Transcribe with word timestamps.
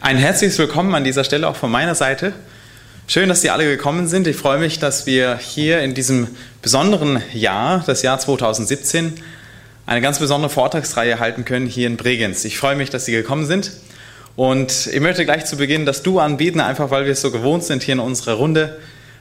Ein 0.00 0.16
herzliches 0.16 0.56
Willkommen 0.58 0.94
an 0.94 1.02
dieser 1.02 1.24
Stelle 1.24 1.48
auch 1.48 1.56
von 1.56 1.72
meiner 1.72 1.96
Seite. 1.96 2.32
Schön, 3.08 3.28
dass 3.28 3.40
Sie 3.40 3.50
alle 3.50 3.64
gekommen 3.64 4.06
sind. 4.06 4.28
Ich 4.28 4.36
freue 4.36 4.58
mich, 4.58 4.78
dass 4.78 5.06
wir 5.06 5.36
hier 5.38 5.80
in 5.80 5.92
diesem 5.92 6.28
besonderen 6.62 7.20
Jahr, 7.34 7.82
das 7.84 8.02
Jahr 8.02 8.16
2017, 8.20 9.14
eine 9.86 10.00
ganz 10.00 10.20
besondere 10.20 10.50
Vortragsreihe 10.50 11.18
halten 11.18 11.44
können 11.44 11.66
hier 11.66 11.88
in 11.88 11.96
Bregenz. 11.96 12.44
Ich 12.44 12.58
freue 12.58 12.76
mich, 12.76 12.90
dass 12.90 13.06
Sie 13.06 13.12
gekommen 13.12 13.44
sind. 13.44 13.72
Und 14.36 14.86
ich 14.86 15.00
möchte 15.00 15.24
gleich 15.24 15.46
zu 15.46 15.56
Beginn 15.56 15.84
das 15.84 16.04
Du 16.04 16.20
anbieten, 16.20 16.60
einfach 16.60 16.92
weil 16.92 17.04
wir 17.04 17.12
es 17.12 17.20
so 17.20 17.32
gewohnt 17.32 17.64
sind 17.64 17.82
hier 17.82 17.94
in 17.94 18.00
unserer 18.00 18.34
Runde. 18.34 18.78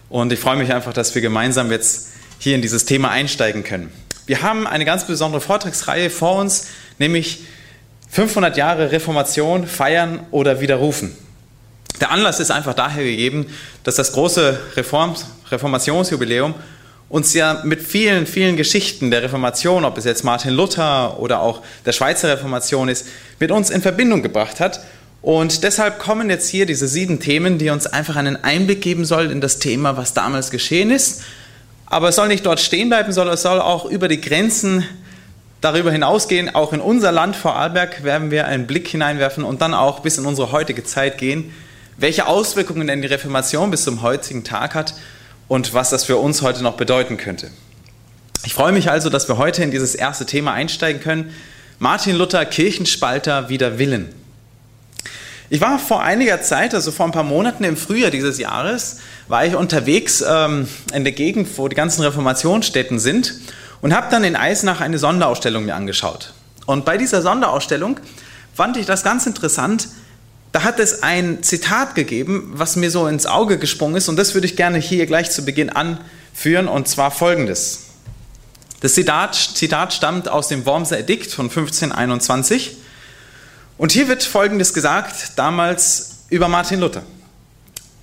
Und 0.10 0.32
ich 0.32 0.40
freue 0.40 0.58
mich 0.58 0.72
einfach, 0.72 0.94
dass 0.94 1.16
wir 1.16 1.24
gemeinsam 1.24 1.72
jetzt 1.72 2.10
hier 2.38 2.54
in 2.54 2.62
dieses 2.62 2.86
Thema 2.86 3.10
einsteigen 3.10 3.64
können. 3.64 3.92
Wir 4.28 4.44
haben 4.44 4.68
eine 4.68 4.86
ganz 4.86 5.08
besondere 5.08 5.42
Vortragsreihe 5.42 6.12
vor 6.12 6.38
uns, 6.40 6.68
nämlich 7.00 7.46
500 8.10 8.58
Jahre 8.58 8.92
Reformation 8.92 9.68
feiern 9.68 10.22
oder 10.32 10.60
widerrufen. 10.62 11.16
Der 12.00 12.12
Anlass 12.12 12.40
ist 12.40 12.52
einfach 12.52 12.74
daher 12.74 13.04
gegeben, 13.04 13.48
dass 13.84 13.96
das 13.96 14.14
große 14.14 14.60
Reform, 14.76 15.16
Reformationsjubiläum 15.50 16.54
uns 17.10 17.34
ja 17.34 17.62
mit 17.64 17.82
vielen, 17.82 18.28
vielen 18.28 18.58
Geschichten 18.58 19.12
der 19.12 19.24
Reformation, 19.24 19.86
ob 19.86 19.98
es 19.98 20.04
jetzt 20.04 20.24
Martin 20.24 20.54
Luther 20.54 21.20
oder 21.20 21.42
auch 21.42 21.62
der 21.86 21.94
Schweizer 21.94 22.30
Reformation 22.30 22.90
ist, 22.90 23.08
mit 23.40 23.52
uns 23.52 23.70
in 23.70 23.82
Verbindung 23.82 24.22
gebracht 24.22 24.60
hat. 24.60 24.82
Und 25.22 25.64
deshalb 25.64 26.00
kommen 26.00 26.30
jetzt 26.30 26.50
hier 26.50 26.66
diese 26.66 26.88
sieben 26.88 27.20
Themen, 27.20 27.58
die 27.58 27.70
uns 27.70 27.88
einfach 27.88 28.18
einen 28.18 28.44
Einblick 28.44 28.82
geben 28.82 29.06
sollen 29.06 29.32
in 29.32 29.42
das 29.42 29.60
Thema, 29.60 29.98
was 29.98 30.14
damals 30.14 30.52
geschehen 30.52 30.92
ist. 30.92 31.22
Aber 31.86 32.10
es 32.10 32.16
soll 32.16 32.28
nicht 32.28 32.46
dort 32.46 32.60
stehen 32.60 32.90
bleiben, 32.90 33.12
sondern 33.14 33.36
es 33.36 33.42
soll 33.42 33.62
auch 33.62 33.86
über 33.86 34.10
die 34.10 34.22
Grenzen 34.22 34.84
Darüber 35.62 35.92
hinausgehen, 35.92 36.54
auch 36.54 36.72
in 36.72 36.82
unser 36.82 37.12
Land 37.12 37.36
Vorarlberg 37.36 38.04
werden 38.04 38.30
wir 38.30 38.46
einen 38.46 38.68
Blick 38.68 38.88
hineinwerfen 38.88 39.44
und 39.44 39.62
dann 39.62 39.74
auch 39.74 40.02
bis 40.02 40.18
in 40.18 40.26
unsere 40.26 40.52
heutige 40.52 40.84
Zeit 40.84 41.18
gehen, 41.18 41.52
welche 41.98 42.28
Auswirkungen 42.28 42.86
denn 42.86 43.02
die 43.02 43.08
Reformation 43.08 43.72
bis 43.72 43.84
zum 43.84 44.04
heutigen 44.04 44.44
Tag 44.44 44.76
hat 44.76 44.94
und 45.48 45.74
was 45.74 45.90
das 45.90 46.04
für 46.04 46.18
uns 46.18 46.44
heute 46.44 46.62
noch 46.62 46.78
bedeuten 46.78 47.18
könnte. 47.18 47.50
Ich 48.46 48.54
freue 48.54 48.72
mich 48.72 48.92
also, 48.92 49.10
dass 49.10 49.28
wir 49.28 49.38
heute 49.38 49.64
in 49.64 49.72
dieses 49.72 49.96
erste 49.96 50.28
Thema 50.28 50.54
einsteigen 50.54 51.02
können. 51.02 51.34
Martin 51.80 52.16
Luther, 52.16 52.46
Kirchenspalter 52.46 53.50
wider 53.50 53.80
Willen. 53.80 54.14
Ich 55.50 55.62
war 55.62 55.80
vor 55.80 56.04
einiger 56.04 56.42
Zeit, 56.42 56.76
also 56.76 56.92
vor 56.92 57.06
ein 57.06 57.12
paar 57.14 57.24
Monaten 57.24 57.64
im 57.64 57.78
Frühjahr 57.78 58.12
dieses 58.12 58.38
Jahres, 58.38 59.00
war 59.28 59.46
ich 59.46 59.56
unterwegs 59.56 60.24
ähm, 60.28 60.68
in 60.94 61.04
der 61.04 61.14
Gegend, 61.14 61.48
wo 61.58 61.68
die 61.68 61.76
ganzen 61.76 62.04
Reformationsstätten 62.04 63.00
sind 63.00 63.34
und 63.82 63.94
habe 63.94 64.08
dann 64.10 64.24
in 64.24 64.36
Eisenach 64.36 64.82
eine 64.82 64.98
Sonderausstellung 64.98 65.66
mir 65.66 65.76
angeschaut. 65.76 66.34
Und 66.66 66.86
bei 66.86 66.98
dieser 66.98 67.22
Sonderausstellung 67.22 68.00
fand 68.54 68.78
ich 68.78 68.86
das 68.86 69.04
ganz 69.04 69.26
interessant. 69.26 69.88
Da 70.52 70.64
hat 70.64 70.80
es 70.80 71.04
ein 71.04 71.44
Zitat 71.44 71.96
gegeben, 71.96 72.52
was 72.54 72.76
mir 72.76 72.90
so 72.90 73.08
ins 73.08 73.26
Auge 73.26 73.58
gesprungen 73.58 73.96
ist 73.96 74.10
und 74.10 74.18
das 74.18 74.34
würde 74.34 74.48
ich 74.48 74.56
gerne 74.56 74.80
hier 74.80 75.06
gleich 75.06 75.30
zu 75.30 75.46
Beginn 75.46 75.70
anführen 75.70 76.68
und 76.68 76.88
zwar 76.88 77.12
folgendes. 77.12 77.84
Das 78.80 78.94
Zitat, 78.94 79.36
Zitat 79.36 79.94
stammt 79.94 80.30
aus 80.30 80.48
dem 80.48 80.66
Wormser 80.66 81.00
Edikt 81.00 81.32
von 81.32 81.46
1521 81.50 82.78
und 83.78 83.92
hier 83.92 84.08
wird 84.08 84.24
folgendes 84.24 84.74
gesagt, 84.74 85.32
damals 85.36 86.20
über 86.30 86.48
Martin 86.48 86.80
Luther. 86.80 87.04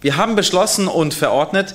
Wir 0.00 0.17
haben 0.17 0.36
beschlossen 0.36 0.86
und 0.86 1.14
verordnet, 1.14 1.75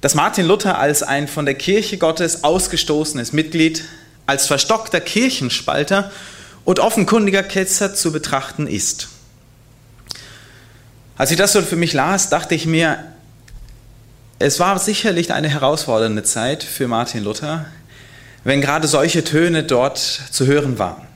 dass 0.00 0.14
Martin 0.14 0.46
Luther 0.46 0.78
als 0.78 1.02
ein 1.02 1.28
von 1.28 1.44
der 1.44 1.54
Kirche 1.54 1.98
Gottes 1.98 2.44
ausgestoßenes 2.44 3.32
Mitglied, 3.32 3.84
als 4.26 4.46
verstockter 4.46 5.00
Kirchenspalter 5.00 6.10
und 6.64 6.78
offenkundiger 6.78 7.42
Ketzer 7.42 7.94
zu 7.94 8.12
betrachten 8.12 8.66
ist. 8.66 9.08
Als 11.16 11.30
ich 11.30 11.36
das 11.36 11.52
so 11.52 11.60
für 11.60 11.76
mich 11.76 11.92
las, 11.92 12.30
dachte 12.30 12.54
ich 12.54 12.64
mir, 12.64 13.04
es 14.38 14.58
war 14.58 14.78
sicherlich 14.78 15.34
eine 15.34 15.48
herausfordernde 15.48 16.22
Zeit 16.22 16.62
für 16.62 16.88
Martin 16.88 17.24
Luther, 17.24 17.66
wenn 18.42 18.62
gerade 18.62 18.88
solche 18.88 19.22
Töne 19.22 19.64
dort 19.64 19.98
zu 19.98 20.46
hören 20.46 20.78
waren. 20.78 21.06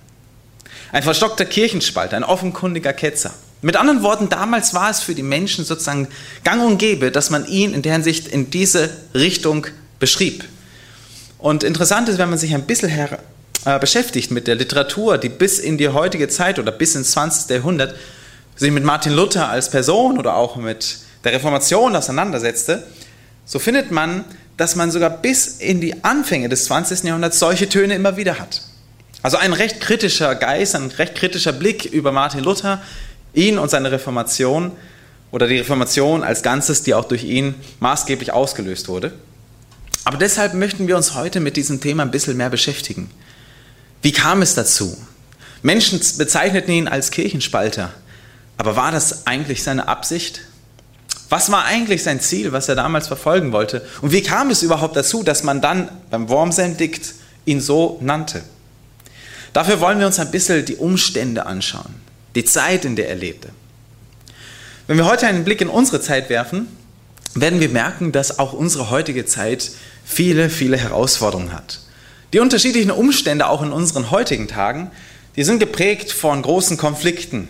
Ein 0.92 1.02
verstockter 1.02 1.46
Kirchenspalter, 1.46 2.16
ein 2.16 2.24
offenkundiger 2.24 2.92
Ketzer. 2.92 3.32
Mit 3.64 3.76
anderen 3.76 4.02
Worten, 4.02 4.28
damals 4.28 4.74
war 4.74 4.90
es 4.90 5.00
für 5.00 5.14
die 5.14 5.22
Menschen 5.22 5.64
sozusagen 5.64 6.08
gang 6.44 6.62
und 6.62 6.76
gäbe, 6.76 7.10
dass 7.10 7.30
man 7.30 7.46
ihn 7.46 7.72
in 7.72 7.80
der 7.80 7.94
Hinsicht 7.94 8.28
in 8.28 8.50
diese 8.50 8.90
Richtung 9.14 9.66
beschrieb. 9.98 10.44
Und 11.38 11.64
interessant 11.64 12.10
ist, 12.10 12.18
wenn 12.18 12.28
man 12.28 12.38
sich 12.38 12.54
ein 12.54 12.64
bisschen 12.66 12.90
äh, 13.64 13.78
beschäftigt 13.78 14.30
mit 14.30 14.48
der 14.48 14.56
Literatur, 14.56 15.16
die 15.16 15.30
bis 15.30 15.58
in 15.58 15.78
die 15.78 15.88
heutige 15.88 16.28
Zeit 16.28 16.58
oder 16.58 16.72
bis 16.72 16.94
ins 16.94 17.12
20. 17.12 17.48
Jahrhundert 17.48 17.94
sich 18.54 18.70
mit 18.70 18.84
Martin 18.84 19.14
Luther 19.14 19.48
als 19.48 19.70
Person 19.70 20.18
oder 20.18 20.36
auch 20.36 20.56
mit 20.56 20.98
der 21.24 21.32
Reformation 21.32 21.96
auseinandersetzte, 21.96 22.86
so 23.46 23.58
findet 23.58 23.90
man, 23.90 24.26
dass 24.58 24.76
man 24.76 24.90
sogar 24.90 25.08
bis 25.08 25.56
in 25.56 25.80
die 25.80 26.04
Anfänge 26.04 26.50
des 26.50 26.66
20. 26.66 27.04
Jahrhunderts 27.04 27.38
solche 27.38 27.66
Töne 27.66 27.94
immer 27.94 28.18
wieder 28.18 28.38
hat. 28.38 28.60
Also 29.22 29.38
ein 29.38 29.54
recht 29.54 29.80
kritischer 29.80 30.34
Geist, 30.34 30.74
ein 30.74 30.90
recht 30.90 31.14
kritischer 31.14 31.54
Blick 31.54 31.86
über 31.86 32.12
Martin 32.12 32.40
Luther 32.40 32.82
ihn 33.34 33.58
und 33.58 33.70
seine 33.70 33.92
Reformation 33.92 34.72
oder 35.30 35.48
die 35.48 35.58
Reformation 35.58 36.22
als 36.22 36.42
Ganzes, 36.42 36.82
die 36.84 36.94
auch 36.94 37.06
durch 37.06 37.24
ihn 37.24 37.56
maßgeblich 37.80 38.32
ausgelöst 38.32 38.88
wurde. 38.88 39.12
Aber 40.04 40.16
deshalb 40.16 40.54
möchten 40.54 40.86
wir 40.86 40.96
uns 40.96 41.14
heute 41.14 41.40
mit 41.40 41.56
diesem 41.56 41.80
Thema 41.80 42.02
ein 42.04 42.10
bisschen 42.10 42.36
mehr 42.36 42.50
beschäftigen. 42.50 43.10
Wie 44.02 44.12
kam 44.12 44.42
es 44.42 44.54
dazu? 44.54 44.96
Menschen 45.62 45.98
bezeichneten 46.18 46.72
ihn 46.72 46.88
als 46.88 47.10
Kirchenspalter. 47.10 47.90
Aber 48.58 48.76
war 48.76 48.92
das 48.92 49.26
eigentlich 49.26 49.62
seine 49.62 49.88
Absicht? 49.88 50.42
Was 51.30 51.50
war 51.50 51.64
eigentlich 51.64 52.02
sein 52.02 52.20
Ziel, 52.20 52.52
was 52.52 52.68
er 52.68 52.76
damals 52.76 53.08
verfolgen 53.08 53.50
wollte? 53.50 53.84
Und 54.02 54.12
wie 54.12 54.22
kam 54.22 54.50
es 54.50 54.62
überhaupt 54.62 54.94
dazu, 54.94 55.22
dass 55.22 55.42
man 55.42 55.60
dann 55.60 55.88
beim 56.10 56.28
Wormsendikt 56.28 57.14
ihn 57.46 57.60
so 57.60 57.98
nannte? 58.00 58.44
Dafür 59.52 59.80
wollen 59.80 59.98
wir 59.98 60.06
uns 60.06 60.20
ein 60.20 60.30
bisschen 60.30 60.64
die 60.64 60.76
Umstände 60.76 61.46
anschauen 61.46 62.03
die 62.34 62.44
Zeit, 62.44 62.84
in 62.84 62.96
der 62.96 63.08
er 63.08 63.14
lebte. 63.16 63.50
Wenn 64.86 64.96
wir 64.96 65.06
heute 65.06 65.26
einen 65.26 65.44
Blick 65.44 65.60
in 65.60 65.68
unsere 65.68 66.00
Zeit 66.00 66.28
werfen, 66.28 66.68
werden 67.34 67.60
wir 67.60 67.68
merken, 67.68 68.12
dass 68.12 68.38
auch 68.38 68.52
unsere 68.52 68.90
heutige 68.90 69.26
Zeit 69.26 69.70
viele, 70.04 70.50
viele 70.50 70.76
Herausforderungen 70.76 71.52
hat. 71.52 71.80
Die 72.32 72.38
unterschiedlichen 72.38 72.90
Umstände 72.90 73.46
auch 73.46 73.62
in 73.62 73.72
unseren 73.72 74.10
heutigen 74.10 74.48
Tagen, 74.48 74.90
die 75.36 75.44
sind 75.44 75.58
geprägt 75.58 76.12
von 76.12 76.42
großen 76.42 76.76
Konflikten. 76.76 77.48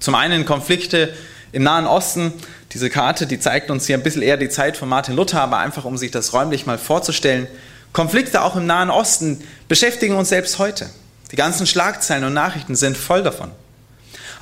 Zum 0.00 0.14
einen 0.14 0.44
Konflikte 0.44 1.14
im 1.52 1.62
Nahen 1.62 1.86
Osten. 1.86 2.32
Diese 2.72 2.90
Karte, 2.90 3.26
die 3.26 3.38
zeigt 3.38 3.70
uns 3.70 3.86
hier 3.86 3.96
ein 3.96 4.02
bisschen 4.02 4.22
eher 4.22 4.36
die 4.36 4.48
Zeit 4.48 4.76
von 4.76 4.88
Martin 4.88 5.14
Luther, 5.14 5.42
aber 5.42 5.58
einfach 5.58 5.84
um 5.84 5.96
sich 5.96 6.10
das 6.10 6.32
räumlich 6.32 6.66
mal 6.66 6.78
vorzustellen. 6.78 7.46
Konflikte 7.92 8.42
auch 8.42 8.56
im 8.56 8.66
Nahen 8.66 8.90
Osten 8.90 9.42
beschäftigen 9.68 10.14
uns 10.14 10.30
selbst 10.30 10.58
heute. 10.58 10.88
Die 11.30 11.36
ganzen 11.36 11.66
Schlagzeilen 11.66 12.24
und 12.24 12.34
Nachrichten 12.34 12.74
sind 12.74 12.96
voll 12.96 13.22
davon. 13.22 13.50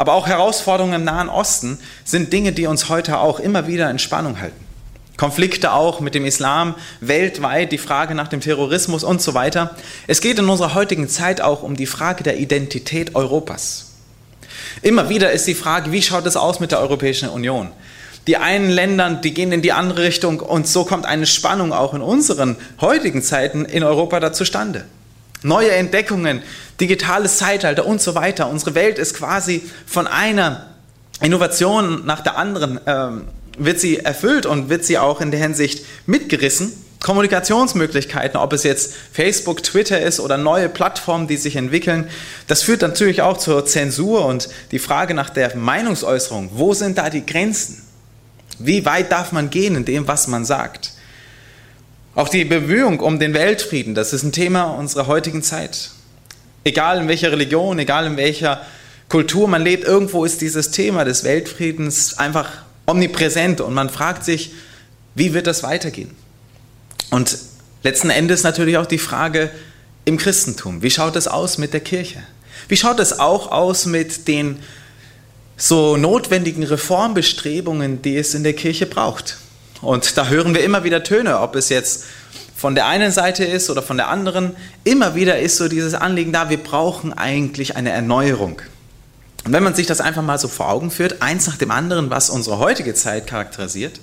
Aber 0.01 0.15
auch 0.15 0.27
Herausforderungen 0.27 0.95
im 0.95 1.05
Nahen 1.05 1.29
Osten 1.29 1.79
sind 2.05 2.33
Dinge, 2.33 2.53
die 2.53 2.67
uns 2.67 2.89
heute 2.89 3.19
auch 3.19 3.39
immer 3.39 3.67
wieder 3.67 3.91
in 3.91 3.99
Spannung 3.99 4.41
halten. 4.41 4.65
Konflikte 5.19 5.73
auch 5.73 6.01
mit 6.01 6.15
dem 6.15 6.25
Islam 6.25 6.75
weltweit, 7.03 7.71
die 7.71 7.77
Frage 7.77 8.15
nach 8.15 8.29
dem 8.29 8.41
Terrorismus 8.41 9.05
und 9.05 9.21
so 9.21 9.35
weiter. 9.35 9.77
Es 10.07 10.23
geht 10.23 10.39
in 10.39 10.49
unserer 10.49 10.73
heutigen 10.73 11.07
Zeit 11.07 11.43
auch 11.43 11.63
um 11.63 11.77
die 11.77 11.85
Frage 11.85 12.23
der 12.23 12.39
Identität 12.39 13.15
Europas. 13.15 13.91
Immer 14.81 15.11
wieder 15.11 15.33
ist 15.33 15.47
die 15.47 15.55
Frage, 15.55 15.93
wie 15.93 16.01
schaut 16.01 16.25
es 16.25 16.39
aus 16.39 16.61
mit 16.61 16.73
der 16.73 16.81
Europäischen 16.81 17.29
Union? 17.29 17.69
Die 18.27 18.39
einen 18.39 18.71
Länder, 18.71 19.11
die 19.11 19.35
gehen 19.35 19.53
in 19.53 19.61
die 19.61 19.73
andere 19.73 20.05
Richtung 20.05 20.41
und 20.41 20.67
so 20.67 20.87
kommt 20.87 21.05
eine 21.05 21.27
Spannung 21.27 21.75
auch 21.75 21.93
in 21.93 22.01
unseren 22.01 22.57
heutigen 22.81 23.23
Zeiten 23.23 23.67
in 23.67 23.83
Europa 23.83 24.19
da 24.19 24.33
zustande. 24.33 24.87
Neue 25.43 25.71
Entdeckungen, 25.71 26.43
digitales 26.81 27.39
Zeitalter 27.39 27.87
und 27.87 28.01
so 28.01 28.15
weiter. 28.15 28.49
Unsere 28.49 28.75
Welt 28.75 28.99
ist 28.99 29.15
quasi 29.15 29.63
von 29.87 30.07
einer 30.07 30.67
Innovation 31.21 32.05
nach 32.07 32.21
der 32.21 32.37
anderen, 32.37 32.81
ähm, 32.87 33.25
wird 33.59 33.81
sie 33.81 33.99
erfüllt 33.99 34.47
und 34.47 34.69
wird 34.69 34.85
sie 34.85 34.99
auch 34.99 35.21
in 35.21 35.31
der 35.31 35.41
Hinsicht 35.41 35.85
mitgerissen. 36.07 36.73
Kommunikationsmöglichkeiten, 37.01 38.39
ob 38.39 38.53
es 38.53 38.63
jetzt 38.63 38.95
Facebook, 39.13 39.63
Twitter 39.63 40.01
ist 40.01 40.21
oder 40.21 40.37
neue 40.37 40.69
Plattformen, 40.69 41.29
die 41.29 41.39
sich 41.39 41.57
entwickeln, 41.57 42.09
das 42.47 42.63
führt 42.63 42.83
natürlich 42.83 43.23
auch 43.23 43.39
zur 43.39 43.65
Zensur 43.65 44.27
und 44.27 44.51
die 44.71 44.79
Frage 44.79 45.15
nach 45.15 45.31
der 45.31 45.57
Meinungsäußerung. 45.57 46.51
Wo 46.53 46.75
sind 46.75 46.99
da 46.99 47.09
die 47.09 47.25
Grenzen? 47.25 47.83
Wie 48.59 48.85
weit 48.85 49.11
darf 49.11 49.33
man 49.33 49.49
gehen 49.49 49.77
in 49.77 49.87
dem, 49.87 50.07
was 50.09 50.29
man 50.29 50.45
sagt? 50.45 50.90
Auch 52.15 52.29
die 52.29 52.45
Bemühung 52.45 53.01
um 53.01 53.19
den 53.19 53.35
Weltfrieden, 53.35 53.95
das 53.95 54.13
ist 54.13 54.23
ein 54.23 54.33
Thema 54.33 54.65
unserer 54.65 55.07
heutigen 55.07 55.43
Zeit. 55.43 55.91
Egal 56.65 57.01
in 57.01 57.09
welcher 57.09 57.33
Religion, 57.33 57.79
egal 57.79 58.07
in 58.07 58.17
welcher 58.17 58.67
Kultur 59.09 59.49
man 59.49 59.63
lebt, 59.63 59.85
irgendwo 59.85 60.25
ist 60.25 60.41
dieses 60.41 60.71
Thema 60.71 61.05
des 61.05 61.25
Weltfriedens 61.25 62.19
einfach 62.19 62.51
omnipräsent 62.87 63.61
und 63.61 63.75
man 63.75 63.89
fragt 63.89 64.25
sich, 64.25 64.53
wie 65.15 65.35
wird 65.35 65.47
das 65.47 65.63
weitergehen? 65.63 66.11
Und 67.11 67.39
letzten 67.83 68.11
Endes 68.11 68.43
natürlich 68.43 68.77
auch 68.77 68.87
die 68.87 68.99
Frage 68.99 69.51
im 70.05 70.17
Christentum, 70.17 70.83
wie 70.83 70.91
schaut 70.91 71.17
es 71.17 71.29
aus 71.29 71.59
mit 71.59 71.73
der 71.73 71.81
Kirche? 71.81 72.23
Wie 72.69 72.77
schaut 72.77 73.01
es 73.01 73.19
auch 73.19 73.51
aus 73.51 73.87
mit 73.87 74.29
den 74.29 74.59
so 75.61 75.99
notwendigen 75.99 76.63
Reformbestrebungen, 76.63 78.01
die 78.03 78.17
es 78.17 78.35
in 78.35 78.43
der 78.43 78.55
Kirche 78.55 78.87
braucht. 78.87 79.37
Und 79.81 80.17
da 80.17 80.29
hören 80.29 80.55
wir 80.55 80.63
immer 80.63 80.85
wieder 80.85 81.03
Töne, 81.03 81.41
ob 81.41 81.57
es 81.57 81.69
jetzt 81.69 82.05
von 82.55 82.75
der 82.75 82.87
einen 82.87 83.11
Seite 83.11 83.45
ist 83.45 83.71
oder 83.71 83.83
von 83.83 83.97
der 83.97 84.09
anderen. 84.09 84.55
Immer 84.85 85.15
wieder 85.15 85.39
ist 85.39 85.57
so 85.57 85.69
dieses 85.69 85.95
Anliegen 85.95 86.33
da, 86.33 86.51
wir 86.51 86.63
brauchen 86.63 87.13
eigentlich 87.13 87.77
eine 87.77 87.91
Erneuerung. 87.91 88.61
Und 89.45 89.53
wenn 89.53 89.63
man 89.63 89.75
sich 89.75 89.87
das 89.87 90.03
einfach 90.03 90.23
mal 90.23 90.39
so 90.39 90.49
vor 90.49 90.69
Augen 90.69 90.91
führt, 90.91 91.23
eins 91.23 91.47
nach 91.47 91.57
dem 91.57 91.71
anderen, 91.71 92.11
was 92.11 92.29
unsere 92.29 92.59
heutige 92.59 92.93
Zeit 92.93 93.27
charakterisiert, 93.27 94.01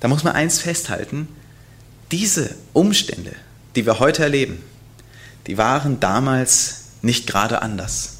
da 0.00 0.08
muss 0.08 0.24
man 0.24 0.34
eins 0.34 0.58
festhalten, 0.58 1.28
diese 2.10 2.54
Umstände, 2.72 3.32
die 3.76 3.86
wir 3.86 4.00
heute 4.00 4.24
erleben, 4.24 4.60
die 5.46 5.58
waren 5.58 6.00
damals 6.00 6.86
nicht 7.02 7.28
gerade 7.28 7.62
anders. 7.62 8.16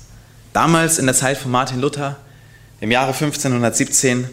Damals 0.52 0.98
in 0.98 1.06
der 1.06 1.14
Zeit 1.14 1.38
von 1.38 1.50
Martin 1.50 1.80
Luther, 1.80 2.16
im 2.80 2.92
Jahre 2.92 3.12
1517, 3.12 4.28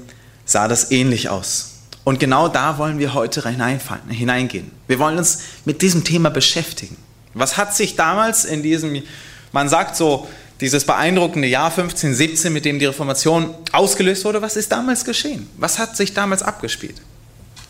sah 0.46 0.68
das 0.68 0.92
ähnlich 0.92 1.30
aus. 1.30 1.69
Und 2.04 2.20
genau 2.20 2.48
da 2.48 2.78
wollen 2.78 2.98
wir 2.98 3.14
heute 3.14 3.48
hineingehen. 3.48 4.72
Wir 4.88 5.00
wollen 5.00 5.18
uns 5.18 5.40
mit 5.66 5.82
diesem 5.82 6.04
Thema 6.04 6.30
beschäftigen. 6.30 6.98
Was 7.34 7.58
hat 7.58 7.76
sich 7.76 7.96
damals 7.96 8.46
in 8.46 8.64
diesem, 8.64 9.04
man 9.52 9.70
sagt 9.70 9.96
so, 9.96 10.28
dieses 10.62 10.86
beeindruckende 10.86 11.48
Jahr 11.48 11.70
1517, 11.70 12.52
mit 12.52 12.66
dem 12.66 12.80
die 12.80 12.86
Reformation 12.86 13.54
ausgelöst 13.72 14.26
wurde, 14.26 14.42
was 14.42 14.56
ist 14.56 14.72
damals 14.72 15.06
geschehen? 15.06 15.48
Was 15.58 15.80
hat 15.80 15.96
sich 15.96 16.14
damals 16.14 16.44
abgespielt? 16.44 16.96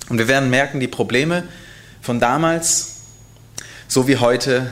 Und 0.09 0.17
wir 0.17 0.27
werden 0.27 0.49
merken, 0.49 0.79
die 0.79 0.87
Probleme 0.87 1.43
von 2.01 2.19
damals, 2.19 2.95
so 3.87 4.07
wie 4.07 4.17
heute, 4.17 4.71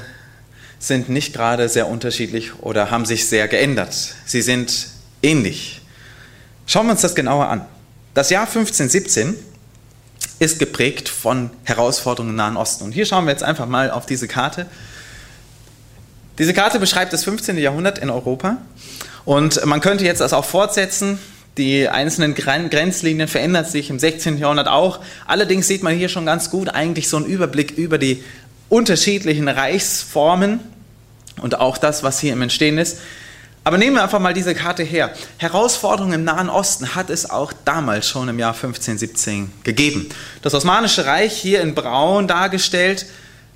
sind 0.80 1.09
nicht 1.09 1.33
gerade 1.33 1.69
sehr 1.69 1.88
unterschiedlich 1.88 2.59
oder 2.59 2.92
haben 2.92 3.06
sich 3.06 3.27
sehr 3.27 3.48
geändert. 3.48 4.15
Sie 4.25 4.42
sind 4.42 4.89
ähnlich. 5.21 5.81
Schauen 6.65 6.88
wir 6.88 6.92
uns 6.92 7.01
das 7.01 7.15
genauer 7.15 7.48
an. 7.48 7.65
Das 8.18 8.31
Jahr 8.31 8.48
1517 8.48 9.36
ist 10.40 10.58
geprägt 10.58 11.08
von 11.08 11.52
Herausforderungen 11.66 12.31
im 12.31 12.36
Nahen 12.36 12.58
Osten. 12.58 12.86
Und 12.86 12.92
hier 12.92 13.06
schauen 13.06 13.25
wir 13.25 13.31
jetzt 13.31 13.44
einfach 13.44 13.68
mal 13.68 13.92
auf 13.92 14.08
diese 14.08 14.28
Karte. 14.28 14.66
Diese 16.40 16.52
Karte 16.52 16.80
beschreibt 16.80 17.14
das 17.14 17.24
15. 17.25 17.60
Jahrhundert 17.60 18.00
in 18.00 18.10
Europa. 18.10 18.58
Und 19.24 19.64
man 19.68 19.81
könnte 19.81 20.04
jetzt 20.04 20.19
das 20.19 20.34
auch 20.34 20.46
fortsetzen. 20.46 21.19
Die 21.60 21.88
einzelnen 21.90 22.34
Grenzlinien 22.34 23.28
verändern 23.28 23.66
sich 23.66 23.92
im 23.92 24.00
16. 24.00 24.40
Jahrhundert 24.40 24.68
auch. 24.68 25.00
Allerdings 25.28 25.68
sieht 25.68 25.84
man 25.84 25.96
hier 25.96 26.10
schon 26.10 26.25
ganz 26.25 26.50
gut 26.50 26.69
eigentlich 26.69 27.10
so 27.10 27.18
einen 27.18 27.28
Überblick 27.28 27.78
über 27.78 28.00
die 28.00 28.24
unterschiedlichen 28.68 29.48
Reichsformen 29.48 30.62
und 31.40 31.60
auch 31.60 31.78
das, 31.78 32.02
was 32.02 32.19
hier 32.19 32.34
im 32.34 32.42
Entstehen 32.42 32.80
ist. 32.80 32.98
Aber 33.68 33.78
nehmen 33.78 33.98
wir 33.98 34.04
einfach 34.04 34.22
mal 34.22 34.34
diese 34.34 34.56
Karte 34.56 34.81
her. 34.81 35.14
Herausforderungen 35.36 36.14
im 36.14 36.24
Nahen 36.24 36.50
Osten 36.50 36.96
hat 36.96 37.10
es 37.10 37.30
auch 37.30 37.52
damals 37.66 38.08
schon 38.08 38.30
im 38.30 38.40
Jahr 38.40 38.54
1517 38.54 39.52
gegeben. 39.64 40.08
Das 40.42 40.54
Osmanische 40.54 41.06
Reich 41.06 41.34
hier 41.34 41.60
in 41.60 41.75
Braun 41.75 42.30
dargestellt, 42.30 43.08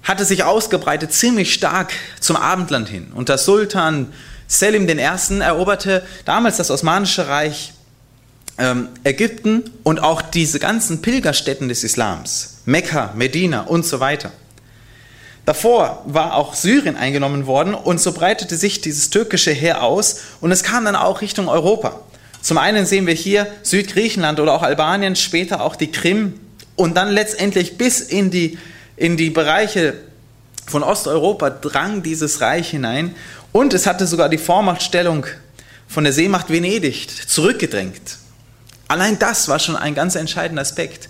hatte 0.04 0.26
sich 0.26 0.44
ausgebreitet 0.44 1.14
ziemlich 1.14 1.54
stark 1.54 1.94
zum 2.20 2.36
Abendland 2.36 2.90
hin. 2.90 3.14
Und 3.16 3.30
der 3.30 3.38
Sultan 3.38 4.12
Selim 4.48 4.86
I. 4.90 5.00
eroberte 5.40 6.06
damals 6.26 6.58
das 6.58 6.72
Osmanische 6.72 7.30
Reich 7.30 7.72
ähm, 8.58 8.90
Ägypten 9.06 9.64
und 9.84 10.02
auch 10.02 10.22
diese 10.22 10.60
ganzen 10.60 11.02
Pilgerstätten 11.02 11.70
des 11.70 11.86
Islams, 11.86 12.58
Mekka, 12.66 13.14
Medina 13.16 13.62
und 13.62 13.86
so 13.86 14.02
weiter. 14.02 14.34
Davor 15.46 16.04
war 16.06 16.36
auch 16.36 16.54
Syrien 16.54 16.96
eingenommen 16.96 17.48
worden 17.48 17.74
und 17.74 18.00
so 18.00 18.12
breitete 18.12 18.58
sich 18.58 18.82
dieses 18.82 19.10
türkische 19.10 19.52
Heer 19.52 19.84
aus 19.84 20.20
und 20.40 20.52
es 20.52 20.64
kam 20.64 20.86
dann 20.86 20.96
auch 20.96 21.22
Richtung 21.22 21.48
Europa. 21.48 22.00
Zum 22.42 22.58
einen 22.58 22.86
sehen 22.86 23.08
wir 23.08 23.14
hier 23.14 23.48
Südgriechenland 23.64 24.40
oder 24.40 24.54
auch 24.54 24.64
Albanien, 24.64 25.16
später 25.16 25.62
auch 25.62 25.76
die 25.76 25.92
Krim 25.92 26.40
und 26.76 26.96
dann 26.96 27.12
letztendlich 27.12 27.78
bis 27.78 28.02
in 28.02 28.30
die, 28.30 28.58
in 28.98 29.18
die 29.18 29.32
Bereiche 29.32 29.96
von 30.68 30.84
Osteuropa 30.84 31.50
drang 31.50 32.04
dieses 32.04 32.42
Reich 32.42 32.70
hinein 32.70 33.16
und 33.52 33.74
es 33.74 33.88
hatte 33.88 34.08
sogar 34.08 34.30
die 34.30 34.38
Vormachtstellung 34.38 35.26
von 35.88 36.04
der 36.04 36.14
Seemacht 36.14 36.50
Venedig 36.50 37.08
zurückgedrängt. 37.28 38.18
Allein 38.88 39.20
das 39.20 39.48
war 39.48 39.60
schon 39.60 39.76
ein 39.76 39.96
ganz 39.96 40.16
entscheidender 40.16 40.62
Aspekt, 40.62 41.10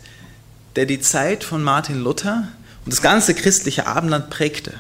der 0.76 0.86
die 0.86 1.02
Zeit 1.02 1.44
von 1.44 1.64
Martin 1.64 2.02
Luther 2.02 2.48
und 2.86 2.94
das 2.94 3.02
ganze 3.02 3.34
christliche 3.34 3.88
Abendland 3.88 4.30
prägte. 4.30 4.74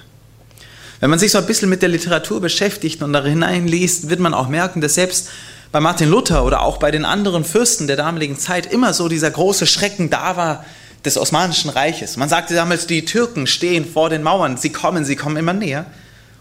Wenn 0.99 1.09
man 1.09 1.19
sich 1.19 1.31
so 1.31 1.39
ein 1.39 1.47
bisschen 1.47 1.69
mit 1.69 1.81
der 1.81 1.89
Literatur 1.89 2.41
beschäftigt 2.41 3.01
und 3.01 3.13
da 3.13 3.23
hineinliest, 3.23 4.09
wird 4.09 4.19
man 4.19 4.33
auch 4.33 4.47
merken, 4.47 4.81
dass 4.81 4.95
selbst 4.95 5.29
bei 5.71 5.79
Martin 5.79 6.09
Luther 6.09 6.45
oder 6.45 6.61
auch 6.61 6.77
bei 6.77 6.91
den 6.91 7.05
anderen 7.05 7.43
Fürsten 7.43 7.87
der 7.87 7.95
damaligen 7.95 8.37
Zeit 8.37 8.71
immer 8.71 8.93
so 8.93 9.07
dieser 9.07 9.31
große 9.31 9.65
Schrecken 9.65 10.09
da 10.09 10.37
war 10.37 10.65
des 11.05 11.17
Osmanischen 11.17 11.69
Reiches. 11.69 12.17
Man 12.17 12.29
sagte 12.29 12.53
damals, 12.53 12.85
die 12.87 13.05
Türken 13.05 13.47
stehen 13.47 13.85
vor 13.85 14.09
den 14.09 14.21
Mauern, 14.21 14.57
sie 14.57 14.71
kommen, 14.71 15.05
sie 15.05 15.15
kommen 15.15 15.37
immer 15.37 15.53
näher. 15.53 15.85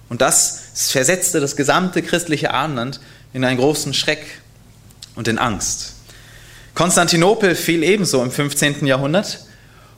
Und 0.09 0.21
das 0.21 0.65
versetzte 0.75 1.41
das 1.41 1.57
gesamte 1.57 2.03
christliche 2.03 2.53
Abendland 2.53 3.01
in 3.33 3.45
einen 3.45 3.59
großen 3.59 3.95
Schreck 3.95 4.27
und 5.15 5.29
in 5.29 5.39
Angst. 5.39 5.95
Konstantinopel 6.75 7.55
fiel 7.55 7.83
ebenso 7.83 8.23
im 8.23 8.31
15. 8.31 8.87
Jahrhundert. 8.87 9.47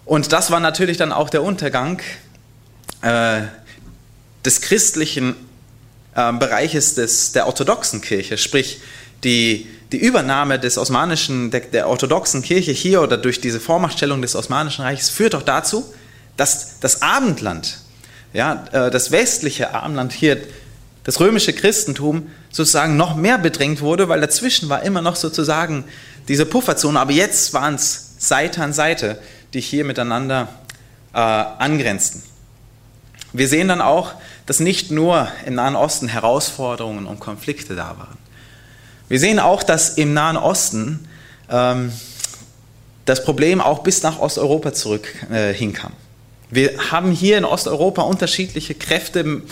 Und 0.04 0.32
das 0.32 0.50
war 0.50 0.60
natürlich 0.60 0.96
dann 0.96 1.12
auch 1.12 1.31
der 1.31 1.43
Untergang 1.43 2.00
äh, 3.02 3.43
des 4.44 4.60
christlichen 4.60 5.34
äh, 6.14 6.32
Bereiches 6.32 6.94
des, 6.94 7.32
der 7.32 7.46
orthodoxen 7.46 8.00
Kirche, 8.00 8.37
sprich 8.37 8.81
die, 9.25 9.69
die 9.93 9.99
Übernahme 9.99 10.58
des 10.58 10.78
osmanischen, 10.78 11.50
der, 11.50 11.60
der 11.60 11.88
orthodoxen 11.88 12.43
Kirche 12.43 12.72
hier 12.72 13.02
oder 13.02 13.16
durch 13.16 13.40
diese 13.40 13.60
Vormachtstellung 13.60 14.22
des 14.22 14.34
Osmanischen 14.34 14.82
Reiches 14.82 15.10
führt 15.10 15.34
auch 15.34 15.43
dazu, 15.43 15.84
dass 16.37 16.81
das 16.81 17.02
Abendland, 17.02 17.78
ja, 18.32 18.64
äh, 18.72 18.90
das 18.90 19.12
westliche 19.12 19.75
Abendland 19.75 20.12
hier, 20.12 20.38
das 21.05 21.20
römische 21.20 21.52
Christentum 21.52 22.31
sozusagen 22.50 22.96
noch 22.96 23.16
mehr 23.16 23.38
bedrängt 23.38 23.81
wurde, 23.81 24.08
weil 24.08 24.20
dazwischen 24.20 24.69
war 24.69 24.82
immer 24.82 25.02
noch 25.02 25.16
sozusagen 25.16 25.84
diese 26.28 26.46
Pufferzone, 26.46 26.98
aber 26.98 27.12
jetzt 27.12 27.52
waren 27.52 27.75
es 27.75 28.14
Seite 28.19 28.62
an 28.62 28.72
Seite 28.72 29.19
die 29.54 29.60
hier 29.60 29.84
miteinander 29.84 30.49
äh, 31.14 31.19
angrenzten. 31.19 32.22
Wir 33.32 33.49
sehen 33.49 33.69
dann 33.69 33.81
auch, 33.81 34.12
dass 34.46 34.60
nicht 34.60 34.90
nur 34.90 35.28
im 35.46 35.54
Nahen 35.54 35.76
Osten 35.76 36.08
Herausforderungen 36.08 37.06
und 37.06 37.20
Konflikte 37.20 37.75
da 37.75 37.96
waren. 37.99 38.19
Wir 39.08 39.19
sehen 39.19 39.38
auch, 39.38 39.62
dass 39.62 39.90
im 39.90 40.14
Nahen 40.14 40.37
Osten 40.37 41.08
ähm, 41.50 41.93
das 43.05 43.24
Problem 43.24 43.60
auch 43.60 43.81
bis 43.81 44.03
nach 44.03 44.19
Osteuropa 44.19 44.72
zurück 44.72 45.08
äh, 45.31 45.53
hinkam. 45.53 45.93
Wir 46.50 46.91
haben 46.91 47.10
hier 47.12 47.38
in 47.38 47.44
Osteuropa 47.44 48.03
unterschiedliche 48.03 48.74
Kräfte, 48.74 49.43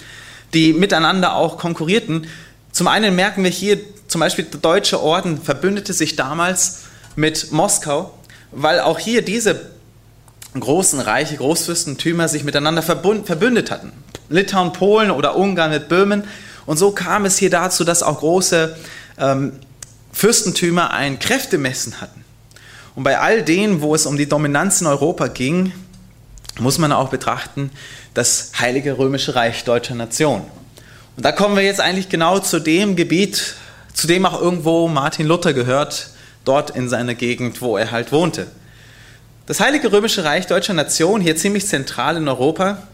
die 0.53 0.73
miteinander 0.73 1.35
auch 1.35 1.57
konkurrierten. 1.57 2.27
Zum 2.73 2.89
einen 2.89 3.17
merken 3.17 3.43
wir 3.43 3.51
hier, 3.51 3.79
zum 4.07 4.21
Beispiel 4.21 4.45
der 4.45 4.61
Deutsche 4.61 5.01
Orden 5.03 5.41
verbündete 5.41 5.93
sich 5.93 6.17
damals 6.17 6.83
mit 7.17 7.53
Moskau, 7.53 8.15
weil 8.53 8.81
auch 8.81 8.99
hier 8.99 9.23
diese 9.23 9.71
großen 10.59 10.99
Reiche, 10.99 11.37
Großfürstentümer 11.37 12.29
sich 12.29 12.43
miteinander 12.43 12.83
verbündet 12.83 13.71
hatten. 13.71 13.93
Litauen, 14.29 14.73
Polen 14.73 15.11
oder 15.11 15.37
Ungarn 15.37 15.71
mit 15.71 15.89
Böhmen. 15.89 16.25
Und 16.67 16.77
so 16.79 16.91
kam 16.91 17.25
es 17.25 17.39
hier 17.39 17.51
dazu, 17.51 17.85
dass 17.85 18.03
auch 18.03 18.19
große 18.19 18.77
ähm, 19.19 19.53
Fürstentümer 20.13 20.93
ein 20.93 21.19
Kräftemessen 21.19 22.01
hatten. 22.01 22.25
Und 22.97 23.05
bei 23.05 23.19
all 23.19 23.43
denen, 23.43 23.81
wo 23.81 23.95
es 23.95 24.07
um 24.07 24.17
die 24.17 24.29
Dominanz 24.29 24.81
in 24.81 24.87
Europa 24.87 25.29
ging, 25.29 25.73
muss 26.59 26.79
man 26.79 26.93
auch 26.93 27.09
betrachten, 27.09 27.71
das 28.15 28.53
Heilige 28.59 28.99
Römische 28.99 29.35
Reich 29.35 29.65
deutscher 29.65 29.95
Nation. 29.95 30.43
Und 31.17 31.25
da 31.25 31.33
kommen 31.33 31.57
wir 31.57 31.63
jetzt 31.63 31.81
eigentlich 31.81 32.09
genau 32.09 32.39
zu 32.41 32.59
dem 32.59 32.97
Gebiet, 32.97 33.55
zu 33.95 34.07
dem 34.07 34.27
auch 34.27 34.41
irgendwo 34.41 34.89
Martin 34.89 35.27
Luther 35.27 35.53
gehört, 35.53 36.11
dort 36.45 36.71
in 36.71 36.89
seiner 36.89 37.15
Gegend, 37.15 37.61
wo 37.63 37.77
er 37.77 37.91
halt 37.91 38.13
wohnte. 38.13 38.49
Das 39.51 39.59
Heilige 39.59 39.91
Römische 39.91 40.23
Reich 40.23 40.47
deutscher 40.47 40.75
Nation, 40.75 41.21
hier 41.21 41.35
ziemlich 41.35 41.67
zentral 41.67 42.17
in 42.17 42.29
Europa, 42.29 42.85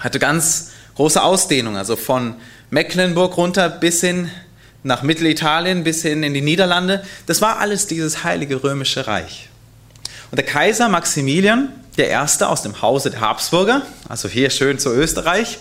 hatte 0.00 0.18
ganz 0.18 0.72
große 0.96 1.22
Ausdehnung, 1.22 1.76
also 1.76 1.94
von 1.94 2.34
Mecklenburg 2.70 3.36
runter 3.36 3.68
bis 3.68 4.00
hin 4.00 4.28
nach 4.82 5.04
Mittelitalien, 5.04 5.84
bis 5.84 6.02
hin 6.02 6.24
in 6.24 6.34
die 6.34 6.40
Niederlande. 6.40 7.04
Das 7.26 7.40
war 7.40 7.60
alles 7.60 7.86
dieses 7.86 8.24
Heilige 8.24 8.64
Römische 8.64 9.06
Reich. 9.06 9.48
Und 10.32 10.38
der 10.38 10.44
Kaiser 10.44 10.88
Maximilian, 10.88 11.68
Erste 11.96 12.48
aus 12.48 12.62
dem 12.62 12.82
Hause 12.82 13.10
der 13.10 13.20
Habsburger, 13.20 13.82
also 14.08 14.28
hier 14.28 14.50
schön 14.50 14.80
zu 14.80 14.92
Österreich, 14.92 15.58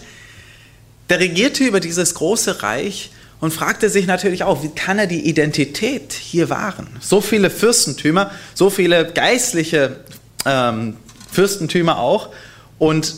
der 1.10 1.20
regierte 1.20 1.66
über 1.66 1.80
dieses 1.80 2.16
große 2.16 2.64
Reich 2.64 3.12
und 3.42 3.52
fragte 3.52 3.90
sich 3.90 4.08
natürlich 4.08 4.44
auch, 4.44 4.64
wie 4.64 4.70
kann 4.70 4.98
er 4.98 5.08
die 5.08 5.28
Identität 5.28 6.14
hier 6.14 6.50
wahren? 6.50 6.88
So 7.00 7.22
viele 7.22 7.50
Fürstentümer, 7.50 8.32
so 8.54 8.70
viele 8.70 9.06
geistliche 9.06 9.98
ähm, 10.46 10.98
Fürstentümer 11.32 12.00
auch. 12.00 12.30
Und 12.78 13.16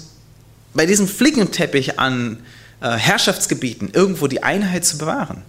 bei 0.74 0.86
diesem 0.86 1.08
Flickenteppich 1.08 2.00
an 2.00 2.40
äh, 2.82 2.92
Herrschaftsgebieten 2.92 3.90
irgendwo 3.94 4.28
die 4.28 4.44
Einheit 4.44 4.86
zu 4.86 4.98
bewahren. 4.98 5.44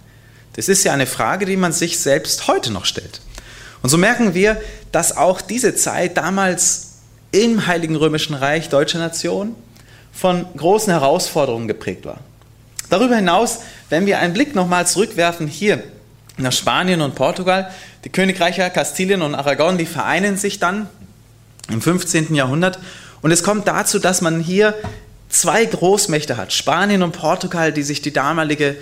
Das 0.53 0.67
ist 0.67 0.83
ja 0.83 0.93
eine 0.93 1.05
Frage, 1.05 1.45
die 1.45 1.57
man 1.57 1.71
sich 1.71 1.99
selbst 1.99 2.47
heute 2.47 2.71
noch 2.71 2.85
stellt. 2.85 3.21
Und 3.81 3.89
so 3.89 3.97
merken 3.97 4.33
wir, 4.33 4.61
dass 4.91 5.15
auch 5.15 5.41
diese 5.41 5.75
Zeit 5.75 6.17
damals 6.17 6.97
im 7.31 7.67
Heiligen 7.67 7.95
Römischen 7.95 8.33
Reich 8.33 8.69
deutscher 8.69 8.99
Nation 8.99 9.55
von 10.11 10.45
großen 10.57 10.91
Herausforderungen 10.91 11.67
geprägt 11.67 12.05
war. 12.05 12.19
Darüber 12.89 13.15
hinaus, 13.15 13.59
wenn 13.89 14.05
wir 14.05 14.19
einen 14.19 14.33
Blick 14.33 14.55
nochmal 14.55 14.87
zurückwerfen 14.87 15.47
hier 15.47 15.83
nach 16.37 16.51
Spanien 16.51 17.01
und 17.01 17.15
Portugal, 17.15 17.71
die 18.03 18.09
Königreiche 18.09 18.69
Kastilien 18.69 19.21
und 19.21 19.35
Aragon, 19.35 19.77
die 19.77 19.85
vereinen 19.85 20.37
sich 20.37 20.59
dann 20.59 20.89
im 21.69 21.81
15. 21.81 22.33
Jahrhundert 22.35 22.79
und 23.21 23.31
es 23.31 23.43
kommt 23.43 23.67
dazu, 23.67 23.99
dass 23.99 24.21
man 24.21 24.39
hier 24.39 24.73
zwei 25.29 25.65
Großmächte 25.65 26.37
hat, 26.37 26.53
Spanien 26.53 27.03
und 27.03 27.11
Portugal, 27.11 27.71
die 27.71 27.83
sich 27.83 28.01
die 28.01 28.11
damalige, 28.11 28.75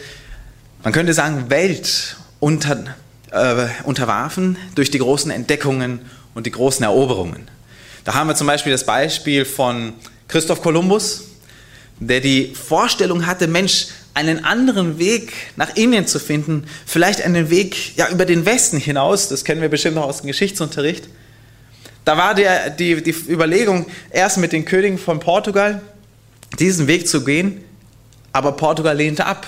man 0.84 0.94
könnte 0.94 1.14
sagen, 1.14 1.50
Welt 1.50 2.18
unter, 2.40 2.96
äh, 3.32 3.68
unterwarfen 3.84 4.58
durch 4.76 4.92
die 4.92 5.00
großen 5.00 5.32
Entdeckungen 5.32 6.00
und 6.34 6.46
die 6.46 6.52
großen 6.52 6.84
Eroberungen. 6.84 7.50
Da 8.06 8.14
haben 8.14 8.28
wir 8.28 8.36
zum 8.36 8.48
Beispiel 8.48 8.72
das 8.72 8.86
Beispiel 8.86 9.44
von 9.44 9.94
Christoph 10.28 10.62
Kolumbus, 10.62 11.26
der 12.00 12.22
die 12.22 12.54
Vorstellung 12.54 13.26
hatte, 13.26 13.48
Mensch, 13.48 13.88
einen 14.14 14.46
anderen 14.46 14.98
Weg 14.98 15.34
nach 15.58 15.76
Indien 15.76 16.08
zu 16.08 16.20
finden, 16.20 16.66
vielleicht 16.86 17.22
einen 17.22 17.50
Weg 17.50 17.98
ja, 17.98 18.10
über 18.10 18.26
den 18.26 18.46
Westen 18.46 18.78
hinaus, 18.78 19.30
das 19.30 19.44
kennen 19.44 19.62
wir 19.62 19.70
bestimmt 19.70 19.96
noch 19.96 20.06
aus 20.06 20.22
dem 20.22 20.28
Geschichtsunterricht. 20.28 21.08
Da 22.08 22.16
war 22.16 22.36
der, 22.36 22.70
die, 22.70 23.04
die 23.04 23.14
Überlegung, 23.28 23.86
erst 24.12 24.38
mit 24.38 24.54
den 24.54 24.64
Königen 24.64 24.98
von 24.98 25.20
Portugal 25.20 25.82
diesen 26.58 26.88
Weg 26.88 27.06
zu 27.06 27.26
gehen, 27.26 27.62
aber 28.32 28.54
Portugal 28.54 28.96
lehnte 28.96 29.26
ab. 29.26 29.46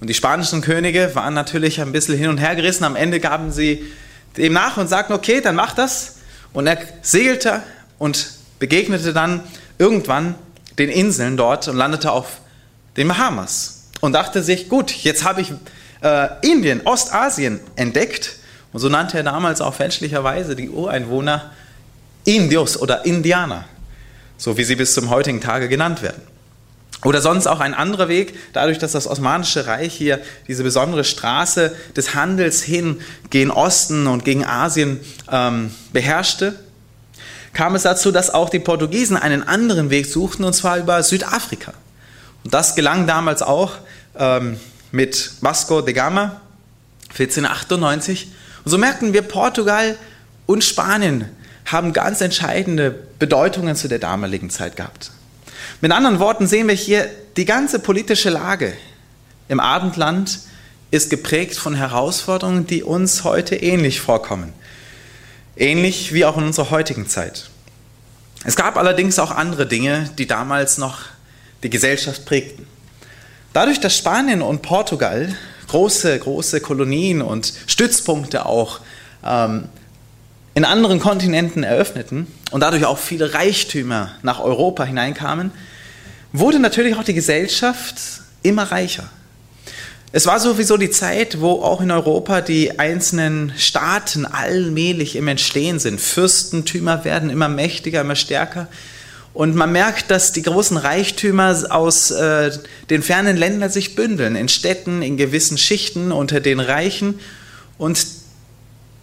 Und 0.00 0.10
die 0.10 0.14
spanischen 0.14 0.62
Könige 0.62 1.14
waren 1.14 1.32
natürlich 1.32 1.80
ein 1.80 1.92
bisschen 1.92 2.18
hin 2.18 2.28
und 2.28 2.38
her 2.38 2.56
gerissen. 2.56 2.82
Am 2.82 2.96
Ende 2.96 3.20
gaben 3.20 3.52
sie 3.52 3.84
dem 4.36 4.52
nach 4.52 4.78
und 4.78 4.88
sagten, 4.88 5.12
okay, 5.12 5.40
dann 5.40 5.54
mach 5.54 5.72
das. 5.72 6.16
Und 6.52 6.66
er 6.66 6.76
segelte 7.02 7.62
und 8.00 8.32
begegnete 8.58 9.12
dann 9.12 9.40
irgendwann 9.78 10.34
den 10.76 10.90
Inseln 10.90 11.36
dort 11.36 11.68
und 11.68 11.76
landete 11.76 12.10
auf 12.10 12.40
den 12.96 13.06
Bahamas 13.06 13.90
und 14.00 14.14
dachte 14.14 14.42
sich, 14.42 14.68
gut, 14.68 14.90
jetzt 14.90 15.22
habe 15.22 15.42
ich 15.42 15.52
äh, 16.02 16.30
Indien, 16.42 16.80
Ostasien 16.84 17.60
entdeckt. 17.76 18.38
Und 18.72 18.80
so 18.80 18.88
nannte 18.88 19.18
er 19.18 19.22
damals 19.22 19.60
auch 19.60 19.74
fälschlicherweise 19.74 20.56
die 20.56 20.68
Ureinwohner 20.68 21.52
Indios 22.24 22.80
oder 22.80 23.04
Indianer, 23.04 23.64
so 24.36 24.56
wie 24.56 24.64
sie 24.64 24.76
bis 24.76 24.94
zum 24.94 25.10
heutigen 25.10 25.40
Tage 25.40 25.68
genannt 25.68 26.02
werden. 26.02 26.22
Oder 27.02 27.22
sonst 27.22 27.46
auch 27.46 27.60
ein 27.60 27.72
anderer 27.72 28.08
Weg, 28.08 28.34
dadurch, 28.52 28.78
dass 28.78 28.92
das 28.92 29.06
Osmanische 29.06 29.66
Reich 29.66 29.94
hier 29.94 30.20
diese 30.48 30.62
besondere 30.62 31.04
Straße 31.04 31.74
des 31.96 32.14
Handels 32.14 32.62
hin 32.62 33.00
gegen 33.30 33.50
Osten 33.50 34.06
und 34.06 34.24
gegen 34.24 34.44
Asien 34.44 35.00
ähm, 35.30 35.70
beherrschte, 35.94 36.58
kam 37.54 37.74
es 37.74 37.82
dazu, 37.82 38.12
dass 38.12 38.32
auch 38.32 38.50
die 38.50 38.58
Portugiesen 38.58 39.16
einen 39.16 39.42
anderen 39.42 39.88
Weg 39.88 40.06
suchten, 40.06 40.44
und 40.44 40.52
zwar 40.52 40.76
über 40.76 41.02
Südafrika. 41.02 41.72
Und 42.44 42.52
das 42.52 42.74
gelang 42.74 43.06
damals 43.06 43.40
auch 43.40 43.72
ähm, 44.16 44.58
mit 44.92 45.32
Vasco 45.40 45.80
de 45.80 45.94
Gama 45.94 46.40
1498. 47.10 48.28
Und 48.64 48.70
so 48.70 48.78
merkten 48.78 49.12
wir, 49.12 49.22
Portugal 49.22 49.96
und 50.46 50.64
Spanien 50.64 51.24
haben 51.64 51.92
ganz 51.92 52.20
entscheidende 52.20 52.90
Bedeutungen 53.18 53.76
zu 53.76 53.88
der 53.88 53.98
damaligen 53.98 54.50
Zeit 54.50 54.76
gehabt. 54.76 55.12
Mit 55.80 55.92
anderen 55.92 56.18
Worten 56.18 56.46
sehen 56.46 56.68
wir 56.68 56.74
hier, 56.74 57.08
die 57.36 57.44
ganze 57.44 57.78
politische 57.78 58.30
Lage 58.30 58.72
im 59.48 59.60
Abendland 59.60 60.40
ist 60.90 61.10
geprägt 61.10 61.56
von 61.56 61.74
Herausforderungen, 61.74 62.66
die 62.66 62.82
uns 62.82 63.24
heute 63.24 63.56
ähnlich 63.56 64.00
vorkommen. 64.00 64.52
Ähnlich 65.56 66.12
wie 66.12 66.24
auch 66.24 66.36
in 66.36 66.44
unserer 66.44 66.70
heutigen 66.70 67.08
Zeit. 67.08 67.50
Es 68.44 68.56
gab 68.56 68.76
allerdings 68.76 69.18
auch 69.18 69.30
andere 69.30 69.66
Dinge, 69.66 70.10
die 70.18 70.26
damals 70.26 70.78
noch 70.78 71.00
die 71.62 71.70
Gesellschaft 71.70 72.24
prägten. 72.24 72.66
Dadurch, 73.52 73.80
dass 73.80 73.96
Spanien 73.96 74.42
und 74.42 74.62
Portugal 74.62 75.34
große, 75.68 76.18
große 76.18 76.60
Kolonien 76.60 77.22
und 77.22 77.52
Stützpunkte 77.66 78.46
auch 78.46 78.80
ähm, 79.24 79.68
in 80.54 80.64
anderen 80.64 81.00
Kontinenten 81.00 81.62
eröffneten 81.62 82.26
und 82.50 82.60
dadurch 82.60 82.84
auch 82.84 82.98
viele 82.98 83.34
Reichtümer 83.34 84.10
nach 84.22 84.40
Europa 84.40 84.84
hineinkamen, 84.84 85.52
wurde 86.32 86.58
natürlich 86.58 86.96
auch 86.96 87.04
die 87.04 87.14
Gesellschaft 87.14 87.96
immer 88.42 88.64
reicher. 88.64 89.08
Es 90.12 90.26
war 90.26 90.40
sowieso 90.40 90.76
die 90.76 90.90
Zeit, 90.90 91.40
wo 91.40 91.62
auch 91.62 91.80
in 91.80 91.92
Europa 91.92 92.40
die 92.40 92.80
einzelnen 92.80 93.52
Staaten 93.56 94.26
allmählich 94.26 95.14
im 95.14 95.28
Entstehen 95.28 95.78
sind. 95.78 96.00
Fürstentümer 96.00 97.04
werden 97.04 97.30
immer 97.30 97.48
mächtiger, 97.48 98.00
immer 98.00 98.16
stärker. 98.16 98.66
Und 99.32 99.54
man 99.54 99.70
merkt, 99.70 100.10
dass 100.10 100.32
die 100.32 100.42
großen 100.42 100.76
Reichtümer 100.76 101.56
aus 101.70 102.10
äh, 102.10 102.50
den 102.90 103.04
fernen 103.04 103.36
Ländern 103.36 103.70
sich 103.70 103.94
bündeln, 103.94 104.34
in 104.34 104.48
Städten, 104.48 105.02
in 105.02 105.16
gewissen 105.16 105.56
Schichten 105.56 106.10
unter 106.10 106.40
den 106.40 106.58
Reichen. 106.58 107.20
Und 107.78 108.04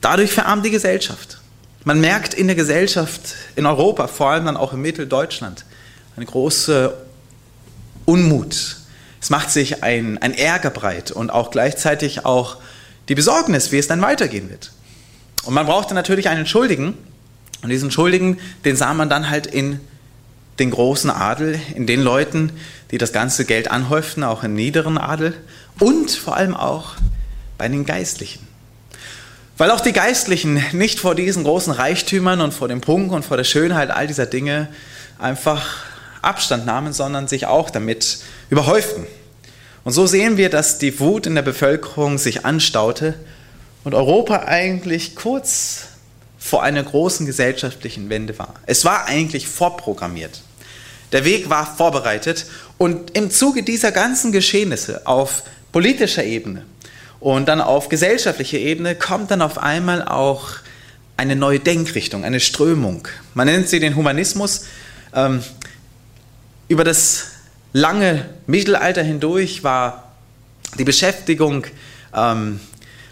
dadurch 0.02 0.32
verarmt 0.32 0.66
die 0.66 0.72
Gesellschaft. 0.72 1.40
Man 1.84 2.02
merkt 2.02 2.34
in 2.34 2.48
der 2.48 2.56
Gesellschaft 2.56 3.36
in 3.56 3.66
Europa, 3.66 4.08
vor 4.08 4.32
allem 4.32 4.46
dann 4.46 4.58
auch 4.58 4.74
in 4.74 4.82
Mitteldeutschland, 4.82 5.66
eine 6.16 6.26
große 6.26 6.94
Unmut. 8.06 8.78
Es 9.22 9.30
macht 9.30 9.52
sich 9.52 9.84
ein, 9.84 10.18
ein 10.18 10.34
Ärger 10.34 10.70
breit 10.70 11.12
und 11.12 11.30
auch 11.30 11.52
gleichzeitig 11.52 12.26
auch 12.26 12.58
die 13.10 13.16
Besorgnis, 13.16 13.72
wie 13.72 13.78
es 13.78 13.88
dann 13.88 14.02
weitergehen 14.02 14.50
wird. 14.50 14.72
Und 15.44 15.54
man 15.54 15.66
brauchte 15.66 15.94
natürlich 15.94 16.30
einen 16.30 16.46
Schuldigen. 16.46 16.94
Und 17.64 17.70
diesen 17.70 17.90
Schuldigen, 17.90 18.40
den 18.66 18.76
sah 18.76 18.94
man 18.94 19.10
dann 19.10 19.30
halt 19.30 19.48
in 19.48 19.80
den 20.60 20.72
großen 20.72 21.10
Adel, 21.10 21.60
in 21.76 21.88
den 21.88 22.02
Leuten, 22.02 22.52
die 22.92 22.98
das 22.98 23.14
ganze 23.14 23.46
Geld 23.46 23.70
anhäuften, 23.70 24.24
auch 24.24 24.44
im 24.44 24.54
niederen 24.54 24.98
Adel 24.98 25.34
und 25.80 26.12
vor 26.12 26.36
allem 26.36 26.56
auch 26.56 26.96
bei 27.58 27.68
den 27.68 27.86
Geistlichen. 27.86 28.47
Weil 29.58 29.72
auch 29.72 29.82
die 29.82 29.94
Geistlichen 29.94 30.64
nicht 30.72 31.00
vor 31.00 31.16
diesen 31.16 31.44
großen 31.44 31.74
Reichtümern 31.74 32.42
und 32.42 32.54
vor 32.54 32.68
dem 32.68 32.80
Prunk 32.80 33.12
und 33.12 33.26
vor 33.26 33.38
der 33.38 33.44
Schönheit 33.44 33.90
all 33.90 34.06
dieser 34.06 34.28
Dinge 34.28 34.68
einfach 35.18 35.84
Abstand 36.22 36.68
nahmen, 36.68 36.94
sondern 36.94 37.28
sich 37.28 37.48
auch 37.48 37.72
damit 37.72 38.20
überhäuften. 38.52 39.08
Und 39.84 39.94
so 39.94 40.06
sehen 40.06 40.38
wir, 40.38 40.52
dass 40.52 40.78
die 40.78 41.00
Wut 41.00 41.26
in 41.26 41.34
der 41.34 41.42
Bevölkerung 41.42 42.20
sich 42.20 42.46
anstaute 42.46 43.16
und 43.84 43.96
Europa 43.96 44.44
eigentlich 44.46 45.16
kurz 45.16 45.88
vor 46.38 46.62
einer 46.62 46.84
großen 46.84 47.26
gesellschaftlichen 47.26 48.10
Wende 48.10 48.38
war. 48.38 48.54
Es 48.68 48.86
war 48.86 49.06
eigentlich 49.06 49.48
vorprogrammiert. 49.48 50.42
Der 51.14 51.26
Weg 51.26 51.50
war 51.50 51.76
vorbereitet 51.76 52.46
und 52.78 53.18
im 53.18 53.32
Zuge 53.32 53.64
dieser 53.64 53.92
ganzen 53.92 54.32
Geschehnisse 54.32 55.08
auf 55.08 55.44
politischer 55.72 56.24
Ebene 56.24 56.64
und 57.20 57.48
dann 57.48 57.62
auf 57.62 57.90
gesellschaftlicher 57.90 58.58
Ebene 58.58 58.96
kommt 58.96 59.32
dann 59.32 59.42
auf 59.42 59.58
einmal 59.58 60.04
auch 60.04 60.50
eine 61.18 61.36
neue 61.36 61.60
Denkrichtung, 61.60 62.24
eine 62.24 62.40
Strömung. 62.40 63.08
Man 63.34 63.48
nennt 63.48 63.68
sie 63.68 63.80
den 63.80 63.96
Humanismus. 63.96 64.66
Ähm, 65.16 65.44
über 66.68 66.84
das 66.84 67.26
lange 67.74 68.30
Mittelalter 68.46 69.02
hindurch 69.02 69.64
war 69.64 70.14
die 70.78 70.84
Beschäftigung 70.84 71.66
ähm, 72.16 72.60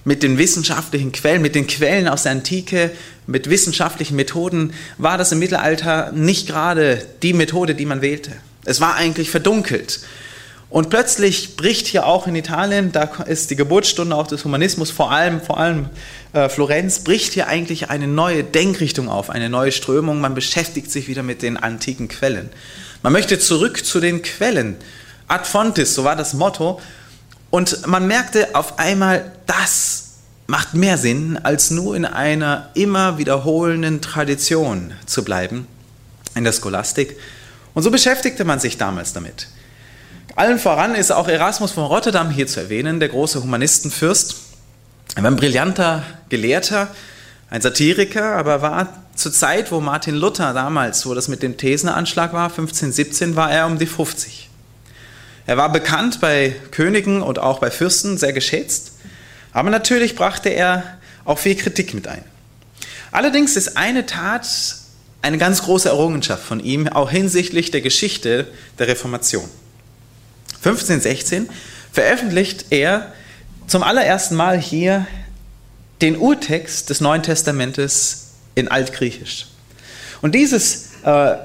mit 0.03 0.21
den 0.21 0.37
wissenschaftlichen 0.37 1.11
Quellen, 1.11 1.41
mit 1.41 1.55
den 1.55 1.65
Quellen 1.65 2.07
aus 2.07 2.23
der 2.23 2.33
Antike, 2.33 2.91
mit 3.25 3.49
wissenschaftlichen 3.49 4.15
Methoden, 4.15 4.73
war 4.99 5.17
das 5.17 5.31
im 5.31 5.39
Mittelalter 5.39 6.11
nicht 6.11 6.47
gerade 6.47 7.03
die 7.23 7.33
Methode, 7.33 7.73
die 7.73 7.87
man 7.87 8.01
wählte. 8.01 8.31
Es 8.65 8.81
war 8.81 8.95
eigentlich 8.95 9.31
verdunkelt. 9.31 10.01
Und 10.75 10.89
plötzlich 10.89 11.55
bricht 11.55 11.87
hier 11.87 12.05
auch 12.05 12.27
in 12.27 12.35
Italien, 12.35 12.91
da 12.91 13.03
ist 13.25 13.49
die 13.49 13.55
Geburtsstunde 13.55 14.13
auch 14.13 14.27
des 14.27 14.43
Humanismus, 14.43 14.91
vor 14.91 15.09
allem, 15.09 15.39
vor 15.39 15.57
allem 15.57 15.89
äh, 16.33 16.49
Florenz, 16.49 16.99
bricht 16.99 17.31
hier 17.31 17.47
eigentlich 17.47 17.89
eine 17.89 18.09
neue 18.09 18.43
Denkrichtung 18.43 19.07
auf, 19.07 19.29
eine 19.29 19.49
neue 19.49 19.71
Strömung. 19.71 20.19
Man 20.19 20.35
beschäftigt 20.35 20.91
sich 20.91 21.07
wieder 21.07 21.23
mit 21.23 21.43
den 21.43 21.55
antiken 21.55 22.09
Quellen. 22.09 22.49
Man 23.03 23.13
möchte 23.13 23.39
zurück 23.39 23.85
zu 23.85 24.01
den 24.01 24.21
Quellen. 24.21 24.75
Ad 25.29 25.45
fontis, 25.45 25.95
so 25.95 26.03
war 26.03 26.17
das 26.17 26.33
Motto. 26.33 26.81
Und 27.51 27.87
man 27.87 28.05
merkte 28.05 28.53
auf 28.53 28.77
einmal, 28.77 29.31
das 29.45 30.15
macht 30.45 30.73
mehr 30.73 30.97
Sinn, 30.97 31.39
als 31.41 31.71
nur 31.71 31.95
in 31.95 32.03
einer 32.03 32.69
immer 32.73 33.17
wiederholenden 33.17 34.01
Tradition 34.01 34.93
zu 35.05 35.23
bleiben, 35.23 35.67
in 36.35 36.43
der 36.43 36.51
Scholastik. 36.51 37.15
Und 37.73 37.83
so 37.83 37.91
beschäftigte 37.91 38.43
man 38.43 38.59
sich 38.59 38.77
damals 38.77 39.13
damit. 39.13 39.47
Allen 40.37 40.59
voran 40.59 40.95
ist 40.95 41.13
auch 41.13 41.29
Erasmus 41.29 41.71
von 41.71 41.85
Rotterdam 41.85 42.29
hier 42.29 42.45
zu 42.45 42.59
erwähnen, 42.59 42.99
der 42.99 43.07
große 43.07 43.41
Humanistenfürst. 43.41 44.35
Er 45.15 45.23
war 45.23 45.31
ein 45.31 45.37
brillanter 45.37 46.03
Gelehrter, 46.27 46.89
ein 47.49 47.61
Satiriker, 47.61 48.35
aber 48.35 48.61
war 48.61 49.01
zur 49.15 49.31
Zeit, 49.31 49.71
wo 49.71 49.79
Martin 49.79 50.15
Luther 50.15 50.53
damals, 50.53 51.05
wo 51.05 51.13
das 51.13 51.29
mit 51.29 51.41
dem 51.41 51.55
Thesenanschlag 51.55 52.33
war, 52.33 52.49
1517, 52.49 53.37
war 53.37 53.49
er 53.49 53.65
um 53.65 53.79
die 53.79 53.85
50. 53.85 54.49
Er 55.47 55.55
war 55.55 55.71
bekannt 55.71 56.19
bei 56.19 56.53
Königen 56.71 57.21
und 57.21 57.39
auch 57.39 57.59
bei 57.59 57.71
Fürsten, 57.71 58.17
sehr 58.17 58.33
geschätzt. 58.33 58.91
Aber 59.53 59.69
natürlich 59.69 60.15
brachte 60.15 60.49
er 60.49 60.83
auch 61.23 61.39
viel 61.39 61.55
Kritik 61.55 61.93
mit 61.93 62.09
ein. 62.09 62.25
Allerdings 63.13 63.55
ist 63.55 63.77
eine 63.77 64.05
Tat 64.05 64.45
eine 65.21 65.37
ganz 65.37 65.63
große 65.63 65.87
Errungenschaft 65.87 66.43
von 66.43 66.59
ihm, 66.59 66.89
auch 66.89 67.09
hinsichtlich 67.09 67.71
der 67.71 67.79
Geschichte 67.79 68.47
der 68.79 68.89
Reformation. 68.89 69.49
1516 70.65 71.49
veröffentlicht 71.91 72.65
er 72.71 73.13
zum 73.67 73.83
allerersten 73.83 74.35
Mal 74.35 74.59
hier 74.59 75.05
den 76.01 76.17
Urtext 76.17 76.89
des 76.89 77.01
Neuen 77.01 77.23
Testamentes 77.23 78.31
in 78.55 78.67
Altgriechisch. 78.67 79.47
Und 80.21 80.33
dieses 80.33 80.89
äh, 81.03 81.35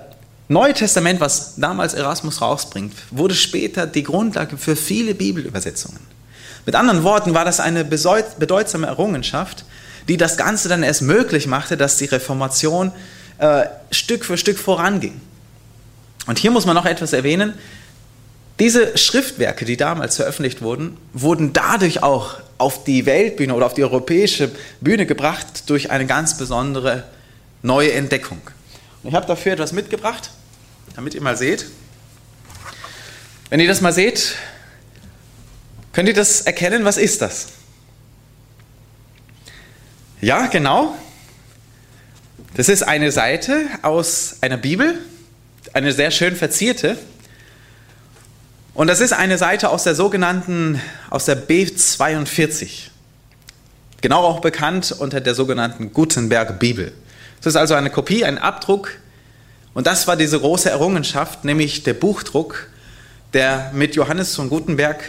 Neue 0.48 0.74
Testament, 0.74 1.20
was 1.20 1.54
damals 1.58 1.94
Erasmus 1.94 2.40
rausbringt, 2.40 2.92
wurde 3.12 3.36
später 3.36 3.86
die 3.86 4.02
Grundlage 4.02 4.56
für 4.56 4.74
viele 4.74 5.14
Bibelübersetzungen. 5.14 6.00
Mit 6.66 6.74
anderen 6.74 7.04
Worten 7.04 7.34
war 7.34 7.44
das 7.44 7.60
eine 7.60 7.84
bedeutsame 7.84 8.88
Errungenschaft, 8.88 9.64
die 10.08 10.16
das 10.16 10.36
Ganze 10.36 10.68
dann 10.68 10.82
erst 10.82 11.02
möglich 11.02 11.46
machte, 11.46 11.76
dass 11.76 11.98
die 11.98 12.06
Reformation 12.06 12.90
äh, 13.38 13.66
Stück 13.92 14.24
für 14.24 14.36
Stück 14.36 14.58
voranging. 14.58 15.20
Und 16.26 16.38
hier 16.38 16.50
muss 16.50 16.66
man 16.66 16.74
noch 16.74 16.86
etwas 16.86 17.12
erwähnen. 17.12 17.54
Diese 18.60 18.98
Schriftwerke, 18.98 19.64
die 19.64 19.78
damals 19.78 20.16
veröffentlicht 20.16 20.60
wurden, 20.60 20.98
wurden 21.14 21.54
dadurch 21.54 22.02
auch 22.02 22.40
auf 22.58 22.84
die 22.84 23.06
Weltbühne 23.06 23.54
oder 23.54 23.64
auf 23.64 23.72
die 23.72 23.82
europäische 23.82 24.50
Bühne 24.82 25.06
gebracht 25.06 25.70
durch 25.70 25.90
eine 25.90 26.04
ganz 26.04 26.36
besondere 26.36 27.04
neue 27.62 27.92
Entdeckung. 27.92 28.42
Und 29.02 29.08
ich 29.08 29.14
habe 29.14 29.26
dafür 29.26 29.54
etwas 29.54 29.72
mitgebracht, 29.72 30.30
damit 30.94 31.14
ihr 31.14 31.22
mal 31.22 31.38
seht. 31.38 31.64
Wenn 33.48 33.60
ihr 33.60 33.66
das 33.66 33.80
mal 33.80 33.94
seht, 33.94 34.36
könnt 35.94 36.10
ihr 36.10 36.14
das 36.14 36.42
erkennen? 36.42 36.84
Was 36.84 36.98
ist 36.98 37.22
das? 37.22 37.46
Ja, 40.20 40.48
genau. 40.48 40.94
Das 42.56 42.68
ist 42.68 42.82
eine 42.82 43.10
Seite 43.10 43.64
aus 43.80 44.36
einer 44.42 44.58
Bibel, 44.58 44.98
eine 45.72 45.92
sehr 45.92 46.10
schön 46.10 46.36
verzierte. 46.36 46.98
Und 48.72 48.86
das 48.86 49.00
ist 49.00 49.12
eine 49.12 49.36
Seite 49.36 49.70
aus 49.70 49.82
der 49.84 49.94
sogenannten, 49.94 50.80
aus 51.10 51.24
der 51.24 51.48
B42. 51.48 52.88
Genau 54.00 54.22
auch 54.22 54.40
bekannt 54.40 54.94
unter 54.96 55.20
der 55.20 55.34
sogenannten 55.34 55.92
Gutenberg 55.92 56.58
Bibel. 56.58 56.92
Das 57.38 57.54
ist 57.54 57.56
also 57.56 57.74
eine 57.74 57.90
Kopie, 57.90 58.24
ein 58.24 58.38
Abdruck. 58.38 58.92
Und 59.74 59.86
das 59.86 60.06
war 60.06 60.16
diese 60.16 60.38
große 60.38 60.70
Errungenschaft, 60.70 61.44
nämlich 61.44 61.82
der 61.82 61.94
Buchdruck, 61.94 62.68
der 63.32 63.70
mit 63.74 63.96
Johannes 63.96 64.34
von 64.34 64.48
Gutenberg 64.48 65.02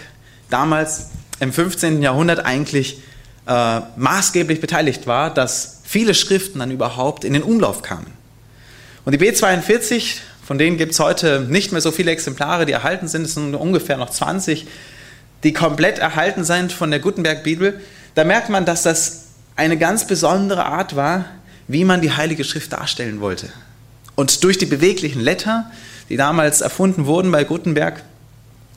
damals 0.50 1.10
im 1.40 1.54
15. 1.54 2.02
Jahrhundert 2.02 2.46
eigentlich 2.46 3.02
äh, 3.48 3.82
maßgeblich 3.96 4.60
beteiligt 4.60 5.08
war, 5.08 5.34
dass 5.34 5.82
viele 5.84 6.14
Schriften 6.14 6.60
dann 6.60 6.72
überhaupt 6.72 7.24
in 7.24 7.34
den 7.34 7.44
Umlauf 7.44 7.82
kamen. 7.82 8.08
Und 9.06 9.14
die 9.14 9.20
B42, 9.20 10.18
von 10.52 10.58
denen 10.58 10.76
gibt 10.76 10.92
es 10.92 11.00
heute 11.00 11.48
nicht 11.48 11.72
mehr 11.72 11.80
so 11.80 11.92
viele 11.92 12.12
Exemplare, 12.12 12.66
die 12.66 12.74
erhalten 12.74 13.08
sind, 13.08 13.22
es 13.22 13.36
sind 13.36 13.56
ungefähr 13.56 13.96
noch 13.96 14.10
20, 14.10 14.68
die 15.46 15.54
komplett 15.54 15.98
erhalten 15.98 16.44
sind 16.44 16.74
von 16.74 16.92
der 16.92 17.00
Gutenberg-Bibel. 17.00 17.80
Da 18.16 18.26
merkt 18.26 18.50
man, 18.50 18.66
dass 18.66 18.84
das 18.84 19.28
eine 19.56 19.78
ganz 19.78 20.08
besondere 20.08 20.66
Art 20.66 20.98
war, 20.98 21.24
wie 21.70 21.86
man 21.86 22.02
die 22.02 22.12
Heilige 22.12 22.44
Schrift 22.44 22.74
darstellen 22.74 23.22
wollte. 23.22 23.48
Und 24.16 24.44
durch 24.44 24.58
die 24.58 24.66
beweglichen 24.66 25.22
Letter, 25.22 25.72
die 26.10 26.18
damals 26.18 26.60
erfunden 26.60 27.06
wurden 27.06 27.32
bei 27.32 27.46
Gutenberg, 27.46 28.04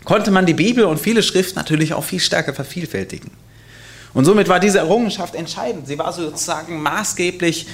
konnte 0.05 0.31
man 0.31 0.47
die 0.47 0.55
Bibel 0.55 0.85
und 0.85 1.01
viele 1.01 1.25
Schriften 1.25 1.57
natürlich 1.57 1.93
auch 1.93 2.05
viel 2.05 2.21
stärker 2.21 2.55
vervielfältigen. 2.55 3.33
Und 4.13 4.27
somit 4.27 4.47
war 4.47 4.61
diese 4.61 4.79
Errungenschaft 4.79 5.35
entscheidend. 5.35 5.89
Sie 5.89 5.99
war 5.99 6.13
sozusagen 6.13 6.81
maßgeblich 6.81 7.67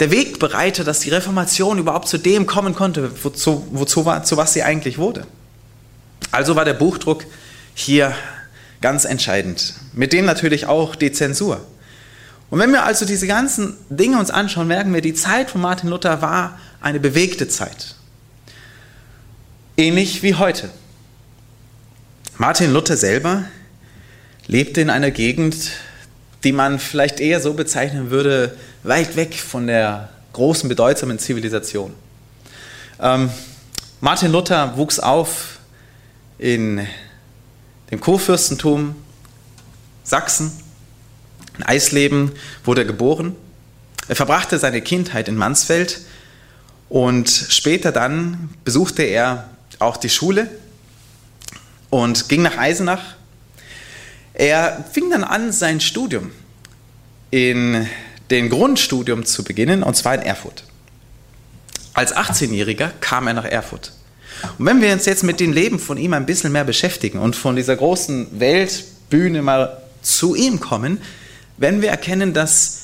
der 0.00 0.10
Wegbereiter, 0.10 0.82
dass 0.82 1.00
die 1.00 1.10
Reformation 1.10 1.78
überhaupt 1.78 2.08
zu 2.08 2.18
dem 2.18 2.46
kommen 2.46 2.74
konnte, 2.74 3.12
wozu, 3.22 3.66
wozu 3.70 4.06
war, 4.06 4.24
zu 4.24 4.36
was 4.36 4.54
sie 4.54 4.62
eigentlich 4.62 4.98
wurde. 4.98 5.26
Also 6.30 6.56
war 6.56 6.64
der 6.64 6.74
Buchdruck 6.74 7.26
hier 7.74 8.14
ganz 8.80 9.04
entscheidend. 9.04 9.74
Mit 9.92 10.12
dem 10.12 10.24
natürlich 10.24 10.66
auch 10.66 10.96
die 10.96 11.12
Zensur. 11.12 11.60
Und 12.48 12.58
wenn 12.58 12.72
wir 12.72 12.84
also 12.84 13.04
diese 13.04 13.26
ganzen 13.26 13.76
Dinge 13.90 14.18
uns 14.18 14.30
anschauen, 14.30 14.66
merken 14.66 14.92
wir, 14.92 15.02
die 15.02 15.14
Zeit 15.14 15.50
von 15.50 15.60
Martin 15.60 15.90
Luther 15.90 16.22
war 16.22 16.58
eine 16.80 16.98
bewegte 16.98 17.46
Zeit. 17.46 17.94
Ähnlich 19.76 20.22
wie 20.22 20.34
heute. 20.34 20.70
Martin 22.38 22.72
Luther 22.72 22.96
selber 22.96 23.44
lebte 24.46 24.80
in 24.80 24.90
einer 24.90 25.10
Gegend, 25.10 25.72
die 26.44 26.52
man 26.52 26.78
vielleicht 26.78 27.20
eher 27.20 27.40
so 27.40 27.54
bezeichnen 27.54 28.10
würde, 28.10 28.56
weit 28.82 29.16
weg 29.16 29.34
von 29.34 29.66
der 29.66 30.08
großen, 30.32 30.68
bedeutsamen 30.68 31.18
Zivilisation. 31.18 31.94
Ähm, 33.00 33.30
Martin 34.00 34.32
Luther 34.32 34.76
wuchs 34.76 34.98
auf 34.98 35.58
in 36.38 36.86
dem 37.90 38.00
Kurfürstentum 38.00 38.94
Sachsen. 40.02 40.52
In 41.58 41.64
Eisleben 41.64 42.32
wurde 42.64 42.82
er 42.82 42.86
geboren. 42.86 43.36
Er 44.08 44.16
verbrachte 44.16 44.58
seine 44.58 44.80
Kindheit 44.80 45.28
in 45.28 45.36
Mansfeld 45.36 46.00
und 46.88 47.28
später 47.28 47.92
dann 47.92 48.50
besuchte 48.64 49.02
er 49.02 49.50
auch 49.78 49.96
die 49.96 50.08
Schule 50.08 50.50
und 51.90 52.28
ging 52.28 52.42
nach 52.42 52.56
Eisenach 52.58 53.14
er 54.34 54.84
fing 54.92 55.10
dann 55.10 55.24
an, 55.24 55.52
sein 55.52 55.80
Studium 55.80 56.30
in 57.30 57.86
den 58.30 58.48
Grundstudium 58.48 59.24
zu 59.24 59.44
beginnen, 59.44 59.82
und 59.82 59.96
zwar 59.96 60.14
in 60.14 60.22
Erfurt. 60.22 60.64
Als 61.94 62.14
18-Jähriger 62.14 62.90
kam 63.00 63.26
er 63.26 63.34
nach 63.34 63.44
Erfurt. 63.44 63.92
Und 64.58 64.66
wenn 64.66 64.80
wir 64.80 64.92
uns 64.92 65.04
jetzt 65.06 65.24
mit 65.24 65.40
dem 65.40 65.52
Leben 65.52 65.78
von 65.78 65.98
ihm 65.98 66.14
ein 66.14 66.26
bisschen 66.26 66.52
mehr 66.52 66.64
beschäftigen 66.64 67.18
und 67.18 67.36
von 67.36 67.56
dieser 67.56 67.76
großen 67.76 68.40
Weltbühne 68.40 69.42
mal 69.42 69.82
zu 70.02 70.34
ihm 70.34 70.60
kommen, 70.60 71.00
werden 71.56 71.82
wir 71.82 71.90
erkennen, 71.90 72.32
dass 72.32 72.78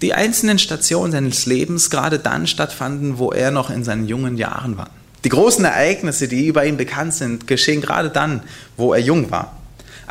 die 0.00 0.14
einzelnen 0.14 0.58
Stationen 0.58 1.12
seines 1.12 1.46
Lebens 1.46 1.90
gerade 1.90 2.18
dann 2.18 2.46
stattfanden, 2.46 3.18
wo 3.18 3.30
er 3.32 3.50
noch 3.50 3.70
in 3.70 3.84
seinen 3.84 4.06
jungen 4.06 4.36
Jahren 4.36 4.76
war. 4.76 4.90
Die 5.24 5.28
großen 5.28 5.64
Ereignisse, 5.64 6.28
die 6.28 6.46
über 6.46 6.64
ihn 6.66 6.76
bekannt 6.76 7.14
sind, 7.14 7.46
geschehen 7.46 7.80
gerade 7.80 8.10
dann, 8.10 8.42
wo 8.76 8.92
er 8.92 9.00
jung 9.00 9.30
war. 9.30 9.56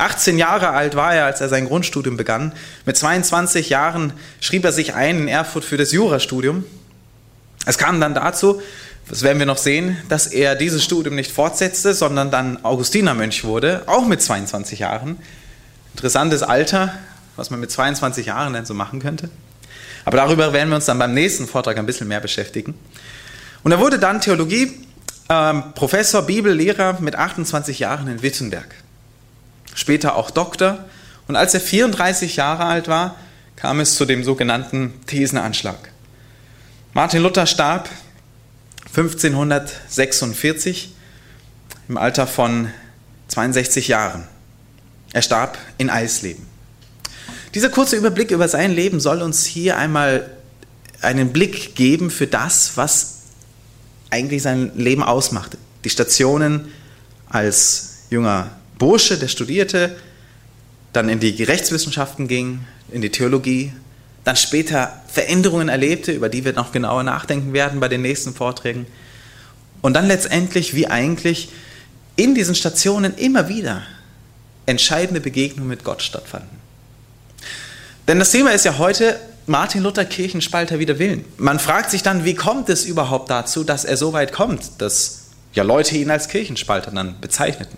18 0.01 0.37
Jahre 0.37 0.69
alt 0.69 0.95
war 0.95 1.13
er, 1.13 1.25
als 1.25 1.41
er 1.41 1.49
sein 1.49 1.67
Grundstudium 1.67 2.17
begann. 2.17 2.53
Mit 2.85 2.97
22 2.97 3.69
Jahren 3.69 4.13
schrieb 4.39 4.65
er 4.65 4.71
sich 4.71 4.93
ein 4.95 5.19
in 5.19 5.27
Erfurt 5.27 5.63
für 5.63 5.77
das 5.77 5.91
Jurastudium. 5.91 6.65
Es 7.65 7.77
kam 7.77 8.01
dann 8.01 8.13
dazu, 8.13 8.61
das 9.07 9.21
werden 9.23 9.39
wir 9.39 9.45
noch 9.45 9.57
sehen, 9.57 9.97
dass 10.09 10.27
er 10.27 10.55
dieses 10.55 10.83
Studium 10.83 11.15
nicht 11.15 11.31
fortsetzte, 11.31 11.93
sondern 11.93 12.31
dann 12.31 12.63
Augustinermönch 12.63 13.43
wurde, 13.43 13.83
auch 13.85 14.05
mit 14.05 14.21
22 14.21 14.79
Jahren. 14.79 15.17
Interessantes 15.93 16.43
Alter, 16.43 16.93
was 17.35 17.49
man 17.49 17.59
mit 17.59 17.71
22 17.71 18.27
Jahren 18.27 18.53
denn 18.53 18.65
so 18.65 18.73
machen 18.73 18.99
könnte. 18.99 19.29
Aber 20.05 20.17
darüber 20.17 20.53
werden 20.53 20.69
wir 20.69 20.75
uns 20.75 20.85
dann 20.85 20.97
beim 20.97 21.13
nächsten 21.13 21.47
Vortrag 21.47 21.77
ein 21.77 21.85
bisschen 21.85 22.07
mehr 22.07 22.19
beschäftigen. 22.19 22.73
Und 23.63 23.71
er 23.71 23.79
wurde 23.79 23.99
dann 23.99 24.19
Theologie, 24.19 24.71
äh, 25.29 25.53
Professor, 25.75 26.23
Bibellehrer 26.23 26.97
mit 27.01 27.15
28 27.15 27.79
Jahren 27.79 28.07
in 28.07 28.23
Wittenberg 28.23 28.73
später 29.73 30.15
auch 30.15 30.31
Doktor. 30.31 30.85
Und 31.27 31.35
als 31.35 31.53
er 31.53 31.61
34 31.61 32.35
Jahre 32.35 32.65
alt 32.65 32.87
war, 32.87 33.15
kam 33.55 33.79
es 33.79 33.95
zu 33.95 34.05
dem 34.05 34.23
sogenannten 34.23 34.93
Thesenanschlag. 35.05 35.91
Martin 36.93 37.21
Luther 37.21 37.45
starb 37.45 37.89
1546 38.95 40.93
im 41.87 41.97
Alter 41.97 42.27
von 42.27 42.69
62 43.29 43.87
Jahren. 43.87 44.27
Er 45.13 45.21
starb 45.21 45.57
in 45.77 45.89
Eisleben. 45.89 46.45
Dieser 47.53 47.69
kurze 47.69 47.95
Überblick 47.95 48.31
über 48.31 48.47
sein 48.47 48.71
Leben 48.71 48.99
soll 48.99 49.21
uns 49.21 49.45
hier 49.45 49.77
einmal 49.77 50.29
einen 51.01 51.33
Blick 51.33 51.75
geben 51.75 52.09
für 52.09 52.27
das, 52.27 52.77
was 52.77 53.19
eigentlich 54.09 54.41
sein 54.41 54.71
Leben 54.75 55.03
ausmachte. 55.03 55.57
Die 55.83 55.89
Stationen 55.89 56.71
als 57.29 58.03
junger 58.09 58.51
Bursche, 58.81 59.19
der 59.19 59.27
studierte, 59.27 59.95
dann 60.91 61.07
in 61.07 61.19
die 61.19 61.43
Rechtswissenschaften 61.43 62.27
ging, 62.27 62.61
in 62.91 63.03
die 63.03 63.11
Theologie, 63.11 63.73
dann 64.23 64.35
später 64.35 65.03
Veränderungen 65.07 65.69
erlebte, 65.69 66.11
über 66.11 66.29
die 66.29 66.45
wir 66.45 66.53
noch 66.53 66.71
genauer 66.71 67.03
nachdenken 67.03 67.53
werden 67.53 67.79
bei 67.79 67.87
den 67.87 68.01
nächsten 68.01 68.33
Vorträgen. 68.33 68.87
Und 69.83 69.93
dann 69.93 70.07
letztendlich, 70.07 70.73
wie 70.73 70.87
eigentlich 70.87 71.49
in 72.15 72.33
diesen 72.33 72.55
Stationen 72.55 73.15
immer 73.17 73.49
wieder 73.49 73.83
entscheidende 74.65 75.21
Begegnungen 75.21 75.69
mit 75.69 75.83
Gott 75.83 76.01
stattfanden. 76.01 76.57
Denn 78.07 78.17
das 78.17 78.31
Thema 78.31 78.49
ist 78.49 78.65
ja 78.65 78.79
heute 78.79 79.19
Martin 79.45 79.83
Luther 79.83 80.05
Kirchenspalter 80.05 80.79
wider 80.79 80.97
Willen. 80.97 81.23
Man 81.37 81.59
fragt 81.59 81.91
sich 81.91 82.01
dann, 82.01 82.25
wie 82.25 82.33
kommt 82.33 82.67
es 82.69 82.85
überhaupt 82.85 83.29
dazu, 83.29 83.63
dass 83.63 83.85
er 83.85 83.95
so 83.95 84.11
weit 84.11 84.33
kommt, 84.33 84.81
dass 84.81 85.29
ja 85.53 85.61
Leute 85.61 85.97
ihn 85.97 86.09
als 86.09 86.29
Kirchenspalter 86.29 86.89
dann 86.89 87.21
bezeichneten. 87.21 87.77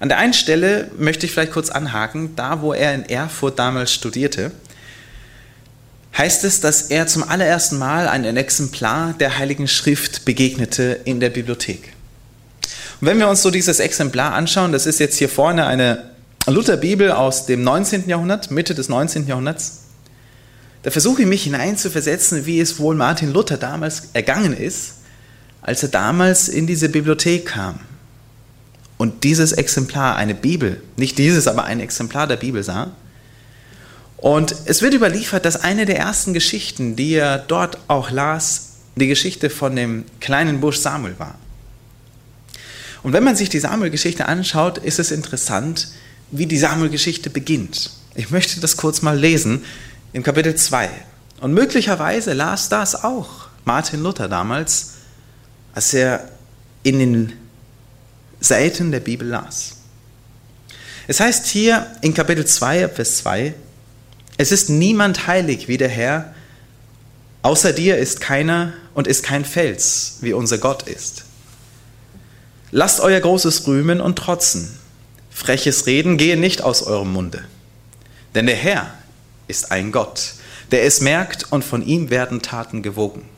An 0.00 0.08
der 0.08 0.16
einen 0.16 0.32
Stelle 0.32 0.90
möchte 0.98 1.26
ich 1.26 1.32
vielleicht 1.32 1.52
kurz 1.52 1.68
anhaken, 1.68 2.34
da 2.34 2.62
wo 2.62 2.72
er 2.72 2.94
in 2.94 3.04
Erfurt 3.04 3.58
damals 3.58 3.92
studierte, 3.92 4.50
heißt 6.16 6.42
es, 6.44 6.60
dass 6.60 6.84
er 6.84 7.06
zum 7.06 7.22
allerersten 7.22 7.78
Mal 7.78 8.08
ein 8.08 8.24
Exemplar 8.36 9.12
der 9.20 9.38
Heiligen 9.38 9.68
Schrift 9.68 10.24
begegnete 10.24 11.00
in 11.04 11.20
der 11.20 11.28
Bibliothek. 11.28 11.92
Und 13.00 13.08
wenn 13.08 13.18
wir 13.18 13.28
uns 13.28 13.42
so 13.42 13.50
dieses 13.50 13.78
Exemplar 13.78 14.32
anschauen, 14.32 14.72
das 14.72 14.86
ist 14.86 15.00
jetzt 15.00 15.18
hier 15.18 15.28
vorne 15.28 15.66
eine 15.66 16.10
Lutherbibel 16.46 17.12
aus 17.12 17.44
dem 17.44 17.62
19. 17.62 18.08
Jahrhundert, 18.08 18.50
Mitte 18.50 18.74
des 18.74 18.88
19. 18.88 19.26
Jahrhunderts, 19.26 19.82
da 20.82 20.90
versuche 20.90 21.22
ich 21.22 21.28
mich 21.28 21.44
hineinzuversetzen, 21.44 22.46
wie 22.46 22.58
es 22.58 22.78
wohl 22.78 22.94
Martin 22.94 23.34
Luther 23.34 23.58
damals 23.58 24.08
ergangen 24.14 24.56
ist, 24.56 24.94
als 25.60 25.82
er 25.82 25.90
damals 25.90 26.48
in 26.48 26.66
diese 26.66 26.88
Bibliothek 26.88 27.44
kam 27.44 27.80
und 29.00 29.24
dieses 29.24 29.52
Exemplar, 29.52 30.16
eine 30.16 30.34
Bibel, 30.34 30.82
nicht 30.98 31.16
dieses, 31.16 31.48
aber 31.48 31.64
ein 31.64 31.80
Exemplar 31.80 32.26
der 32.26 32.36
Bibel 32.36 32.62
sah. 32.62 32.90
Und 34.18 34.54
es 34.66 34.82
wird 34.82 34.92
überliefert, 34.92 35.46
dass 35.46 35.62
eine 35.62 35.86
der 35.86 35.96
ersten 35.96 36.34
Geschichten, 36.34 36.96
die 36.96 37.14
er 37.14 37.38
dort 37.38 37.78
auch 37.88 38.10
las, 38.10 38.72
die 38.96 39.06
Geschichte 39.06 39.48
von 39.48 39.74
dem 39.74 40.04
kleinen 40.20 40.60
Busch 40.60 40.76
Samuel 40.76 41.18
war. 41.18 41.36
Und 43.02 43.14
wenn 43.14 43.24
man 43.24 43.36
sich 43.36 43.48
die 43.48 43.58
Samuel-Geschichte 43.58 44.28
anschaut, 44.28 44.76
ist 44.76 44.98
es 44.98 45.12
interessant, 45.12 45.88
wie 46.30 46.44
die 46.44 46.58
Samuel-Geschichte 46.58 47.30
beginnt. 47.30 47.92
Ich 48.14 48.28
möchte 48.28 48.60
das 48.60 48.76
kurz 48.76 49.00
mal 49.00 49.18
lesen 49.18 49.64
im 50.12 50.22
Kapitel 50.22 50.54
2. 50.54 50.90
Und 51.40 51.54
möglicherweise 51.54 52.34
las 52.34 52.68
das 52.68 53.02
auch 53.02 53.48
Martin 53.64 54.02
Luther 54.02 54.28
damals, 54.28 54.96
als 55.72 55.94
er 55.94 56.28
in 56.82 56.98
den 56.98 57.39
Seiten 58.40 58.90
der 58.90 59.00
Bibel 59.00 59.28
las. 59.28 59.76
Es 61.06 61.20
heißt 61.20 61.46
hier 61.46 61.86
in 62.00 62.14
Kapitel 62.14 62.46
2, 62.46 62.88
Vers 62.88 63.18
2, 63.18 63.54
es 64.38 64.52
ist 64.52 64.70
niemand 64.70 65.26
heilig 65.26 65.68
wie 65.68 65.76
der 65.76 65.88
Herr, 65.88 66.34
außer 67.42 67.72
dir 67.72 67.98
ist 67.98 68.20
keiner 68.20 68.72
und 68.94 69.06
ist 69.06 69.22
kein 69.22 69.44
Fels, 69.44 70.18
wie 70.22 70.32
unser 70.32 70.58
Gott 70.58 70.84
ist. 70.84 71.24
Lasst 72.70 73.00
euer 73.00 73.20
großes 73.20 73.66
Rühmen 73.66 74.00
und 74.00 74.16
Trotzen, 74.16 74.78
freches 75.30 75.86
Reden 75.86 76.16
gehe 76.16 76.36
nicht 76.36 76.62
aus 76.62 76.82
eurem 76.82 77.12
Munde. 77.12 77.44
Denn 78.34 78.46
der 78.46 78.56
Herr 78.56 78.94
ist 79.48 79.72
ein 79.72 79.92
Gott, 79.92 80.34
der 80.70 80.84
es 80.84 81.00
merkt 81.00 81.52
und 81.52 81.64
von 81.64 81.84
ihm 81.84 82.08
werden 82.08 82.40
Taten 82.40 82.82
gewogen. 82.82 83.28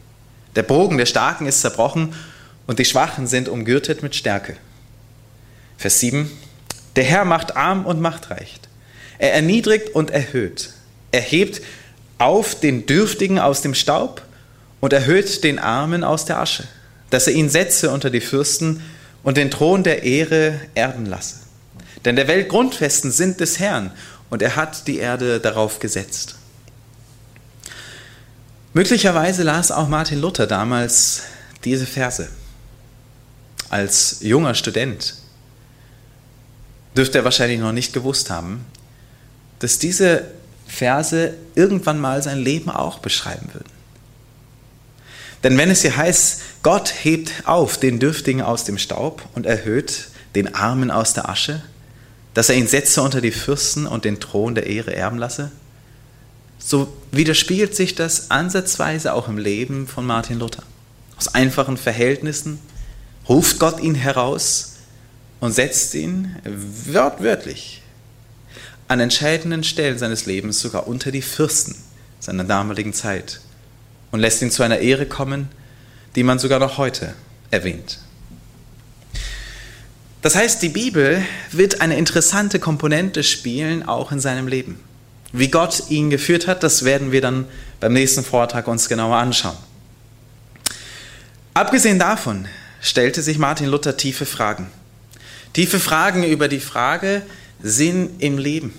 Der 0.55 0.62
Bogen 0.62 0.99
der 0.99 1.07
Starken 1.07 1.47
ist 1.47 1.62
zerbrochen 1.62 2.15
und 2.67 2.79
die 2.79 2.85
Schwachen 2.85 3.27
sind 3.27 3.49
umgürtet 3.49 4.03
mit 4.03 4.15
Stärke. 4.15 4.57
Vers 5.83 5.99
7. 5.99 6.31
Der 6.95 7.03
Herr 7.03 7.25
macht 7.25 7.57
arm 7.57 7.87
und 7.87 8.01
macht 8.01 8.31
reich. 8.31 8.61
Er 9.18 9.35
erniedrigt 9.35 9.88
und 9.97 10.12
erhöht. 10.12 10.71
Er 11.11 11.21
hebt 11.21 11.61
auf 12.18 12.55
den 12.61 12.87
Dürftigen 12.87 13.40
aus 13.40 13.62
dem 13.62 13.75
Staub 13.75 14.23
und 14.81 14.92
erhöht 14.92 15.42
den 15.42 15.59
Armen 15.59 16.05
aus 16.05 16.25
der 16.25 16.38
Asche, 16.38 16.68
dass 17.11 17.27
er 17.27 17.33
ihn 17.33 17.51
setze 17.51 17.90
unter 17.90 18.11
die 18.11 18.21
Fürsten 18.21 18.81
und 19.25 19.37
den 19.37 19.51
Thron 19.51 19.83
der 19.83 20.05
Ehre 20.05 20.61
erben 20.77 21.05
lasse. 21.05 21.38
Denn 22.05 22.14
der 22.14 22.29
Welt 22.29 22.49
Grundfesten 22.49 23.11
sind 23.11 23.40
des 23.40 23.59
Herrn 23.59 23.90
und 24.31 24.40
er 24.40 24.55
hat 24.55 24.87
die 24.87 24.99
Erde 24.99 25.40
darauf 25.40 25.81
gesetzt. 25.81 26.37
Möglicherweise 28.73 29.42
las 29.42 29.73
auch 29.73 29.88
Martin 29.88 30.21
Luther 30.21 30.47
damals 30.47 31.23
diese 31.64 31.87
Verse 31.87 32.29
als 33.68 34.18
junger 34.21 34.55
Student 34.55 35.21
dürfte 36.96 37.18
er 37.18 37.24
wahrscheinlich 37.24 37.61
noch 37.61 37.72
nicht 37.72 37.92
gewusst 37.92 38.31
haben, 38.31 38.64
dass 39.59 39.78
diese 39.78 40.24
Verse 40.66 41.35
irgendwann 41.55 42.00
mal 42.00 42.22
sein 42.22 42.38
Leben 42.38 42.70
auch 42.70 42.98
beschreiben 42.98 43.48
würden. 43.52 43.70
Denn 45.42 45.59
wenn 45.59 45.70
es 45.70 45.83
hier 45.83 45.96
heißt, 45.96 46.40
Gott 46.62 46.92
hebt 47.02 47.33
auf 47.44 47.76
den 47.78 47.98
Dürftigen 47.98 48.42
aus 48.42 48.64
dem 48.64 48.78
Staub 48.78 49.22
und 49.35 49.46
erhöht 49.46 50.09
den 50.35 50.55
Armen 50.55 50.90
aus 50.90 51.14
der 51.14 51.28
Asche, 51.28 51.62
dass 52.35 52.48
er 52.48 52.57
ihn 52.57 52.68
setze 52.68 53.02
unter 53.02 53.20
die 53.20 53.33
Fürsten 53.33 53.87
und 53.87 54.05
den 54.05 54.20
Thron 54.20 54.55
der 54.55 54.66
Ehre 54.66 54.94
erben 54.94 55.18
lasse, 55.18 55.50
so 56.59 56.92
widerspiegelt 57.11 57.74
sich 57.74 57.94
das 57.94 58.31
ansatzweise 58.31 59.14
auch 59.14 59.28
im 59.28 59.37
Leben 59.37 59.88
von 59.88 60.07
Martin 60.07 60.38
Luther. 60.38 60.62
Aus 61.18 61.35
einfachen 61.35 61.76
Verhältnissen 61.76 62.61
ruft 63.28 63.59
Gott 63.59 63.81
ihn 63.81 63.96
heraus 63.96 64.71
und 65.42 65.50
setzt 65.50 65.92
ihn 65.94 66.37
wörtwörtlich 66.44 67.83
an 68.87 69.00
entscheidenden 69.00 69.64
Stellen 69.64 69.98
seines 69.98 70.24
Lebens 70.24 70.61
sogar 70.61 70.87
unter 70.87 71.11
die 71.11 71.20
Fürsten 71.20 71.74
seiner 72.20 72.44
damaligen 72.44 72.92
Zeit 72.92 73.40
und 74.12 74.20
lässt 74.20 74.40
ihn 74.40 74.52
zu 74.52 74.62
einer 74.62 74.78
Ehre 74.78 75.05
kommen, 75.05 75.48
die 76.14 76.22
man 76.22 76.38
sogar 76.38 76.61
noch 76.61 76.78
heute 76.78 77.14
erwähnt. 77.50 77.98
Das 80.20 80.37
heißt, 80.37 80.62
die 80.62 80.68
Bibel 80.68 81.20
wird 81.50 81.81
eine 81.81 81.98
interessante 81.98 82.61
Komponente 82.61 83.24
spielen, 83.24 83.83
auch 83.83 84.12
in 84.12 84.20
seinem 84.20 84.46
Leben. 84.46 84.78
Wie 85.33 85.48
Gott 85.48 85.90
ihn 85.90 86.09
geführt 86.09 86.46
hat, 86.46 86.62
das 86.62 86.85
werden 86.85 87.11
wir 87.11 87.20
dann 87.20 87.46
beim 87.81 87.94
nächsten 87.94 88.22
Vortrag 88.22 88.68
uns 88.68 88.88
genauer 88.88 89.16
anschauen. 89.16 89.57
Abgesehen 91.52 91.98
davon 91.98 92.46
stellte 92.81 93.22
sich 93.22 93.38
Martin 93.38 93.66
Luther 93.66 93.96
tiefe 93.96 94.24
Fragen. 94.24 94.70
Tiefe 95.53 95.79
Fragen 95.79 96.25
über 96.25 96.49
die 96.49 96.61
Frage 96.61 97.23
Sinn 97.62 98.11
im 98.19 98.38
Leben. 98.38 98.73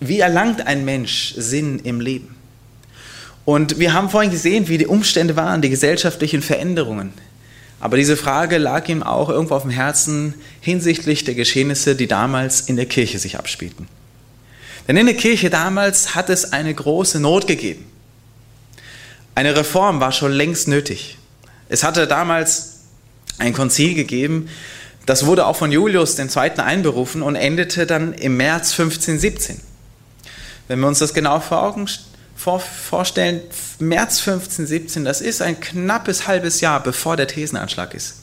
Wie 0.00 0.20
erlangt 0.20 0.66
ein 0.66 0.84
Mensch 0.84 1.34
Sinn 1.36 1.78
im 1.80 2.00
Leben? 2.00 2.34
Und 3.44 3.78
wir 3.78 3.92
haben 3.92 4.10
vorhin 4.10 4.30
gesehen, 4.30 4.68
wie 4.68 4.78
die 4.78 4.86
Umstände 4.86 5.36
waren, 5.36 5.62
die 5.62 5.70
gesellschaftlichen 5.70 6.42
Veränderungen. 6.42 7.12
Aber 7.78 7.96
diese 7.96 8.16
Frage 8.16 8.58
lag 8.58 8.88
ihm 8.88 9.02
auch 9.02 9.28
irgendwo 9.28 9.54
auf 9.54 9.62
dem 9.62 9.70
Herzen 9.70 10.34
hinsichtlich 10.60 11.24
der 11.24 11.34
Geschehnisse, 11.34 11.94
die 11.94 12.06
damals 12.06 12.62
in 12.62 12.76
der 12.76 12.86
Kirche 12.86 13.18
sich 13.18 13.38
abspielten. 13.38 13.86
Denn 14.88 14.96
in 14.96 15.06
der 15.06 15.16
Kirche 15.16 15.50
damals 15.50 16.14
hat 16.14 16.30
es 16.30 16.52
eine 16.52 16.72
große 16.72 17.20
Not 17.20 17.46
gegeben. 17.46 17.84
Eine 19.34 19.54
Reform 19.54 20.00
war 20.00 20.12
schon 20.12 20.32
längst 20.32 20.66
nötig. 20.66 21.18
Es 21.68 21.84
hatte 21.84 22.06
damals 22.06 22.80
ein 23.38 23.52
Konzil 23.52 23.94
gegeben, 23.94 24.48
das 25.06 25.24
wurde 25.24 25.46
auch 25.46 25.56
von 25.56 25.70
Julius 25.70 26.18
II. 26.18 26.58
einberufen 26.58 27.22
und 27.22 27.36
endete 27.36 27.86
dann 27.86 28.12
im 28.12 28.36
März 28.36 28.72
1517. 28.72 29.60
Wenn 30.68 30.80
wir 30.80 30.88
uns 30.88 30.98
das 30.98 31.14
genau 31.14 31.38
vor 31.38 31.62
Augen 31.62 31.86
vorstellen, 32.34 33.40
März 33.78 34.18
1517, 34.26 35.04
das 35.04 35.20
ist 35.20 35.42
ein 35.42 35.60
knappes 35.60 36.26
halbes 36.26 36.60
Jahr, 36.60 36.82
bevor 36.82 37.16
der 37.16 37.28
Thesenanschlag 37.28 37.94
ist. 37.94 38.16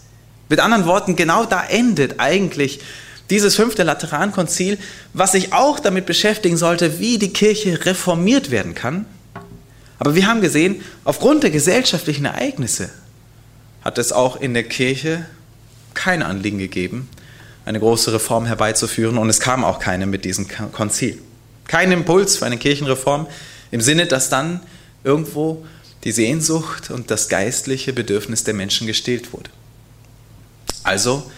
Mit 0.49 0.59
anderen 0.59 0.85
Worten, 0.85 1.15
genau 1.15 1.45
da 1.45 1.63
endet 1.63 2.19
eigentlich 2.19 2.81
dieses 3.29 3.55
fünfte 3.55 3.83
Laterankonzil, 3.83 4.77
was 5.13 5.31
sich 5.31 5.53
auch 5.53 5.79
damit 5.79 6.05
beschäftigen 6.05 6.57
sollte, 6.57 6.99
wie 6.99 7.17
die 7.17 7.31
Kirche 7.31 7.85
reformiert 7.85 8.51
werden 8.51 8.75
kann. 8.75 9.05
Aber 9.99 10.15
wir 10.15 10.27
haben 10.27 10.41
gesehen, 10.41 10.81
aufgrund 11.05 11.43
der 11.43 11.49
gesellschaftlichen 11.49 12.25
Ereignisse 12.25 12.89
hat 13.83 13.97
es 13.97 14.11
auch 14.11 14.39
in 14.39 14.53
der 14.53 14.63
Kirche 14.63 15.25
kein 15.93 16.21
Anliegen 16.21 16.57
gegeben, 16.57 17.09
eine 17.65 17.79
große 17.79 18.13
Reform 18.13 18.45
herbeizuführen 18.45 19.17
und 19.17 19.29
es 19.29 19.39
kam 19.39 19.63
auch 19.63 19.79
keine 19.79 20.05
mit 20.05 20.25
diesem 20.25 20.47
Konzil. 20.71 21.19
Kein 21.67 21.91
Impuls 21.91 22.37
für 22.37 22.45
eine 22.45 22.57
Kirchenreform 22.57 23.27
im 23.71 23.81
Sinne, 23.81 24.05
dass 24.05 24.29
dann 24.29 24.59
irgendwo 25.03 25.65
die 26.03 26.11
Sehnsucht 26.11 26.91
und 26.91 27.09
das 27.09 27.29
geistliche 27.29 27.93
Bedürfnis 27.93 28.43
der 28.43 28.53
Menschen 28.53 28.87
gestillt 28.87 29.31
wurde. 29.31 29.49
Also 30.83 31.31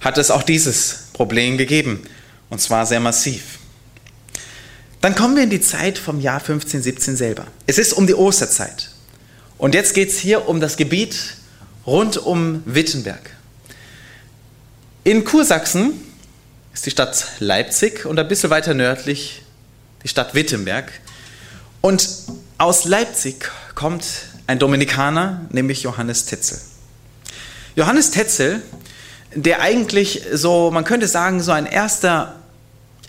hat 0.00 0.16
es 0.18 0.30
auch 0.30 0.42
dieses 0.42 1.08
Problem 1.12 1.58
gegeben 1.58 2.02
und 2.48 2.60
zwar 2.60 2.86
sehr 2.86 3.00
massiv. 3.00 3.58
Dann 5.00 5.14
kommen 5.14 5.36
wir 5.36 5.42
in 5.42 5.50
die 5.50 5.60
Zeit 5.60 5.98
vom 5.98 6.20
Jahr 6.20 6.40
1517 6.40 7.16
selber. 7.16 7.46
Es 7.66 7.78
ist 7.78 7.92
um 7.92 8.06
die 8.06 8.14
Osterzeit. 8.14 8.90
Und 9.58 9.74
jetzt 9.74 9.94
geht 9.94 10.08
es 10.08 10.18
hier 10.18 10.48
um 10.48 10.60
das 10.60 10.76
Gebiet 10.76 11.36
rund 11.86 12.16
um 12.16 12.62
Wittenberg. 12.66 13.35
In 15.06 15.22
Kursachsen 15.22 15.92
ist 16.74 16.84
die 16.84 16.90
Stadt 16.90 17.26
Leipzig 17.38 18.06
und 18.06 18.18
ein 18.18 18.26
bisschen 18.26 18.50
weiter 18.50 18.74
nördlich 18.74 19.42
die 20.02 20.08
Stadt 20.08 20.34
Wittenberg. 20.34 20.90
Und 21.80 22.08
aus 22.58 22.86
Leipzig 22.86 23.48
kommt 23.76 24.04
ein 24.48 24.58
Dominikaner, 24.58 25.46
nämlich 25.50 25.84
Johannes 25.84 26.24
Tetzel. 26.24 26.58
Johannes 27.76 28.10
Tetzel, 28.10 28.62
der 29.32 29.60
eigentlich 29.60 30.22
so, 30.32 30.72
man 30.72 30.82
könnte 30.82 31.06
sagen, 31.06 31.40
so 31.40 31.52
ein 31.52 31.66
erster 31.66 32.34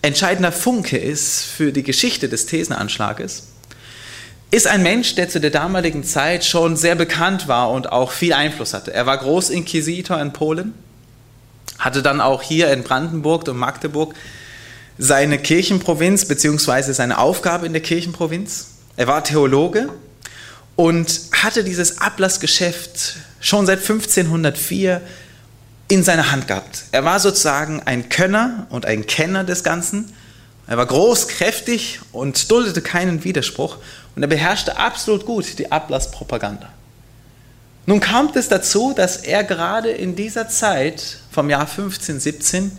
entscheidender 0.04 0.52
Funke 0.52 1.00
ist 1.00 1.46
für 1.46 1.72
die 1.72 1.82
Geschichte 1.82 2.30
des 2.30 2.46
Thesenanschlages, 2.46 3.48
ist 4.52 4.68
ein 4.68 4.84
Mensch, 4.84 5.16
der 5.16 5.30
zu 5.30 5.40
der 5.40 5.50
damaligen 5.50 6.04
Zeit 6.04 6.46
schon 6.46 6.78
sehr 6.78 6.94
bekannt 6.94 7.48
war 7.48 7.72
und 7.72 7.92
auch 7.92 8.12
viel 8.12 8.34
Einfluss 8.34 8.76
hatte. 8.76 8.94
Er 8.94 9.08
war 9.08 9.18
Großinquisitor 9.18 10.22
in 10.22 10.32
Polen 10.32 10.76
hatte 11.80 12.02
dann 12.02 12.22
auch 12.22 12.42
hier 12.42 12.72
in 12.72 12.84
Brandenburg 12.84 13.48
und 13.48 13.58
Magdeburg 13.58 14.14
seine 14.98 15.38
Kirchenprovinz 15.38 16.26
bzw. 16.26 16.92
seine 16.94 17.20
Aufgabe 17.20 17.66
in 17.66 17.74
der 17.74 17.82
Kirchenprovinz. 17.82 18.68
Er 18.96 19.08
war 19.08 19.24
Theologe 19.24 19.90
und 20.76 21.22
hatte 21.32 21.64
dieses 21.64 22.00
Ablassgeschäft 22.00 23.18
schon 23.40 23.66
seit 23.66 23.80
1504 23.80 25.02
in 25.88 26.04
seiner 26.04 26.32
Hand 26.32 26.48
gehabt. 26.48 26.86
Er 26.92 27.06
war 27.06 27.20
sozusagen 27.20 27.82
ein 27.86 28.10
Könner 28.10 28.68
und 28.70 28.86
ein 28.86 29.06
Kenner 29.06 29.44
des 29.44 29.64
Ganzen. 29.64 30.14
Er 30.68 30.78
war 30.78 30.86
groß, 30.86 31.28
kräftig 31.30 32.00
und 32.12 32.52
duldete 32.52 32.82
keinen 32.82 33.24
Widerspruch 33.24 33.78
und 34.16 34.22
er 34.22 34.28
beherrschte 34.28 34.78
absolut 34.78 35.26
gut 35.26 35.60
die 35.60 35.72
Ablasspropaganda. 35.72 36.70
Nun 37.86 38.02
kam 38.02 38.30
es 38.36 38.50
dazu, 38.50 38.94
dass 38.94 39.18
er 39.18 39.46
gerade 39.46 39.90
in 39.92 40.16
dieser 40.18 40.50
Zeit 40.50 41.20
vom 41.38 41.52
Jahr 41.52 41.70
1517 41.70 42.72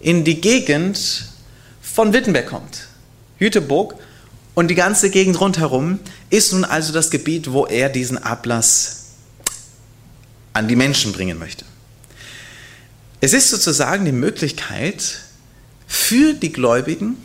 in 0.00 0.22
die 0.22 0.42
Gegend 0.42 1.28
von 1.80 2.12
Wittenberg 2.12 2.46
kommt, 2.46 2.88
Jüteburg, 3.38 3.94
und 4.54 4.68
die 4.68 4.74
ganze 4.74 5.08
Gegend 5.08 5.40
rundherum 5.40 5.98
ist 6.28 6.52
nun 6.52 6.66
also 6.66 6.92
das 6.92 7.08
Gebiet, 7.08 7.52
wo 7.52 7.64
er 7.64 7.88
diesen 7.88 8.18
Ablass 8.18 9.04
an 10.52 10.68
die 10.68 10.76
Menschen 10.76 11.14
bringen 11.14 11.38
möchte. 11.38 11.64
Es 13.22 13.32
ist 13.32 13.48
sozusagen 13.48 14.04
die 14.04 14.12
Möglichkeit 14.12 15.20
für 15.86 16.34
die 16.34 16.52
Gläubigen, 16.52 17.16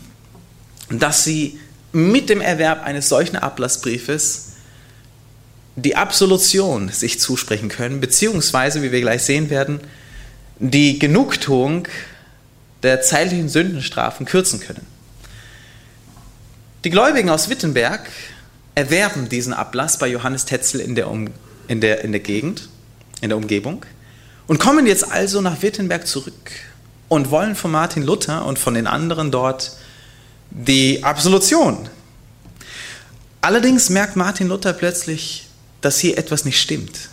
dass 0.90 1.26
sie 1.26 1.60
mit 1.92 2.30
dem 2.30 2.40
Erwerb 2.40 2.86
eines 2.86 3.10
solchen 3.10 3.36
Ablassbriefes 3.36 4.54
die 5.76 5.98
Absolution 5.98 6.88
sich 6.88 7.20
zusprechen 7.20 7.68
können, 7.68 8.00
beziehungsweise, 8.00 8.82
wie 8.82 8.94
wir 8.94 9.02
gleich 9.02 9.24
sehen 9.24 9.50
werden, 9.50 9.82
die 10.62 11.00
Genugtuung 11.00 11.88
der 12.84 13.02
zeitlichen 13.02 13.50
Sündenstrafen 13.50 14.28
kürzen 14.28 14.60
können. 14.60 14.86
Die 16.84 16.92
Gläubigen 16.92 17.30
aus 17.30 17.50
Wittenberg 17.50 18.10
erwerben 18.76 19.28
diesen 19.28 19.54
Ablass 19.54 19.98
bei 19.98 20.08
Johannes 20.08 20.46
Tetzel 20.46 20.80
in 20.80 20.96
der, 20.96 21.10
um, 21.10 21.30
in 21.68 21.82
der, 21.82 22.04
in 22.04 22.12
der 22.12 22.22
Gegend, 22.22 22.70
in 23.22 23.30
der 23.30 23.38
Umgebung 23.38 23.86
und 24.48 24.60
kommen 24.60 24.86
jetzt 24.86 25.12
also 25.12 25.42
nach 25.42 25.62
Wittenberg 25.62 26.06
zurück 26.06 26.52
und 27.08 27.32
wollen 27.32 27.56
von 27.56 27.72
Martin 27.72 28.04
Luther 28.04 28.46
und 28.46 28.60
von 28.60 28.76
den 28.76 28.86
anderen 28.86 29.32
dort 29.32 29.72
die 30.52 31.04
Absolution. 31.04 31.90
Allerdings 33.42 33.90
merkt 33.90 34.16
Martin 34.16 34.48
Luther 34.48 34.74
plötzlich, 34.74 35.48
dass 35.82 36.00
hier 36.00 36.20
etwas 36.20 36.46
nicht 36.46 36.62
stimmt. 36.62 37.10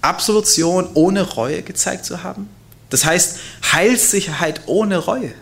Absolution 0.00 0.88
ohne 0.94 1.22
Reue 1.22 1.62
gezeigt 1.62 2.04
zu 2.04 2.22
haben? 2.22 2.48
Das 2.90 3.04
heißt 3.04 3.38
Heilssicherheit 3.72 4.62
ohne 4.66 4.98
Reue. 4.98 5.32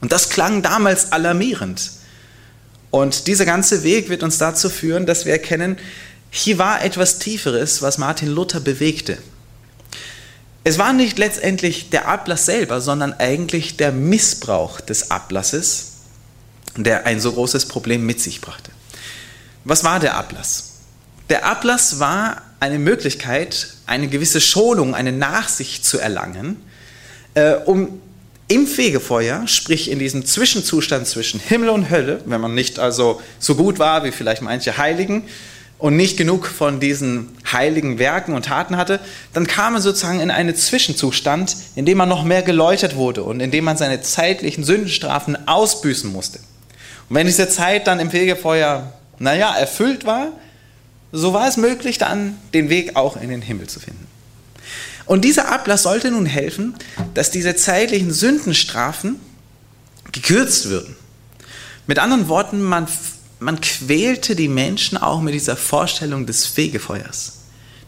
Und 0.00 0.12
das 0.12 0.28
klang 0.28 0.62
damals 0.62 1.12
alarmierend. 1.12 1.90
Und 2.90 3.26
dieser 3.26 3.44
ganze 3.44 3.82
Weg 3.82 4.08
wird 4.08 4.22
uns 4.22 4.38
dazu 4.38 4.70
führen, 4.70 5.06
dass 5.06 5.24
wir 5.24 5.32
erkennen, 5.32 5.78
hier 6.30 6.58
war 6.58 6.84
etwas 6.84 7.18
Tieferes, 7.18 7.80
was 7.80 7.98
Martin 7.98 8.28
Luther 8.28 8.60
bewegte. 8.60 9.18
Es 10.64 10.78
war 10.78 10.92
nicht 10.92 11.18
letztendlich 11.18 11.90
der 11.90 12.08
Ablass 12.08 12.46
selber, 12.46 12.80
sondern 12.80 13.12
eigentlich 13.12 13.76
der 13.76 13.92
Missbrauch 13.92 14.80
des 14.80 15.10
Ablasses, 15.10 15.92
der 16.76 17.06
ein 17.06 17.20
so 17.20 17.32
großes 17.32 17.66
Problem 17.66 18.04
mit 18.04 18.20
sich 18.20 18.40
brachte. 18.40 18.70
Was 19.64 19.84
war 19.84 20.00
der 20.00 20.16
Ablass? 20.16 20.73
Der 21.30 21.46
Ablass 21.46 21.98
war 22.00 22.42
eine 22.60 22.78
Möglichkeit, 22.78 23.68
eine 23.86 24.08
gewisse 24.08 24.40
Schonung, 24.40 24.94
eine 24.94 25.12
Nachsicht 25.12 25.84
zu 25.84 25.98
erlangen, 25.98 26.56
äh, 27.34 27.54
um 27.54 28.00
im 28.48 28.66
Fegefeuer, 28.66 29.46
sprich 29.46 29.90
in 29.90 29.98
diesem 29.98 30.26
Zwischenzustand 30.26 31.06
zwischen 31.06 31.40
Himmel 31.40 31.70
und 31.70 31.90
Hölle, 31.90 32.20
wenn 32.26 32.40
man 32.40 32.54
nicht 32.54 32.78
also 32.78 33.20
so 33.38 33.54
gut 33.54 33.78
war 33.78 34.04
wie 34.04 34.12
vielleicht 34.12 34.42
manche 34.42 34.76
Heiligen 34.76 35.24
und 35.78 35.96
nicht 35.96 36.18
genug 36.18 36.46
von 36.46 36.78
diesen 36.78 37.36
heiligen 37.50 37.98
Werken 37.98 38.34
und 38.34 38.44
Taten 38.44 38.76
hatte, 38.76 39.00
dann 39.32 39.46
kam 39.46 39.72
man 39.72 39.82
sozusagen 39.82 40.20
in 40.20 40.30
einen 40.30 40.54
Zwischenzustand, 40.54 41.56
in 41.74 41.86
dem 41.86 41.98
man 41.98 42.08
noch 42.08 42.22
mehr 42.22 42.42
geläutert 42.42 42.96
wurde 42.96 43.22
und 43.22 43.40
in 43.40 43.50
dem 43.50 43.64
man 43.64 43.78
seine 43.78 44.02
zeitlichen 44.02 44.62
Sündenstrafen 44.62 45.48
ausbüßen 45.48 46.12
musste. 46.12 46.38
Und 47.08 47.16
wenn 47.16 47.26
diese 47.26 47.48
Zeit 47.48 47.86
dann 47.86 47.98
im 47.98 48.10
Fegefeuer, 48.10 48.92
naja, 49.18 49.54
erfüllt 49.54 50.04
war, 50.04 50.32
so 51.16 51.32
war 51.32 51.46
es 51.46 51.56
möglich, 51.56 51.98
dann 51.98 52.36
den 52.52 52.68
Weg 52.68 52.96
auch 52.96 53.16
in 53.16 53.28
den 53.28 53.40
Himmel 53.40 53.68
zu 53.68 53.78
finden. 53.78 54.06
Und 55.06 55.24
dieser 55.24 55.52
Ablass 55.52 55.84
sollte 55.84 56.10
nun 56.10 56.26
helfen, 56.26 56.74
dass 57.14 57.30
diese 57.30 57.54
zeitlichen 57.54 58.10
Sündenstrafen 58.10 59.20
gekürzt 60.10 60.68
würden. 60.68 60.96
Mit 61.86 62.00
anderen 62.00 62.28
Worten, 62.28 62.60
man, 62.62 62.88
man 63.38 63.60
quälte 63.60 64.34
die 64.34 64.48
Menschen 64.48 64.98
auch 64.98 65.20
mit 65.20 65.34
dieser 65.34 65.56
Vorstellung 65.56 66.26
des 66.26 66.46
Fegefeuers. 66.46 67.34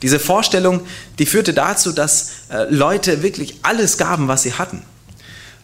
Diese 0.03 0.21
Vorstellung, 0.21 0.83
die 1.19 1.27
führte 1.27 1.53
dazu, 1.53 1.91
dass 1.91 2.31
äh, 2.51 2.67
Leute 2.71 3.25
wirklich 3.25 3.57
alles 3.63 3.99
gaben, 3.99 4.29
was 4.29 4.43
sie 4.45 4.53
hatten. 4.53 4.83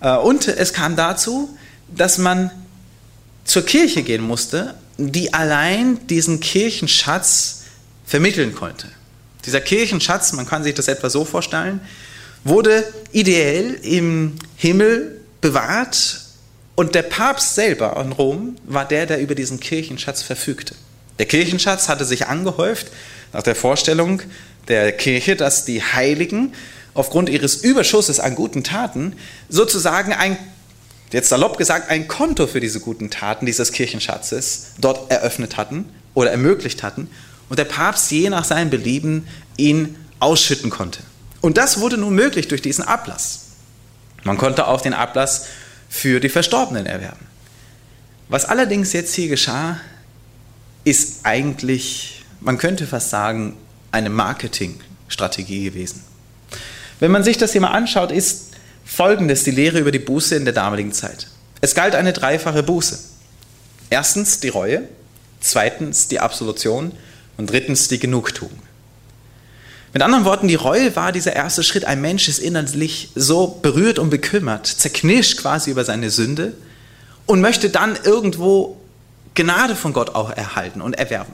Äh, 0.00 0.16
und 0.16 0.48
es 0.48 0.72
kam 0.72 0.96
dazu, 0.96 1.56
dass 1.94 2.18
man 2.18 2.50
zur 3.44 3.62
Kirche 3.62 4.02
gehen 4.02 4.22
musste, 4.22 4.74
die 4.98 5.32
allein 5.32 6.06
diesen 6.06 6.40
Kirchenschatz 6.40 7.62
vermitteln 8.04 8.54
konnte. 8.54 8.88
Dieser 9.44 9.60
Kirchenschatz, 9.60 10.32
man 10.32 10.46
kann 10.46 10.62
sich 10.62 10.74
das 10.74 10.88
etwa 10.88 11.10
so 11.10 11.24
vorstellen, 11.24 11.80
wurde 12.44 12.84
ideell 13.12 13.74
im 13.82 14.36
Himmel 14.56 15.20
bewahrt 15.40 16.20
und 16.74 16.94
der 16.94 17.02
Papst 17.02 17.54
selber 17.54 18.00
in 18.02 18.12
Rom 18.12 18.56
war 18.64 18.86
der, 18.86 19.06
der 19.06 19.20
über 19.20 19.34
diesen 19.34 19.60
Kirchenschatz 19.60 20.22
verfügte. 20.22 20.74
Der 21.18 21.26
Kirchenschatz 21.26 21.88
hatte 21.88 22.04
sich 22.04 22.26
angehäuft 22.26 22.88
nach 23.32 23.42
der 23.42 23.54
Vorstellung 23.54 24.22
der 24.68 24.92
Kirche, 24.92 25.36
dass 25.36 25.64
die 25.64 25.82
Heiligen 25.82 26.54
aufgrund 26.94 27.28
ihres 27.28 27.56
Überschusses 27.56 28.20
an 28.20 28.34
guten 28.34 28.64
Taten 28.64 29.16
sozusagen 29.48 30.12
ein, 30.12 30.36
jetzt 31.12 31.28
salopp 31.28 31.58
gesagt, 31.58 31.90
ein 31.90 32.08
Konto 32.08 32.46
für 32.46 32.60
diese 32.60 32.80
guten 32.80 33.10
Taten 33.10 33.46
dieses 33.46 33.72
Kirchenschatzes 33.72 34.72
dort 34.78 35.10
eröffnet 35.10 35.56
hatten 35.56 35.88
oder 36.14 36.30
ermöglicht 36.30 36.82
hatten 36.82 37.08
und 37.48 37.58
der 37.58 37.64
Papst 37.64 38.10
je 38.10 38.30
nach 38.30 38.44
seinem 38.44 38.70
Belieben 38.70 39.26
ihn 39.56 39.96
ausschütten 40.20 40.70
konnte. 40.70 41.02
Und 41.40 41.58
das 41.58 41.80
wurde 41.80 41.98
nun 41.98 42.14
möglich 42.14 42.48
durch 42.48 42.62
diesen 42.62 42.84
Ablass. 42.84 43.46
Man 44.24 44.38
konnte 44.38 44.68
auch 44.68 44.80
den 44.80 44.94
Ablass 44.94 45.46
für 45.88 46.20
die 46.20 46.28
Verstorbenen 46.28 46.86
erwerben. 46.86 47.26
Was 48.28 48.44
allerdings 48.44 48.92
jetzt 48.92 49.14
hier 49.14 49.28
geschah, 49.28 49.78
ist 50.84 51.26
eigentlich, 51.26 52.24
man 52.40 52.56
könnte 52.56 52.86
fast 52.86 53.10
sagen, 53.10 53.56
eine 53.90 54.08
Marketingstrategie 54.08 55.64
gewesen. 55.64 56.02
Wenn 56.98 57.10
man 57.10 57.24
sich 57.24 57.36
das 57.36 57.52
hier 57.52 57.60
mal 57.60 57.72
anschaut, 57.72 58.10
ist 58.12 58.51
folgendes 58.92 59.44
die 59.44 59.50
Lehre 59.50 59.78
über 59.78 59.90
die 59.90 59.98
Buße 59.98 60.34
in 60.36 60.44
der 60.44 60.52
damaligen 60.52 60.92
Zeit. 60.92 61.28
Es 61.60 61.74
galt 61.74 61.94
eine 61.94 62.12
dreifache 62.12 62.62
Buße. 62.62 62.98
Erstens 63.88 64.40
die 64.40 64.48
Reue, 64.48 64.82
zweitens 65.40 66.08
die 66.08 66.20
Absolution 66.20 66.92
und 67.38 67.50
drittens 67.50 67.88
die 67.88 67.98
Genugtuung. 67.98 68.52
Mit 69.94 70.02
anderen 70.02 70.24
Worten, 70.24 70.48
die 70.48 70.54
Reue 70.54 70.94
war 70.96 71.12
dieser 71.12 71.34
erste 71.34 71.62
Schritt. 71.62 71.84
Ein 71.84 72.00
Mensch 72.00 72.28
ist 72.28 72.38
innerlich 72.38 73.10
so 73.14 73.58
berührt 73.62 73.98
und 73.98 74.10
bekümmert, 74.10 74.66
zerknirscht 74.66 75.38
quasi 75.38 75.70
über 75.70 75.84
seine 75.84 76.10
Sünde 76.10 76.54
und 77.26 77.40
möchte 77.40 77.70
dann 77.70 77.98
irgendwo 78.04 78.78
Gnade 79.34 79.74
von 79.74 79.92
Gott 79.92 80.14
auch 80.14 80.30
erhalten 80.30 80.82
und 80.82 80.94
erwerben 80.94 81.32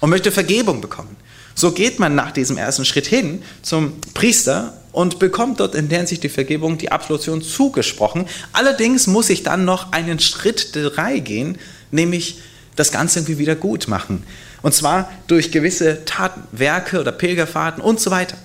und 0.00 0.10
möchte 0.10 0.30
Vergebung 0.30 0.80
bekommen. 0.80 1.16
So 1.54 1.72
geht 1.72 1.98
man 1.98 2.14
nach 2.14 2.32
diesem 2.32 2.56
ersten 2.58 2.84
Schritt 2.84 3.06
hin 3.06 3.42
zum 3.62 4.00
Priester 4.14 4.74
und 4.92 5.18
bekommt 5.18 5.58
dort 5.60 5.74
in 5.74 5.88
der 5.88 5.98
Hinsicht 5.98 6.22
die 6.22 6.28
Vergebung, 6.28 6.78
die 6.78 6.92
Absolution 6.92 7.42
zugesprochen. 7.42 8.26
Allerdings 8.52 9.06
muss 9.06 9.30
ich 9.30 9.42
dann 9.42 9.64
noch 9.64 9.92
einen 9.92 10.20
Schritt 10.20 10.74
drei 10.74 11.18
gehen, 11.18 11.58
nämlich 11.90 12.40
das 12.76 12.92
Ganze 12.92 13.18
irgendwie 13.18 13.38
wieder 13.38 13.56
gut 13.56 13.88
machen. 13.88 14.24
Und 14.60 14.74
zwar 14.74 15.10
durch 15.26 15.50
gewisse 15.50 16.04
Taten, 16.04 16.42
Werke 16.52 17.00
oder 17.00 17.12
Pilgerfahrten 17.12 17.82
und 17.82 18.00
so 18.00 18.10
weiter. 18.10 18.36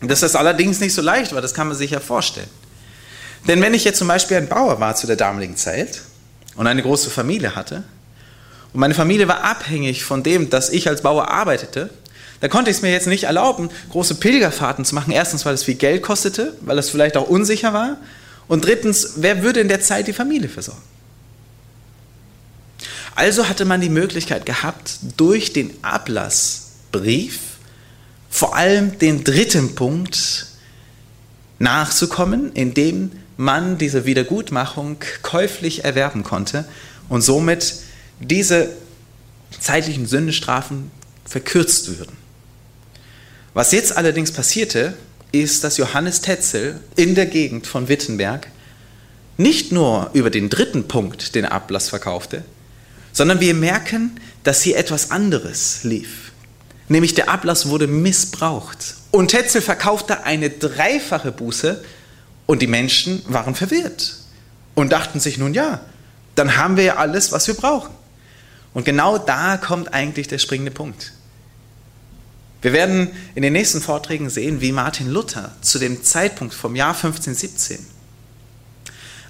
Das 0.00 0.22
ist 0.22 0.34
allerdings 0.34 0.80
nicht 0.80 0.94
so 0.94 1.02
leicht, 1.02 1.34
weil 1.34 1.42
das 1.42 1.54
kann 1.54 1.68
man 1.68 1.76
sich 1.76 1.92
ja 1.92 2.00
vorstellen. 2.00 2.48
Denn 3.46 3.60
wenn 3.60 3.74
ich 3.74 3.84
jetzt 3.84 3.98
zum 3.98 4.08
Beispiel 4.08 4.38
ein 4.38 4.48
Bauer 4.48 4.80
war 4.80 4.96
zu 4.96 5.06
der 5.06 5.16
damaligen 5.16 5.56
Zeit 5.56 6.02
und 6.56 6.66
eine 6.66 6.82
große 6.82 7.10
Familie 7.10 7.54
hatte 7.54 7.84
und 8.72 8.80
meine 8.80 8.94
Familie 8.94 9.28
war 9.28 9.44
abhängig 9.44 10.04
von 10.04 10.22
dem, 10.22 10.50
dass 10.50 10.70
ich 10.70 10.88
als 10.88 11.02
Bauer 11.02 11.30
arbeitete, 11.30 11.90
dann 12.40 12.50
konnte 12.50 12.70
ich 12.70 12.78
es 12.78 12.82
mir 12.82 12.90
jetzt 12.90 13.06
nicht 13.06 13.24
erlauben, 13.24 13.70
große 13.90 14.16
Pilgerfahrten 14.16 14.84
zu 14.84 14.94
machen. 14.94 15.12
Erstens, 15.12 15.46
weil 15.46 15.54
es 15.54 15.64
viel 15.64 15.74
Geld 15.74 16.02
kostete, 16.02 16.56
weil 16.60 16.78
es 16.78 16.90
vielleicht 16.90 17.16
auch 17.16 17.28
unsicher 17.28 17.72
war. 17.72 17.96
Und 18.48 18.64
drittens, 18.64 19.14
wer 19.16 19.42
würde 19.42 19.60
in 19.60 19.68
der 19.68 19.80
Zeit 19.80 20.06
die 20.06 20.12
Familie 20.12 20.48
versorgen? 20.48 20.82
Also 23.14 23.48
hatte 23.48 23.64
man 23.64 23.80
die 23.80 23.88
Möglichkeit 23.88 24.44
gehabt, 24.44 24.98
durch 25.16 25.52
den 25.52 25.70
Ablassbrief 25.82 27.40
vor 28.28 28.56
allem 28.56 28.98
den 28.98 29.22
dritten 29.22 29.76
Punkt 29.76 30.46
nachzukommen, 31.60 32.52
indem 32.52 33.12
man 33.36 33.78
diese 33.78 34.04
Wiedergutmachung 34.04 34.96
käuflich 35.22 35.84
erwerben 35.84 36.24
konnte 36.24 36.64
und 37.08 37.22
somit 37.22 37.76
diese 38.20 38.70
zeitlichen 39.60 40.06
Sündenstrafen 40.06 40.90
verkürzt 41.24 41.96
würden. 41.96 42.23
Was 43.54 43.70
jetzt 43.70 43.96
allerdings 43.96 44.32
passierte, 44.32 44.94
ist, 45.30 45.62
dass 45.62 45.76
Johannes 45.76 46.20
Tetzel 46.20 46.80
in 46.96 47.14
der 47.14 47.26
Gegend 47.26 47.68
von 47.68 47.88
Wittenberg 47.88 48.48
nicht 49.36 49.70
nur 49.70 50.10
über 50.12 50.30
den 50.30 50.50
dritten 50.50 50.88
Punkt 50.88 51.36
den 51.36 51.44
Ablass 51.44 51.88
verkaufte, 51.88 52.44
sondern 53.12 53.40
wir 53.40 53.54
merken, 53.54 54.20
dass 54.42 54.62
hier 54.62 54.76
etwas 54.76 55.12
anderes 55.12 55.84
lief. 55.84 56.32
Nämlich 56.88 57.14
der 57.14 57.28
Ablass 57.28 57.68
wurde 57.68 57.86
missbraucht. 57.86 58.96
Und 59.12 59.28
Tetzel 59.28 59.62
verkaufte 59.62 60.24
eine 60.24 60.50
dreifache 60.50 61.30
Buße 61.30 61.82
und 62.46 62.60
die 62.60 62.66
Menschen 62.66 63.22
waren 63.26 63.54
verwirrt 63.54 64.16
und 64.74 64.90
dachten 64.90 65.20
sich 65.20 65.38
nun 65.38 65.54
ja, 65.54 65.80
dann 66.34 66.56
haben 66.56 66.76
wir 66.76 66.84
ja 66.84 66.96
alles, 66.96 67.30
was 67.30 67.46
wir 67.46 67.54
brauchen. 67.54 67.94
Und 68.74 68.84
genau 68.84 69.18
da 69.18 69.56
kommt 69.56 69.94
eigentlich 69.94 70.26
der 70.26 70.38
springende 70.38 70.72
Punkt. 70.72 71.12
Wir 72.64 72.72
werden 72.72 73.10
in 73.34 73.42
den 73.42 73.52
nächsten 73.52 73.82
Vorträgen 73.82 74.30
sehen, 74.30 74.62
wie 74.62 74.72
Martin 74.72 75.10
Luther 75.10 75.54
zu 75.60 75.78
dem 75.78 76.02
Zeitpunkt 76.02 76.54
vom 76.54 76.74
Jahr 76.74 76.94
1517 76.94 77.78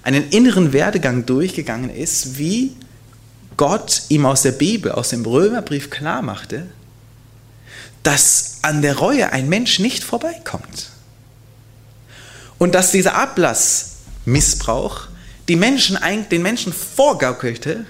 einen 0.03 0.29
inneren 0.29 0.71
Werdegang 0.71 1.25
durchgegangen 1.25 1.89
ist, 1.89 2.37
wie 2.37 2.77
Gott 3.57 4.03
ihm 4.07 4.25
aus 4.25 4.43
der 4.43 4.53
Bibel, 4.53 4.93
aus 4.93 5.09
dem 5.09 5.25
Römerbrief 5.25 5.89
klar 5.89 6.21
machte, 6.21 6.65
dass 8.03 8.59
an 8.61 8.81
der 8.81 8.95
Reue 8.95 9.33
ein 9.33 9.49
Mensch 9.49 9.79
nicht 9.79 10.05
vorbeikommt. 10.05 10.91
Und 12.57 12.73
dass 12.73 12.91
dieser 12.91 13.15
Ablassmissbrauch 13.15 15.09
die 15.49 15.57
Menschen, 15.57 15.99
den 16.31 16.41
Menschen 16.41 16.71
vorgaukelte, 16.71 17.85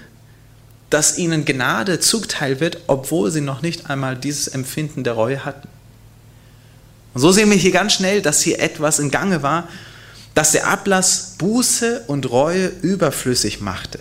dass 0.90 1.18
ihnen 1.18 1.44
Gnade 1.44 2.00
zuteil 2.00 2.60
wird, 2.60 2.78
obwohl 2.86 3.30
sie 3.30 3.40
noch 3.40 3.62
nicht 3.62 3.90
einmal 3.90 4.16
dieses 4.16 4.48
Empfinden 4.48 5.04
der 5.04 5.14
Reue 5.14 5.44
hatten. 5.44 5.68
Und 7.14 7.20
so 7.20 7.32
sehen 7.32 7.50
wir 7.50 7.56
hier 7.56 7.72
ganz 7.72 7.94
schnell, 7.94 8.22
dass 8.22 8.42
hier 8.42 8.60
etwas 8.60 8.98
in 8.98 9.10
Gange 9.10 9.42
war, 9.42 9.68
das 10.34 10.52
der 10.52 10.68
Ablass 10.68 11.36
Buße 11.38 12.04
und 12.06 12.30
Reue 12.30 12.66
überflüssig 12.82 13.60
machte. 13.60 14.00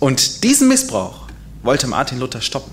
Und 0.00 0.44
diesen 0.44 0.68
Missbrauch 0.68 1.28
wollte 1.62 1.86
Martin 1.86 2.18
Luther 2.18 2.42
stoppen. 2.42 2.72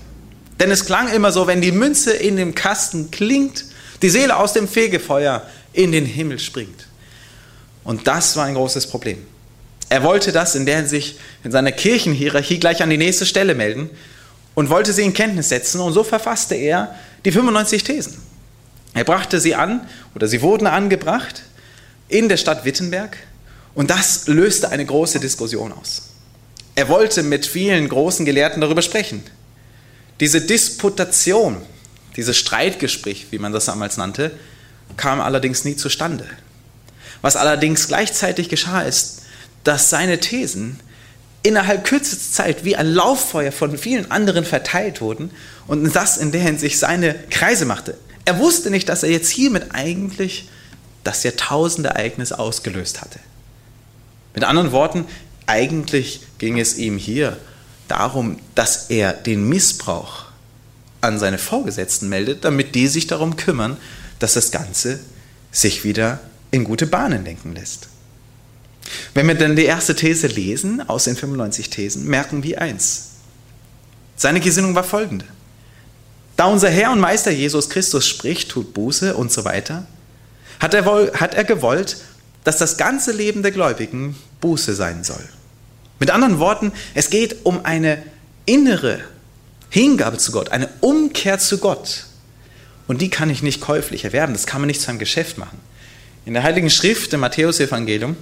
Denn 0.60 0.70
es 0.70 0.84
klang 0.84 1.08
immer 1.08 1.32
so, 1.32 1.46
wenn 1.46 1.62
die 1.62 1.72
Münze 1.72 2.12
in 2.12 2.36
dem 2.36 2.54
Kasten 2.54 3.10
klingt, 3.10 3.64
die 4.02 4.10
Seele 4.10 4.36
aus 4.36 4.52
dem 4.52 4.68
Fegefeuer 4.68 5.46
in 5.72 5.92
den 5.92 6.04
Himmel 6.04 6.38
springt. 6.38 6.86
Und 7.84 8.06
das 8.06 8.36
war 8.36 8.44
ein 8.44 8.54
großes 8.54 8.86
Problem. 8.86 9.18
Er 9.92 10.02
wollte 10.02 10.32
das 10.32 10.54
in 10.54 10.64
der 10.64 10.76
Hinsicht 10.76 11.18
in 11.44 11.52
seiner 11.52 11.70
Kirchenhierarchie 11.70 12.58
gleich 12.58 12.82
an 12.82 12.88
die 12.88 12.96
nächste 12.96 13.26
Stelle 13.26 13.54
melden 13.54 13.90
und 14.54 14.70
wollte 14.70 14.90
sie 14.94 15.02
in 15.02 15.12
Kenntnis 15.12 15.50
setzen. 15.50 15.82
Und 15.82 15.92
so 15.92 16.02
verfasste 16.02 16.54
er 16.54 16.94
die 17.26 17.30
95 17.30 17.84
Thesen. 17.84 18.16
Er 18.94 19.04
brachte 19.04 19.38
sie 19.38 19.54
an 19.54 19.86
oder 20.14 20.28
sie 20.28 20.40
wurden 20.40 20.66
angebracht 20.66 21.42
in 22.08 22.30
der 22.30 22.38
Stadt 22.38 22.64
Wittenberg 22.64 23.18
und 23.74 23.90
das 23.90 24.28
löste 24.28 24.70
eine 24.70 24.86
große 24.86 25.20
Diskussion 25.20 25.74
aus. 25.74 26.04
Er 26.74 26.88
wollte 26.88 27.22
mit 27.22 27.44
vielen 27.44 27.86
großen 27.86 28.24
Gelehrten 28.24 28.62
darüber 28.62 28.80
sprechen. 28.80 29.22
Diese 30.20 30.40
Disputation, 30.40 31.58
dieses 32.16 32.38
Streitgespräch, 32.38 33.26
wie 33.30 33.38
man 33.38 33.52
das 33.52 33.66
damals 33.66 33.98
nannte, 33.98 34.30
kam 34.96 35.20
allerdings 35.20 35.66
nie 35.66 35.76
zustande. 35.76 36.26
Was 37.20 37.36
allerdings 37.36 37.88
gleichzeitig 37.88 38.48
geschah, 38.48 38.80
ist, 38.80 39.21
dass 39.64 39.90
seine 39.90 40.20
Thesen 40.20 40.80
innerhalb 41.42 41.84
kürzester 41.84 42.32
Zeit 42.32 42.64
wie 42.64 42.76
ein 42.76 42.86
Lauffeuer 42.86 43.52
von 43.52 43.76
vielen 43.76 44.10
anderen 44.10 44.44
verteilt 44.44 45.00
wurden 45.00 45.30
und 45.66 45.94
das 45.94 46.16
in 46.16 46.32
der 46.32 46.40
Hinsicht 46.40 46.78
seine 46.78 47.14
Kreise 47.30 47.64
machte. 47.64 47.96
Er 48.24 48.38
wusste 48.38 48.70
nicht, 48.70 48.88
dass 48.88 49.02
er 49.02 49.10
jetzt 49.10 49.30
hiermit 49.30 49.74
eigentlich 49.74 50.48
das 51.04 51.24
Jahrtausendereignis 51.24 52.32
ausgelöst 52.32 53.00
hatte. 53.00 53.18
Mit 54.34 54.44
anderen 54.44 54.72
Worten, 54.72 55.06
eigentlich 55.46 56.20
ging 56.38 56.58
es 56.58 56.78
ihm 56.78 56.96
hier 56.96 57.36
darum, 57.88 58.38
dass 58.54 58.88
er 58.90 59.12
den 59.12 59.48
Missbrauch 59.48 60.26
an 61.00 61.18
seine 61.18 61.38
Vorgesetzten 61.38 62.08
meldet, 62.08 62.44
damit 62.44 62.76
die 62.76 62.86
sich 62.86 63.08
darum 63.08 63.36
kümmern, 63.36 63.76
dass 64.20 64.34
das 64.34 64.52
Ganze 64.52 65.00
sich 65.50 65.82
wieder 65.82 66.20
in 66.52 66.62
gute 66.64 66.86
Bahnen 66.86 67.24
lenken 67.24 67.54
lässt. 67.54 67.88
Wenn 69.14 69.28
wir 69.28 69.34
dann 69.34 69.56
die 69.56 69.64
erste 69.64 69.94
These 69.94 70.26
lesen 70.26 70.88
aus 70.88 71.04
den 71.04 71.16
95 71.16 71.70
Thesen, 71.70 72.06
merken 72.06 72.42
wir 72.42 72.60
eins. 72.60 73.10
Seine 74.16 74.40
Gesinnung 74.40 74.74
war 74.74 74.84
folgende. 74.84 75.24
Da 76.36 76.46
unser 76.46 76.70
Herr 76.70 76.92
und 76.92 77.00
Meister 77.00 77.30
Jesus 77.30 77.68
Christus 77.68 78.06
spricht, 78.06 78.50
tut 78.50 78.74
Buße 78.74 79.14
und 79.14 79.30
so 79.30 79.44
weiter, 79.44 79.86
hat 80.60 80.74
er, 80.74 80.86
wohl, 80.86 81.12
hat 81.14 81.34
er 81.34 81.44
gewollt, 81.44 81.98
dass 82.44 82.58
das 82.58 82.76
ganze 82.76 83.12
Leben 83.12 83.42
der 83.42 83.52
Gläubigen 83.52 84.16
Buße 84.40 84.74
sein 84.74 85.04
soll. 85.04 85.28
Mit 85.98 86.10
anderen 86.10 86.38
Worten, 86.38 86.72
es 86.94 87.10
geht 87.10 87.44
um 87.44 87.64
eine 87.64 88.02
innere 88.46 89.00
Hingabe 89.70 90.18
zu 90.18 90.32
Gott, 90.32 90.50
eine 90.50 90.68
Umkehr 90.80 91.38
zu 91.38 91.58
Gott. 91.58 92.06
Und 92.88 93.00
die 93.00 93.10
kann 93.10 93.30
ich 93.30 93.42
nicht 93.42 93.60
käuflich 93.60 94.04
erwerben, 94.04 94.32
das 94.32 94.46
kann 94.46 94.60
man 94.60 94.66
nicht 94.66 94.80
zu 94.80 94.88
einem 94.88 94.98
Geschäft 94.98 95.38
machen. 95.38 95.58
In 96.24 96.34
der 96.34 96.42
Heiligen 96.42 96.70
Schrift, 96.70 97.12
im 97.12 97.20
Matthäusevangelium, 97.20 98.16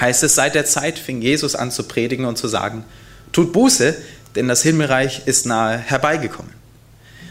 heißt 0.00 0.22
es, 0.22 0.34
seit 0.34 0.54
der 0.54 0.64
Zeit 0.64 0.98
fing 0.98 1.22
Jesus 1.22 1.54
an 1.54 1.70
zu 1.70 1.84
predigen 1.84 2.24
und 2.24 2.38
zu 2.38 2.48
sagen, 2.48 2.84
tut 3.32 3.52
Buße, 3.52 3.96
denn 4.34 4.48
das 4.48 4.62
Himmelreich 4.62 5.22
ist 5.26 5.46
nahe 5.46 5.78
herbeigekommen. 5.78 6.52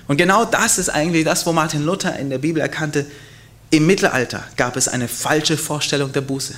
Und 0.07 0.17
genau 0.17 0.45
das 0.45 0.77
ist 0.77 0.89
eigentlich 0.89 1.25
das, 1.25 1.45
wo 1.45 1.53
Martin 1.53 1.83
Luther 1.83 2.17
in 2.17 2.29
der 2.29 2.37
Bibel 2.37 2.61
erkannte, 2.61 3.05
im 3.69 3.85
Mittelalter 3.85 4.43
gab 4.55 4.77
es 4.77 4.87
eine 4.87 5.07
falsche 5.07 5.57
Vorstellung 5.57 6.13
der 6.13 6.21
Buße. 6.21 6.53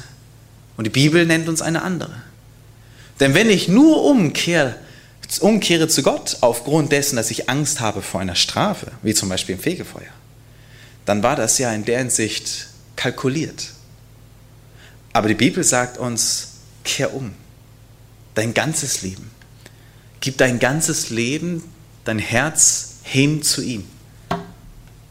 Und 0.77 0.83
die 0.83 0.91
Bibel 0.91 1.25
nennt 1.25 1.49
uns 1.49 1.61
eine 1.61 1.81
andere. 1.81 2.13
Denn 3.19 3.33
wenn 3.33 3.49
ich 3.49 3.67
nur 3.67 4.03
umkehre, 4.05 4.75
umkehre 5.41 5.87
zu 5.87 6.03
Gott 6.03 6.37
aufgrund 6.41 6.91
dessen, 6.91 7.15
dass 7.15 7.31
ich 7.31 7.49
Angst 7.49 7.79
habe 7.79 8.01
vor 8.01 8.21
einer 8.21 8.35
Strafe, 8.35 8.91
wie 9.01 9.13
zum 9.13 9.29
Beispiel 9.29 9.55
im 9.55 9.61
Fegefeuer, 9.61 10.13
dann 11.05 11.23
war 11.23 11.35
das 11.35 11.57
ja 11.57 11.73
in 11.73 11.85
der 11.85 11.99
Hinsicht 11.99 12.67
kalkuliert. 12.95 13.69
Aber 15.19 15.27
die 15.27 15.35
Bibel 15.35 15.65
sagt 15.65 15.97
uns, 15.97 16.59
kehr 16.85 17.13
um. 17.13 17.33
Dein 18.35 18.53
ganzes 18.53 19.01
Leben. 19.01 19.29
Gib 20.21 20.37
dein 20.37 20.59
ganzes 20.59 21.09
Leben, 21.09 21.61
dein 22.05 22.19
Herz 22.19 22.99
hin 23.03 23.43
zu 23.43 23.61
ihm. 23.61 23.83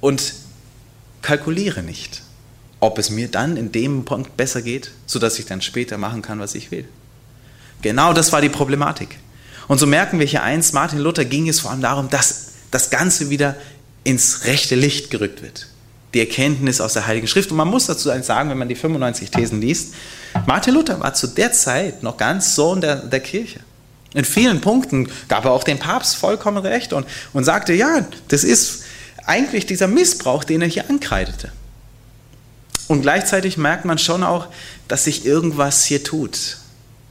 Und 0.01 0.33
kalkuliere 1.21 1.83
nicht, 1.83 2.23
ob 2.81 2.97
es 2.97 3.11
mir 3.11 3.29
dann 3.29 3.59
in 3.59 3.71
dem 3.71 4.07
Punkt 4.07 4.35
besser 4.39 4.63
geht, 4.63 4.93
sodass 5.05 5.39
ich 5.39 5.45
dann 5.45 5.61
später 5.61 5.99
machen 5.99 6.23
kann, 6.23 6.41
was 6.41 6.55
ich 6.55 6.71
will. 6.71 6.89
Genau 7.83 8.15
das 8.15 8.33
war 8.33 8.41
die 8.41 8.49
Problematik. 8.49 9.19
Und 9.67 9.77
so 9.77 9.87
merken 9.87 10.21
wir 10.21 10.27
hier 10.27 10.43
eins, 10.43 10.73
Martin 10.73 11.01
Luther 11.01 11.27
ging 11.27 11.51
es 11.51 11.61
vor 11.61 11.71
allem 11.71 11.83
darum, 11.83 12.09
dass 12.09 12.53
das 12.71 12.89
Ganze 12.89 13.29
wieder 13.29 13.57
ins 14.05 14.47
rechte 14.47 14.75
Licht 14.75 15.11
gerückt 15.11 15.43
wird. 15.43 15.69
Die 16.15 16.21
Erkenntnis 16.21 16.81
aus 16.81 16.95
der 16.95 17.07
Heiligen 17.07 17.27
Schrift. 17.27 17.51
Und 17.51 17.57
man 17.57 17.69
muss 17.69 17.87
dazu 17.87 18.11
sagen, 18.23 18.51
wenn 18.51 18.59
man 18.59 18.69
die 18.69 18.75
95 18.75 19.31
Thesen 19.31 19.61
liest, 19.61 19.95
Martin 20.47 20.75
Luther 20.75 21.01
war 21.01 21.15
zu 21.15 21.27
der 21.27 21.53
Zeit 21.53 22.03
noch 22.03 22.17
ganz 22.17 22.55
Sohn 22.55 22.81
der, 22.81 22.97
der 22.97 23.21
Kirche. 23.21 23.61
In 24.15 24.25
vielen 24.25 24.61
Punkten 24.61 25.11
gab 25.29 25.45
er 25.45 25.51
auch 25.51 25.65
dem 25.65 25.79
Papst 25.79 26.17
vollkommen 26.17 26.59
recht 26.59 26.93
und, 26.93 27.07
und 27.35 27.45
sagte, 27.45 27.75
ja, 27.75 28.07
das 28.29 28.43
ist 28.43 28.85
eigentlich 29.27 29.67
dieser 29.67 29.87
Missbrauch, 29.87 30.45
den 30.45 30.63
er 30.63 30.69
hier 30.69 30.89
ankreidete. 30.89 31.53
Und 32.89 33.03
gleichzeitig 33.03 33.59
merkt 33.59 33.85
man 33.85 33.99
schon 33.99 34.25
auch, 34.25 34.47
dass 34.89 35.05
sich 35.05 35.27
irgendwas 35.27 35.85
hier 35.85 36.03
tut, 36.03 36.57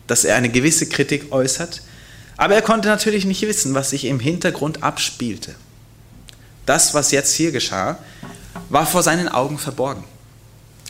dass 0.07 0.25
er 0.25 0.35
eine 0.35 0.49
gewisse 0.49 0.89
Kritik 0.89 1.31
äußert, 1.31 1.83
aber 2.35 2.55
er 2.55 2.63
konnte 2.63 2.87
natürlich 2.87 3.25
nicht 3.25 3.43
wissen, 3.43 3.75
was 3.75 3.91
sich 3.91 4.05
im 4.05 4.19
Hintergrund 4.19 4.81
abspielte. 4.81 5.53
Das, 6.65 6.95
was 6.95 7.11
jetzt 7.11 7.33
hier 7.33 7.51
geschah, 7.51 7.99
war 8.69 8.85
vor 8.85 9.03
seinen 9.03 9.29
Augen 9.29 9.57
verborgen. 9.57 10.03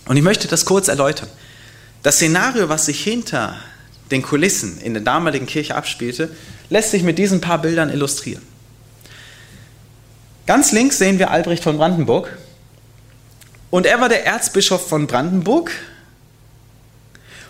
Und 0.05 0.17
ich 0.17 0.23
möchte 0.23 0.47
das 0.47 0.65
kurz 0.65 0.87
erläutern. 0.87 1.29
Das 2.03 2.15
Szenario, 2.15 2.69
was 2.69 2.85
sich 2.85 3.03
hinter 3.03 3.57
den 4.11 4.21
Kulissen 4.21 4.79
in 4.79 4.93
der 4.93 5.03
damaligen 5.03 5.45
Kirche 5.45 5.75
abspielte, 5.75 6.29
lässt 6.69 6.91
sich 6.91 7.03
mit 7.03 7.17
diesen 7.17 7.41
paar 7.41 7.61
Bildern 7.61 7.89
illustrieren. 7.89 8.43
Ganz 10.45 10.71
links 10.71 10.97
sehen 10.97 11.19
wir 11.19 11.29
Albrecht 11.29 11.63
von 11.63 11.77
Brandenburg. 11.77 12.37
Und 13.69 13.85
er 13.85 13.99
war 13.99 14.07
der 14.07 14.25
Erzbischof 14.25 14.87
von 14.87 15.07
Brandenburg. 15.07 15.71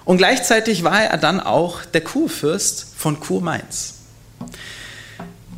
Und 0.03 0.17
gleichzeitig 0.17 0.83
war 0.83 1.03
er 1.03 1.17
dann 1.17 1.39
auch 1.39 1.85
der 1.85 2.01
Kurfürst 2.01 2.87
von 2.97 3.19
Kurmainz. 3.19 3.95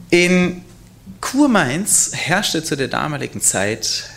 In 0.10 0.66
Kurmainz 1.22 2.12
herrschte 2.14 2.64
zu 2.64 2.76
der 2.76 2.88
damaligen 2.88 3.42
Zeit 3.42 4.10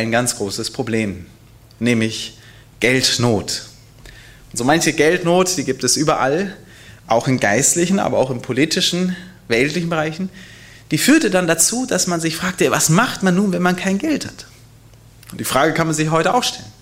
ein 0.00 0.10
ganz 0.10 0.36
großes 0.36 0.70
Problem, 0.70 1.26
nämlich 1.78 2.38
Geldnot. 2.80 3.66
Und 4.50 4.56
so 4.56 4.64
manche 4.64 4.92
Geldnot, 4.92 5.56
die 5.56 5.64
gibt 5.64 5.84
es 5.84 5.96
überall, 5.96 6.56
auch 7.06 7.28
in 7.28 7.38
geistlichen, 7.38 7.98
aber 7.98 8.18
auch 8.18 8.30
in 8.30 8.40
politischen, 8.40 9.14
weltlichen 9.48 9.90
Bereichen. 9.90 10.30
Die 10.90 10.98
führte 10.98 11.30
dann 11.30 11.46
dazu, 11.46 11.86
dass 11.86 12.06
man 12.06 12.20
sich 12.20 12.36
fragte, 12.36 12.70
was 12.70 12.88
macht 12.88 13.22
man 13.22 13.34
nun, 13.34 13.52
wenn 13.52 13.62
man 13.62 13.76
kein 13.76 13.98
Geld 13.98 14.26
hat? 14.26 14.46
Und 15.30 15.38
die 15.38 15.44
Frage 15.44 15.74
kann 15.74 15.86
man 15.86 15.94
sich 15.94 16.10
heute 16.10 16.34
auch 16.34 16.42
stellen. 16.42 16.72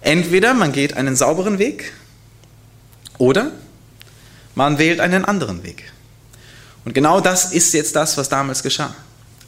Entweder 0.00 0.54
man 0.54 0.72
geht 0.72 0.94
einen 0.94 1.16
sauberen 1.16 1.58
Weg 1.58 1.92
oder 3.18 3.52
man 4.54 4.78
wählt 4.78 5.00
einen 5.00 5.24
anderen 5.24 5.62
Weg. 5.62 5.92
Und 6.84 6.94
genau 6.94 7.20
das 7.20 7.52
ist 7.52 7.72
jetzt 7.74 7.94
das, 7.96 8.16
was 8.16 8.28
damals 8.28 8.62
geschah. 8.62 8.94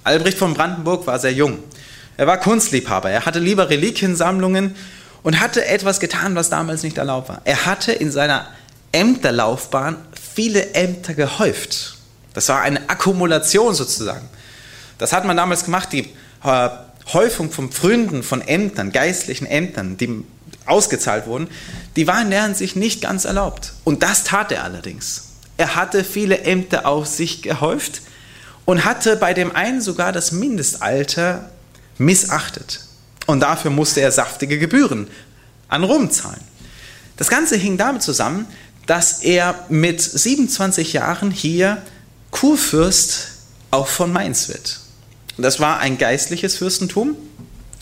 Albrecht 0.02 0.38
von 0.38 0.54
Brandenburg 0.54 1.06
war 1.06 1.18
sehr 1.18 1.32
jung. 1.32 1.58
Er 2.16 2.26
war 2.26 2.38
Kunstliebhaber. 2.38 3.10
Er 3.10 3.26
hatte 3.26 3.38
lieber 3.38 3.70
Reliquiensammlungen 3.70 4.74
und 5.22 5.40
hatte 5.40 5.64
etwas 5.66 6.00
getan, 6.00 6.34
was 6.34 6.50
damals 6.50 6.82
nicht 6.82 6.98
erlaubt 6.98 7.28
war. 7.28 7.40
Er 7.44 7.66
hatte 7.66 7.92
in 7.92 8.12
seiner 8.12 8.46
Ämterlaufbahn 8.92 9.96
viele 10.34 10.74
Ämter 10.74 11.14
gehäuft. 11.14 11.96
Das 12.34 12.48
war 12.48 12.60
eine 12.60 12.88
Akkumulation 12.88 13.74
sozusagen. 13.74 14.28
Das 14.98 15.12
hat 15.12 15.24
man 15.24 15.36
damals 15.36 15.64
gemacht, 15.64 15.92
die 15.92 16.10
äh, 16.44 16.68
Häufung 17.12 17.50
von 17.50 17.70
Pfründen, 17.70 18.22
von 18.22 18.40
Ämtern, 18.40 18.92
geistlichen 18.92 19.46
Ämtern, 19.46 19.96
die 19.96 20.24
ausgezahlt 20.66 21.26
wurden, 21.26 21.48
die 21.96 22.06
waren 22.06 22.24
in 22.24 22.30
der 22.30 22.44
Hinsicht 22.44 22.76
nicht 22.76 23.02
ganz 23.02 23.24
erlaubt. 23.24 23.72
Und 23.84 24.02
das 24.02 24.24
tat 24.24 24.52
er 24.52 24.64
allerdings. 24.64 25.28
Er 25.56 25.74
hatte 25.74 26.04
viele 26.04 26.40
Ämter 26.40 26.86
auf 26.86 27.06
sich 27.06 27.42
gehäuft 27.42 28.02
und 28.64 28.84
hatte 28.84 29.16
bei 29.16 29.34
dem 29.34 29.54
einen 29.54 29.80
sogar 29.80 30.12
das 30.12 30.32
Mindestalter 30.32 31.50
missachtet. 31.98 32.80
Und 33.26 33.40
dafür 33.40 33.70
musste 33.70 34.00
er 34.00 34.12
saftige 34.12 34.58
Gebühren 34.58 35.08
an 35.68 35.84
Rom 35.84 36.10
zahlen. 36.10 36.40
Das 37.16 37.28
Ganze 37.28 37.56
hing 37.56 37.78
damit 37.78 38.02
zusammen, 38.02 38.46
dass 38.86 39.22
er 39.22 39.54
mit 39.68 40.00
27 40.00 40.92
Jahren 40.92 41.30
hier 41.30 41.82
Kurfürst 42.30 43.28
auch 43.70 43.86
von 43.86 44.12
Mainz 44.12 44.48
wird. 44.48 44.80
Das 45.38 45.60
war 45.60 45.78
ein 45.78 45.98
geistliches 45.98 46.56
Fürstentum. 46.56 47.16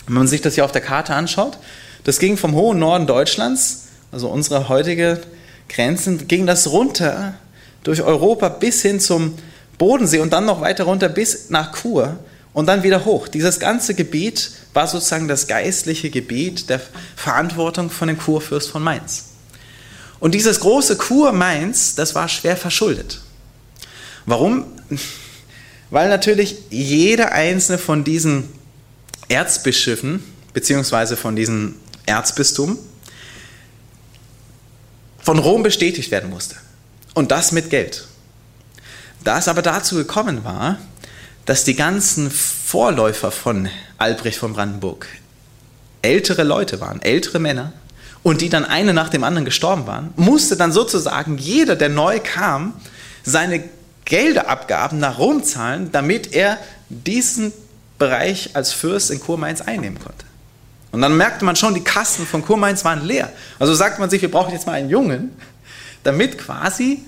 Wenn 0.07 0.15
man 0.15 0.29
sich 0.29 0.41
das 0.41 0.55
hier 0.55 0.65
auf 0.65 0.73
der 0.73 0.81
Karte 0.81 1.15
anschaut, 1.15 1.59
das 2.05 2.19
ging 2.19 2.37
vom 2.37 2.55
hohen 2.55 2.79
Norden 2.79 3.07
Deutschlands, 3.07 3.85
also 4.11 4.29
unsere 4.29 4.69
heutige 4.69 5.21
Grenzen, 5.69 6.29
ging 6.29 6.47
das 6.47 6.69
runter 6.69 7.35
durch 7.83 8.03
Europa 8.03 8.49
bis 8.49 8.83
hin 8.83 9.01
zum 9.01 9.37
Bodensee 9.79 10.21
und 10.21 10.33
dann 10.33 10.45
noch 10.45 10.61
weiter 10.61 10.85
runter 10.85 11.09
bis 11.09 11.51
nach 11.51 11.75
Chur 11.75 12.19
und 12.53 12.67
dann 12.67 12.83
wieder 12.83 13.05
hoch. 13.05 13.29
Dieses 13.29 13.61
ganze 13.61 13.95
Gebiet 13.95 14.51
war 14.75 14.87
sozusagen 14.87 15.29
das 15.29 15.47
geistliche 15.47 16.11
Gebiet 16.11 16.69
der 16.69 16.81
Verantwortung 17.17 17.91
von 17.91 18.09
dem 18.09 18.19
Kurfürst 18.19 18.69
von 18.69 18.83
Mainz. 18.83 19.25
Und 20.21 20.35
dieses 20.35 20.61
große 20.61 20.97
Kur 20.97 21.33
Mainz, 21.33 21.95
das 21.95 22.15
war 22.15 22.29
schwer 22.29 22.57
verschuldet. 22.57 23.21
Warum? 24.27 24.67
Weil 25.91 26.09
natürlich 26.09 26.57
jeder 26.71 27.33
einzelne 27.33 27.79
von 27.79 28.05
diesen 28.05 28.49
Erzbischöfen, 29.29 30.23
beziehungsweise 30.53 31.17
von 31.17 31.35
diesem 31.35 31.75
Erzbistum, 32.07 32.79
von 35.23 35.39
Rom 35.39 35.63
bestätigt 35.63 36.11
werden 36.11 36.31
musste. 36.31 36.57
Und 37.15 37.31
das 37.31 37.53
mit 37.53 37.71
Geld. 37.71 38.07
Da 39.25 39.39
es 39.39 39.49
aber 39.49 39.63
dazu 39.63 39.97
gekommen 39.97 40.45
war, 40.45 40.79
dass 41.47 41.65
die 41.65 41.75
ganzen 41.75 42.31
Vorläufer 42.31 43.31
von 43.31 43.69
Albrecht 43.99 44.39
von 44.39 44.53
Brandenburg 44.53 45.07
ältere 46.03 46.43
Leute 46.43 46.81
waren, 46.81 47.01
ältere 47.03 47.39
Männer, 47.39 47.73
und 48.23 48.41
die 48.41 48.49
dann 48.49 48.65
eine 48.65 48.95
nach 48.95 49.09
dem 49.09 49.25
anderen 49.25 49.45
gestorben 49.45 49.87
waren, 49.87 50.13
musste 50.17 50.57
dann 50.57 50.73
sozusagen 50.73 51.39
jeder, 51.39 51.75
der 51.75 51.89
neu 51.89 52.21
kam, 52.23 52.75
seine 53.25 53.65
Gelderabgaben 54.05 54.99
nach 54.99 55.19
Rom 55.19 55.43
zahlen, 55.43 55.91
damit 55.93 56.33
er 56.33 56.59
diesen 56.89 57.53
Bereich 57.99 58.51
als 58.55 58.73
Fürst 58.73 59.11
in 59.11 59.21
Kurmainz 59.21 59.61
einnehmen 59.61 59.99
konnte. 59.99 60.25
Und 60.93 61.01
dann 61.01 61.17
merkte 61.17 61.45
man 61.45 61.57
schon, 61.57 61.75
die 61.75 61.83
Kassen 61.83 62.27
von 62.27 62.45
Kurmainz 62.45 62.85
waren 62.85 63.05
leer. 63.05 63.33
Also 63.59 63.75
sagt 63.75 63.99
man 63.99 64.11
sich, 64.11 64.21
wir 64.23 64.31
brauchen 64.31 64.53
jetzt 64.53 64.67
mal 64.67 64.75
einen 64.75 64.91
Jungen, 64.91 65.31
damit 66.03 66.39
quasi 66.39 67.03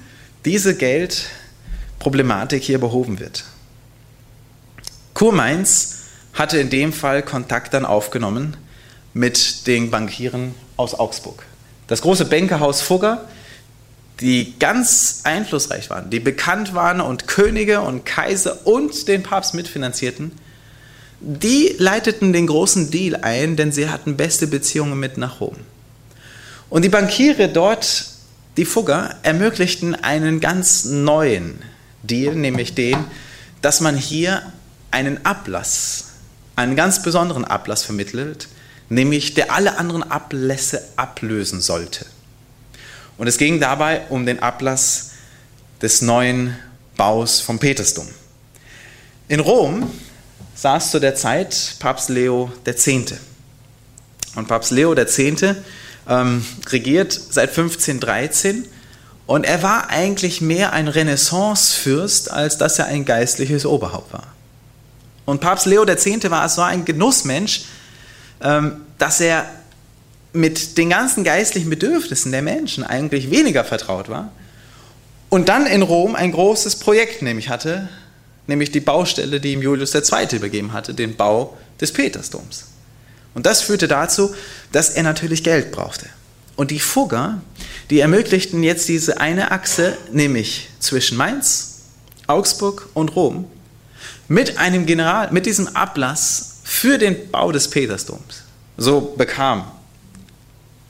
diese 0.45 0.75
Geldproblematik 0.75 2.63
hier 2.63 2.79
behoben 2.79 3.21
wird. 3.21 3.45
Kurmainz 5.15 6.01
hatte 6.35 6.59
in 6.59 6.71
dem 6.71 6.93
Fall 6.93 7.23
Kontakt 7.23 7.73
dann 7.73 7.85
aufgenommen 7.85 8.57
mit 9.15 9.67
den 9.69 9.91
Bankieren 9.91 10.55
aus 10.77 10.95
Augsburg. 10.95 11.45
Das 11.87 12.03
große 12.03 12.25
Bankerhaus 12.25 12.83
Fugger, 12.83 13.25
die 14.21 14.55
ganz 14.59 15.21
einflussreich 15.25 15.91
waren, 15.91 16.11
die 16.11 16.21
bekannt 16.21 16.75
waren 16.75 17.01
und 17.01 17.29
Könige 17.29 17.81
und 17.81 18.05
Kaiser 18.05 18.67
und 18.67 19.07
den 19.09 19.23
Papst 19.23 19.55
mitfinanzierten, 19.55 20.33
die 21.21 21.75
leiteten 21.79 22.33
den 22.33 22.47
großen 22.47 22.91
Deal 22.91 23.17
ein, 23.23 23.57
denn 23.57 23.73
sie 23.73 23.89
hatten 23.89 24.17
beste 24.17 24.47
Beziehungen 24.47 24.99
mit 24.99 25.17
nach 25.17 25.41
Rom. 25.41 25.57
Und 26.71 26.83
die 26.83 26.89
Bankiere 26.89 27.49
dort, 27.49 28.07
die 28.57 28.65
Fugger, 28.65 29.15
ermöglichten 29.23 29.95
einen 29.95 30.41
ganz 30.41 30.85
neuen 30.85 31.63
Deal, 32.03 32.35
nämlich 32.35 32.75
den, 32.75 32.99
dass 33.63 33.81
man 33.81 33.97
hier 33.97 34.43
einen 34.95 35.27
Ablass, 35.27 36.05
einen 36.55 36.77
ganz 36.77 37.03
besonderen 37.03 37.45
Ablass 37.45 37.83
vermittelt, 37.83 38.47
nämlich 38.89 39.35
der 39.35 39.53
alle 39.53 39.77
anderen 39.77 40.09
Ablässe 40.09 40.83
ablösen 40.95 41.61
sollte. 41.61 42.07
Und 43.19 43.27
es 43.27 43.37
ging 43.37 43.59
dabei 43.59 44.03
um 44.09 44.25
den 44.25 44.39
Ablass 44.39 45.11
des 45.83 46.01
neuen 46.01 46.57
Baus 46.97 47.41
vom 47.41 47.59
Petersdom. 47.59 48.09
In 49.27 49.41
Rom 49.41 49.91
saß 50.55 50.93
zu 50.93 51.01
der 51.01 51.17
Zeit 51.17 51.75
Papst 51.81 52.09
Leo 52.09 52.53
X. 52.65 52.89
Und 54.37 54.47
Papst 54.47 54.71
Leo 54.71 54.95
X. 54.95 55.19
Ähm, 56.07 56.45
regiert 56.69 57.13
seit 57.13 57.49
1513 57.49 58.67
und 59.27 59.45
er 59.45 59.63
war 59.63 59.89
eigentlich 59.89 60.41
mehr 60.41 60.73
ein 60.73 60.87
Renaissancefürst, 60.87 62.31
als 62.31 62.59
dass 62.59 62.79
er 62.79 62.87
ein 62.87 63.05
geistliches 63.07 63.67
Oberhaupt 63.67 64.13
war. 64.13 64.34
Und 65.25 65.41
Papst 65.41 65.67
Leo 65.67 65.87
X. 65.87 66.07
war 66.31 66.49
so 66.49 66.63
ein 66.63 66.85
Genussmensch, 66.85 67.65
ähm, 68.43 68.83
dass 68.99 69.21
er 69.21 69.47
mit 70.33 70.77
den 70.77 70.91
ganzen 70.91 71.25
geistlichen 71.25 71.71
Bedürfnissen 71.71 72.33
der 72.33 72.43
Menschen 72.43 72.85
eigentlich 72.85 73.31
weniger 73.31 73.65
vertraut 73.65 74.09
war. 74.09 74.33
Und 75.29 75.49
dann 75.49 75.67
in 75.67 75.83
Rom 75.83 76.15
ein 76.15 76.33
großes 76.33 76.77
Projekt 76.77 77.23
nämlich 77.23 77.49
hatte, 77.49 77.89
nämlich 78.47 78.71
die 78.71 78.81
Baustelle, 78.81 79.41
die 79.41 79.53
ihm 79.53 79.63
Julius 79.63 79.95
II. 79.95 80.37
übergeben 80.37 80.73
hatte, 80.73 80.95
den 80.95 81.17
Bau 81.17 81.57
des 81.81 81.93
Petersdoms. 81.93 82.67
Und 83.35 83.47
das 83.47 83.63
führte 83.63 83.89
dazu, 83.89 84.35
dass 84.73 84.91
er 84.91 85.03
natürlich 85.03 85.43
Geld 85.43 85.73
brauchte. 85.73 86.07
Und 86.57 86.71
die 86.71 86.79
Fugger, 86.79 87.41
die 87.91 87.99
ermöglichten 87.99 88.63
jetzt 88.63 88.89
diese 88.89 89.21
eine 89.21 89.51
Achse, 89.51 89.97
nämlich 90.13 90.69
zwischen 90.79 91.17
Mainz, 91.17 91.81
Augsburg 92.27 92.89
und 92.95 93.17
Rom, 93.17 93.47
mit 94.29 94.59
einem 94.59 94.87
General, 94.87 95.31
mit 95.33 95.47
diesem 95.47 95.69
Ablass 95.69 96.61
für 96.65 96.99
den 96.99 97.31
Bau 97.31 97.53
des 97.53 97.69
Petersdoms. 97.69 98.43
So 98.77 99.15
bekam 99.17 99.65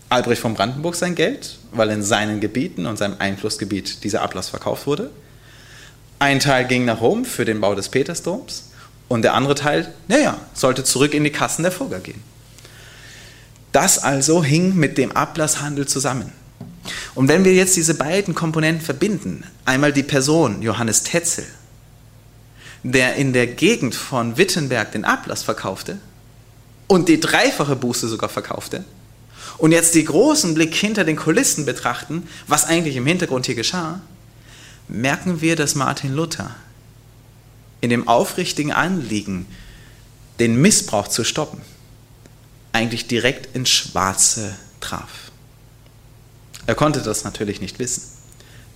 Albrecht 0.09 0.41
von 0.41 0.55
Brandenburg 0.55 0.95
sein 0.95 1.15
Geld, 1.15 1.59
weil 1.73 1.91
in 1.91 2.03
seinen 2.03 2.41
Gebieten 2.41 2.87
und 2.87 2.97
seinem 2.97 3.17
Einflussgebiet 3.19 4.05
dieser 4.05 4.23
Ablass 4.23 4.49
verkauft 4.49 4.87
wurde. 4.87 5.11
Ein 6.21 6.41
Teil 6.41 6.67
ging 6.67 6.85
nach 6.85 7.01
Rom 7.01 7.25
für 7.25 7.45
den 7.45 7.61
Bau 7.61 7.75
des 7.75 7.89
Petersdoms 7.89 8.71
und 9.09 9.23
der 9.23 9.35
andere 9.35 9.55
Teil, 9.55 9.93
naja, 10.09 10.39
sollte 10.55 10.85
zurück 10.85 11.15
in 11.15 11.25
die 11.25 11.33
Kassen 11.33 11.63
der 11.63 11.73
Fugger 11.73 12.01
gehen. 12.01 12.23
Das 13.73 13.99
also 13.99 14.45
hing 14.45 14.77
mit 14.77 14.99
dem 14.99 15.13
Ablasshandel 15.13 15.89
zusammen. 15.89 16.33
Und 17.17 17.29
wenn 17.29 17.45
wir 17.45 17.55
jetzt 17.55 17.77
diese 17.77 17.95
beiden 17.95 18.35
Komponenten 18.35 18.85
verbinden, 18.85 19.43
einmal 19.65 19.93
die 19.93 20.03
Person 20.05 20.63
Johannes 20.63 21.03
Tetzel 21.03 21.45
der 22.85 23.17
in 23.17 23.33
der 23.33 23.49
Gegend 23.49 23.95
von 23.95 24.37
Wittenberg 24.37 24.93
den 24.93 25.05
Ablass 25.05 25.43
verkaufte 25.43 25.99
und 26.87 27.09
die 27.09 27.19
dreifache 27.19 27.75
Buße 27.75 28.07
sogar 28.07 28.29
verkaufte, 28.29 28.85
und 29.57 29.73
jetzt 29.73 29.95
die 29.95 30.05
großen 30.05 30.55
Blick 30.55 30.75
hinter 30.75 31.05
den 31.05 31.17
Kulissen 31.17 31.65
betrachten, 31.65 32.29
was 32.47 32.67
eigentlich 32.67 32.97
im 32.97 33.07
Hintergrund 33.07 33.47
hier 33.47 33.55
geschah, 33.55 34.01
merken 34.89 35.41
wir, 35.41 35.57
dass 35.57 35.75
Martin 35.75 36.13
Luther 36.13 36.55
in 37.81 37.91
dem 37.91 38.09
aufrichtigen 38.09 38.73
Anliegen, 38.73 39.47
den 40.41 40.61
Missbrauch 40.61 41.09
zu 41.09 41.23
stoppen, 41.23 41.61
eigentlich 42.73 43.07
direkt 43.07 43.55
ins 43.55 43.71
Schwarze 43.71 44.57
traf. 44.81 45.31
Er 46.67 46.75
konnte 46.75 47.03
das 47.03 47.25
natürlich 47.25 47.61
nicht 47.61 47.79
wissen, 47.79 48.03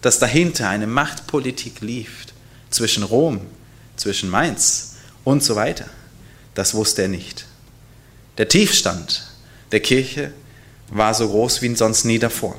dass 0.03 0.19
dahinter 0.19 0.69
eine 0.69 0.87
Machtpolitik 0.87 1.81
lief 1.81 2.27
zwischen 2.71 3.03
Rom 3.03 3.41
zwischen 3.99 4.31
Mainz 4.31 4.95
und 5.25 5.43
so 5.43 5.57
weiter. 5.57 5.87
Das 6.55 6.75
wusste 6.75 7.03
er 7.03 7.09
nicht. 7.09 7.47
Der 8.39 8.49
Tiefstand 8.49 9.25
der 9.73 9.81
Kirche 9.81 10.33
war 10.91 11.13
so 11.15 11.29
groß 11.29 11.63
wie 11.63 11.75
sonst 11.77 12.05
nie 12.05 12.19
davor. 12.19 12.57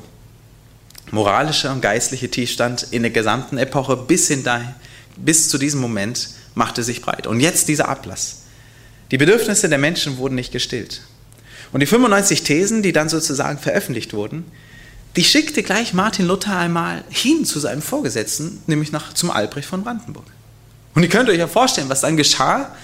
Moralischer 1.10 1.72
und 1.72 1.80
geistlicher 1.80 2.30
Tiefstand 2.30 2.86
in 2.90 3.02
der 3.02 3.10
gesamten 3.10 3.58
Epoche 3.58 3.96
bis, 3.96 4.28
hin 4.28 4.44
dahin, 4.44 4.74
bis 5.16 5.48
zu 5.48 5.58
diesem 5.58 5.80
Moment 5.80 6.30
machte 6.54 6.84
sich 6.84 7.02
breit. 7.02 7.26
Und 7.26 7.40
jetzt 7.40 7.68
dieser 7.68 7.88
Ablass. 7.88 8.42
Die 9.10 9.18
Bedürfnisse 9.18 9.68
der 9.68 9.78
Menschen 9.78 10.18
wurden 10.18 10.36
nicht 10.36 10.52
gestillt. 10.52 11.02
Und 11.72 11.80
die 11.80 11.86
95 11.86 12.42
Thesen, 12.44 12.82
die 12.82 12.92
dann 12.92 13.08
sozusagen 13.08 13.58
veröffentlicht 13.58 14.12
wurden, 14.12 14.44
die 15.16 15.24
schickte 15.24 15.64
gleich 15.64 15.92
Martin 15.92 16.26
Luther 16.26 16.56
einmal 16.56 17.02
hin 17.10 17.44
zu 17.44 17.58
seinem 17.58 17.82
Vorgesetzten, 17.82 18.62
nämlich 18.66 18.92
nach, 18.92 19.12
zum 19.12 19.30
Albrecht 19.30 19.68
von 19.68 19.82
Brandenburg. 19.82 20.26
Und 20.94 21.02
ihr 21.02 21.08
könnt 21.08 21.28
euch 21.28 21.38
ja 21.38 21.46
vorstellen, 21.46 21.88
was 21.88 22.00
dann 22.00 22.16
geschah, 22.16 22.74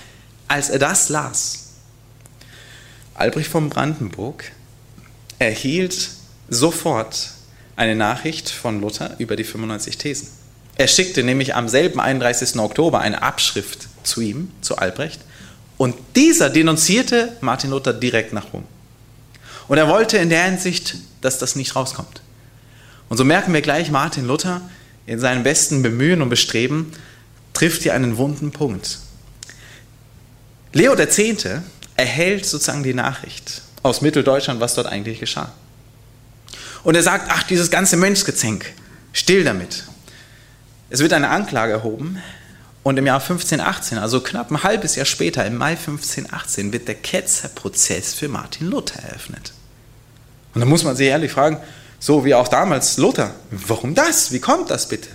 als 0.48 0.70
er 0.70 0.78
das 0.78 1.08
las. 1.08 1.64
Albrecht 3.14 3.50
von 3.50 3.70
Brandenburg 3.70 4.44
erhielt 5.38 6.10
sofort 6.48 7.30
eine 7.74 7.94
Nachricht 7.94 8.48
von 8.48 8.80
Luther 8.80 9.16
über 9.18 9.36
die 9.36 9.44
95 9.44 9.98
Thesen. 9.98 10.28
Er 10.76 10.88
schickte 10.88 11.22
nämlich 11.22 11.54
am 11.54 11.68
selben 11.68 12.00
31. 12.00 12.58
Oktober 12.58 13.00
eine 13.00 13.22
Abschrift 13.22 13.88
zu 14.02 14.20
ihm, 14.20 14.50
zu 14.60 14.76
Albrecht, 14.76 15.20
und 15.78 15.94
dieser 16.14 16.50
denunzierte 16.50 17.36
Martin 17.40 17.70
Luther 17.70 17.92
direkt 17.92 18.32
nach 18.32 18.52
Rom. 18.52 18.64
Und 19.68 19.78
er 19.78 19.88
wollte 19.88 20.18
in 20.18 20.30
der 20.30 20.44
Hinsicht, 20.44 20.96
dass 21.20 21.38
das 21.38 21.56
nicht 21.56 21.74
rauskommt. 21.74 22.22
Und 23.08 23.16
so 23.16 23.24
merken 23.24 23.52
wir 23.52 23.62
gleich, 23.62 23.90
Martin 23.90 24.26
Luther 24.26 24.62
in 25.06 25.18
seinem 25.18 25.42
besten 25.42 25.82
Bemühen 25.82 26.22
und 26.22 26.28
Bestreben 26.28 26.92
trifft 27.56 27.82
hier 27.82 27.94
einen 27.94 28.18
wunden 28.18 28.50
Punkt. 28.50 28.98
Leo 30.72 30.94
X. 30.94 31.18
erhält 31.96 32.44
sozusagen 32.44 32.82
die 32.82 32.92
Nachricht 32.92 33.62
aus 33.82 34.02
Mitteldeutschland, 34.02 34.60
was 34.60 34.74
dort 34.74 34.86
eigentlich 34.86 35.20
geschah. 35.20 35.52
Und 36.84 36.96
er 36.96 37.02
sagt, 37.02 37.30
ach, 37.30 37.44
dieses 37.44 37.70
ganze 37.70 37.96
Mönchsgezänk, 37.96 38.66
still 39.12 39.42
damit. 39.42 39.84
Es 40.90 41.00
wird 41.00 41.14
eine 41.14 41.30
Anklage 41.30 41.72
erhoben 41.72 42.22
und 42.82 42.98
im 42.98 43.06
Jahr 43.06 43.20
1518, 43.20 43.96
also 43.96 44.20
knapp 44.20 44.50
ein 44.50 44.62
halbes 44.62 44.94
Jahr 44.94 45.06
später, 45.06 45.46
im 45.46 45.56
Mai 45.56 45.70
1518, 45.70 46.74
wird 46.74 46.88
der 46.88 46.94
Ketzerprozess 46.94 48.12
für 48.12 48.28
Martin 48.28 48.68
Luther 48.68 49.02
eröffnet. 49.02 49.54
Und 50.54 50.60
da 50.60 50.66
muss 50.66 50.84
man 50.84 50.94
sich 50.94 51.08
ehrlich 51.08 51.32
fragen, 51.32 51.58
so 51.98 52.26
wie 52.26 52.34
auch 52.34 52.48
damals 52.48 52.98
Luther, 52.98 53.34
warum 53.50 53.94
das? 53.94 54.30
Wie 54.30 54.40
kommt 54.40 54.70
das 54.70 54.88
bitte? 54.88 55.08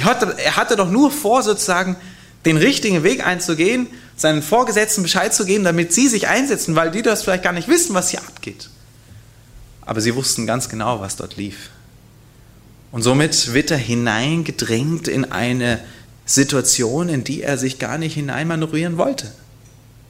Hatte, 0.00 0.36
er 0.38 0.56
hatte 0.56 0.76
doch 0.76 0.90
nur 0.90 1.10
vor, 1.10 1.42
sozusagen 1.42 1.96
den 2.44 2.56
richtigen 2.56 3.02
Weg 3.02 3.24
einzugehen, 3.26 3.86
seinen 4.16 4.42
Vorgesetzten 4.42 5.02
Bescheid 5.02 5.34
zu 5.34 5.44
geben, 5.44 5.64
damit 5.64 5.92
sie 5.92 6.08
sich 6.08 6.28
einsetzen, 6.28 6.74
weil 6.74 6.90
die 6.90 7.02
das 7.02 7.22
vielleicht 7.22 7.44
gar 7.44 7.52
nicht 7.52 7.68
wissen, 7.68 7.94
was 7.94 8.10
hier 8.10 8.20
abgeht. 8.20 8.68
Aber 9.82 10.00
sie 10.00 10.14
wussten 10.14 10.46
ganz 10.46 10.68
genau, 10.68 11.00
was 11.00 11.16
dort 11.16 11.36
lief. 11.36 11.70
Und 12.90 13.02
somit 13.02 13.52
wird 13.52 13.70
er 13.70 13.78
hineingedrängt 13.78 15.08
in 15.08 15.32
eine 15.32 15.80
Situation, 16.24 17.08
in 17.08 17.24
die 17.24 17.42
er 17.42 17.58
sich 17.58 17.78
gar 17.78 17.98
nicht 17.98 18.14
hineinmanövrieren 18.14 18.96
wollte. 18.98 19.32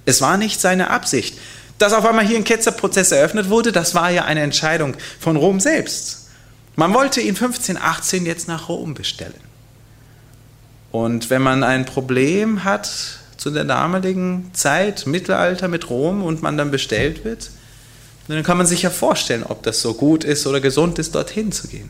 Es 0.04 0.20
war 0.20 0.36
nicht 0.36 0.60
seine 0.60 0.90
Absicht. 0.90 1.38
Dass 1.78 1.92
auf 1.92 2.04
einmal 2.04 2.26
hier 2.26 2.36
ein 2.36 2.44
Ketzerprozess 2.44 3.12
eröffnet 3.12 3.48
wurde, 3.50 3.72
das 3.72 3.94
war 3.94 4.10
ja 4.10 4.24
eine 4.24 4.42
Entscheidung 4.42 4.96
von 5.18 5.36
Rom 5.36 5.58
selbst. 5.58 6.28
Man 6.76 6.94
wollte 6.94 7.20
ihn 7.20 7.34
1518 7.34 8.26
jetzt 8.26 8.46
nach 8.46 8.68
Rom 8.68 8.94
bestellen. 8.94 9.51
Und 10.92 11.30
wenn 11.30 11.42
man 11.42 11.64
ein 11.64 11.86
Problem 11.86 12.64
hat 12.64 13.18
zu 13.38 13.50
der 13.50 13.64
damaligen 13.64 14.50
Zeit, 14.52 15.06
Mittelalter 15.06 15.66
mit 15.66 15.90
Rom 15.90 16.22
und 16.22 16.42
man 16.42 16.56
dann 16.56 16.70
bestellt 16.70 17.24
wird, 17.24 17.50
dann 18.28 18.42
kann 18.44 18.58
man 18.58 18.66
sich 18.66 18.82
ja 18.82 18.90
vorstellen, 18.90 19.42
ob 19.42 19.62
das 19.62 19.80
so 19.80 19.94
gut 19.94 20.22
ist 20.22 20.46
oder 20.46 20.60
gesund 20.60 20.98
ist, 20.98 21.14
dorthin 21.14 21.50
zu 21.50 21.66
gehen. 21.66 21.88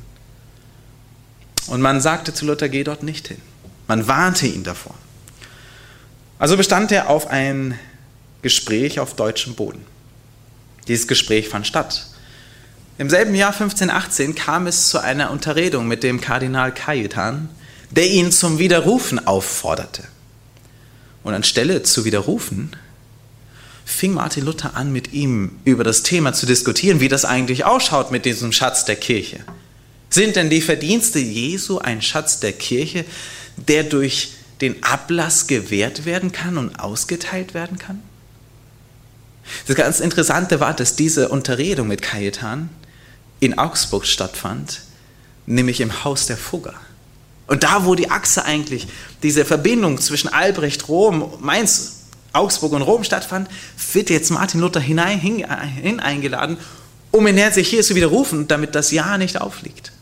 Und 1.66 1.80
man 1.80 2.00
sagte 2.00 2.32
zu 2.32 2.46
Luther, 2.46 2.68
geh 2.68 2.84
dort 2.84 3.02
nicht 3.02 3.28
hin. 3.28 3.38
Man 3.86 4.08
warnte 4.08 4.46
ihn 4.46 4.62
davor. 4.62 4.94
Also 6.38 6.56
bestand 6.56 6.90
er 6.90 7.10
auf 7.10 7.26
ein 7.26 7.78
Gespräch 8.40 8.98
auf 8.98 9.14
deutschem 9.14 9.54
Boden. 9.54 9.84
Dieses 10.88 11.06
Gespräch 11.06 11.48
fand 11.48 11.66
statt. 11.66 12.06
Im 12.98 13.10
selben 13.10 13.34
Jahr 13.34 13.52
1518 13.52 14.34
kam 14.34 14.66
es 14.66 14.88
zu 14.88 14.98
einer 14.98 15.30
Unterredung 15.30 15.86
mit 15.86 16.02
dem 16.02 16.20
Kardinal 16.20 16.72
Cajetan, 16.72 17.48
der 17.94 18.10
ihn 18.10 18.32
zum 18.32 18.58
Widerrufen 18.58 19.26
aufforderte. 19.26 20.04
Und 21.22 21.34
anstelle 21.34 21.82
zu 21.82 22.04
widerrufen, 22.04 22.74
fing 23.84 24.12
Martin 24.12 24.44
Luther 24.44 24.76
an, 24.76 24.92
mit 24.92 25.12
ihm 25.12 25.52
über 25.64 25.84
das 25.84 26.02
Thema 26.02 26.32
zu 26.32 26.46
diskutieren, 26.46 27.00
wie 27.00 27.08
das 27.08 27.24
eigentlich 27.24 27.64
ausschaut 27.64 28.10
mit 28.10 28.24
diesem 28.24 28.52
Schatz 28.52 28.84
der 28.84 28.96
Kirche. 28.96 29.40
Sind 30.10 30.36
denn 30.36 30.50
die 30.50 30.60
Verdienste 30.60 31.18
Jesu 31.18 31.78
ein 31.78 32.02
Schatz 32.02 32.40
der 32.40 32.52
Kirche, 32.52 33.04
der 33.56 33.84
durch 33.84 34.32
den 34.60 34.82
Ablass 34.82 35.46
gewährt 35.46 36.04
werden 36.04 36.32
kann 36.32 36.58
und 36.58 36.78
ausgeteilt 36.80 37.54
werden 37.54 37.78
kann? 37.78 38.02
Das 39.66 39.76
ganz 39.76 40.00
Interessante 40.00 40.60
war, 40.60 40.74
dass 40.74 40.96
diese 40.96 41.28
Unterredung 41.28 41.88
mit 41.88 42.02
Cajetan 42.02 42.68
in 43.40 43.58
Augsburg 43.58 44.06
stattfand, 44.06 44.82
nämlich 45.46 45.80
im 45.80 46.04
Haus 46.04 46.26
der 46.26 46.36
Fugger. 46.36 46.74
Und 47.46 47.64
da, 47.64 47.84
wo 47.84 47.94
die 47.94 48.10
Achse 48.10 48.44
eigentlich, 48.44 48.86
diese 49.22 49.44
Verbindung 49.44 50.00
zwischen 50.00 50.28
Albrecht, 50.28 50.88
Rom, 50.88 51.32
Mainz, 51.40 52.04
Augsburg 52.32 52.72
und 52.72 52.82
Rom 52.82 53.04
stattfand, 53.04 53.48
wird 53.92 54.10
jetzt 54.10 54.30
Martin 54.30 54.60
Luther 54.60 54.80
hinein, 54.80 55.18
hineingeladen, 55.18 56.56
um 57.10 57.26
in 57.26 57.36
der 57.36 57.52
sich 57.52 57.68
hier 57.68 57.82
zu 57.82 57.94
widerrufen, 57.94 58.48
damit 58.48 58.74
das 58.74 58.90
Ja 58.90 59.18
nicht 59.18 59.40
aufliegt. 59.40 59.92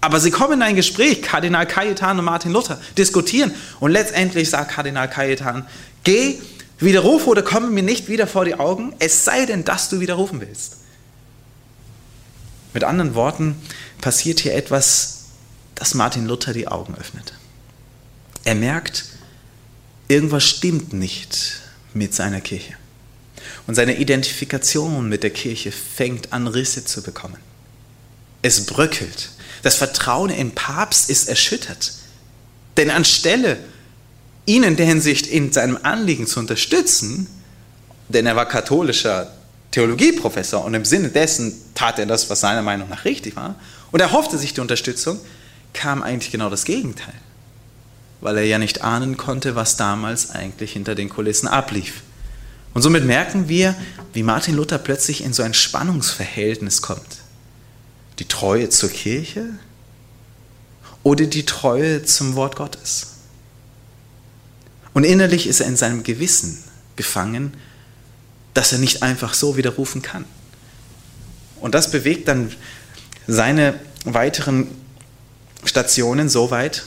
Aber 0.00 0.20
sie 0.20 0.30
kommen 0.30 0.54
in 0.54 0.62
ein 0.62 0.76
Gespräch, 0.76 1.22
Kardinal 1.22 1.66
Cajetan 1.66 2.18
und 2.18 2.24
Martin 2.24 2.52
Luther, 2.52 2.80
diskutieren 2.96 3.52
und 3.80 3.90
letztendlich 3.90 4.48
sagt 4.48 4.70
Kardinal 4.70 5.10
Cajetan, 5.10 5.66
geh, 6.04 6.38
widerrufe 6.78 7.28
oder 7.28 7.42
komme 7.42 7.68
mir 7.68 7.82
nicht 7.82 8.08
wieder 8.08 8.28
vor 8.28 8.44
die 8.44 8.54
Augen, 8.54 8.94
es 9.00 9.24
sei 9.24 9.44
denn, 9.44 9.64
dass 9.64 9.88
du 9.88 9.98
widerrufen 9.98 10.40
willst. 10.40 10.76
Mit 12.74 12.84
anderen 12.84 13.16
Worten 13.16 13.56
passiert 14.00 14.38
hier 14.38 14.54
etwas 14.54 15.17
dass 15.78 15.94
Martin 15.94 16.26
Luther 16.26 16.52
die 16.52 16.66
Augen 16.66 16.96
öffnet. 16.96 17.34
Er 18.42 18.56
merkt, 18.56 19.04
irgendwas 20.08 20.44
stimmt 20.44 20.92
nicht 20.92 21.60
mit 21.94 22.14
seiner 22.14 22.40
Kirche. 22.40 22.74
Und 23.68 23.76
seine 23.76 23.96
Identifikation 23.96 25.08
mit 25.08 25.22
der 25.22 25.30
Kirche 25.30 25.70
fängt 25.70 26.32
an 26.32 26.48
Risse 26.48 26.84
zu 26.84 27.02
bekommen. 27.02 27.38
Es 28.42 28.66
bröckelt. 28.66 29.30
Das 29.62 29.76
Vertrauen 29.76 30.30
im 30.30 30.50
Papst 30.50 31.10
ist 31.10 31.28
erschüttert. 31.28 31.92
Denn 32.76 32.90
anstelle, 32.90 33.58
ihn 34.46 34.64
in 34.64 34.76
der 34.76 34.86
Hinsicht 34.86 35.28
in 35.28 35.52
seinem 35.52 35.78
Anliegen 35.84 36.26
zu 36.26 36.40
unterstützen, 36.40 37.28
denn 38.08 38.26
er 38.26 38.34
war 38.34 38.46
katholischer 38.46 39.32
Theologieprofessor 39.70 40.64
und 40.64 40.74
im 40.74 40.84
Sinne 40.84 41.10
dessen 41.10 41.54
tat 41.74 42.00
er 42.00 42.06
das, 42.06 42.30
was 42.30 42.40
seiner 42.40 42.62
Meinung 42.62 42.88
nach 42.88 43.04
richtig 43.04 43.36
war, 43.36 43.54
und 43.92 44.00
er 44.00 44.12
hoffte 44.12 44.38
sich 44.38 44.54
die 44.54 44.60
Unterstützung, 44.60 45.20
kam 45.72 46.02
eigentlich 46.02 46.32
genau 46.32 46.50
das 46.50 46.64
Gegenteil, 46.64 47.14
weil 48.20 48.36
er 48.36 48.44
ja 48.44 48.58
nicht 48.58 48.82
ahnen 48.82 49.16
konnte, 49.16 49.54
was 49.54 49.76
damals 49.76 50.30
eigentlich 50.30 50.72
hinter 50.72 50.94
den 50.94 51.08
Kulissen 51.08 51.48
ablief. 51.48 52.02
Und 52.74 52.82
somit 52.82 53.04
merken 53.04 53.48
wir, 53.48 53.74
wie 54.12 54.22
Martin 54.22 54.54
Luther 54.54 54.78
plötzlich 54.78 55.24
in 55.24 55.32
so 55.32 55.42
ein 55.42 55.54
Spannungsverhältnis 55.54 56.82
kommt. 56.82 57.18
Die 58.18 58.26
Treue 58.26 58.68
zur 58.68 58.90
Kirche 58.90 59.46
oder 61.02 61.26
die 61.26 61.46
Treue 61.46 62.04
zum 62.04 62.34
Wort 62.34 62.56
Gottes. 62.56 63.14
Und 64.92 65.04
innerlich 65.04 65.46
ist 65.46 65.60
er 65.60 65.66
in 65.66 65.76
seinem 65.76 66.02
Gewissen 66.02 66.62
gefangen, 66.96 67.54
dass 68.54 68.72
er 68.72 68.78
nicht 68.78 69.02
einfach 69.02 69.34
so 69.34 69.56
widerrufen 69.56 70.02
kann. 70.02 70.24
Und 71.60 71.74
das 71.74 71.90
bewegt 71.90 72.28
dann 72.28 72.52
seine 73.26 73.78
weiteren 74.04 74.68
Stationen 75.64 76.28
so 76.28 76.50
weit, 76.50 76.84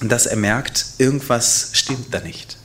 dass 0.00 0.26
er 0.26 0.36
merkt, 0.36 0.86
irgendwas 0.98 1.70
stimmt 1.72 2.12
da 2.12 2.20
nicht. 2.20 2.56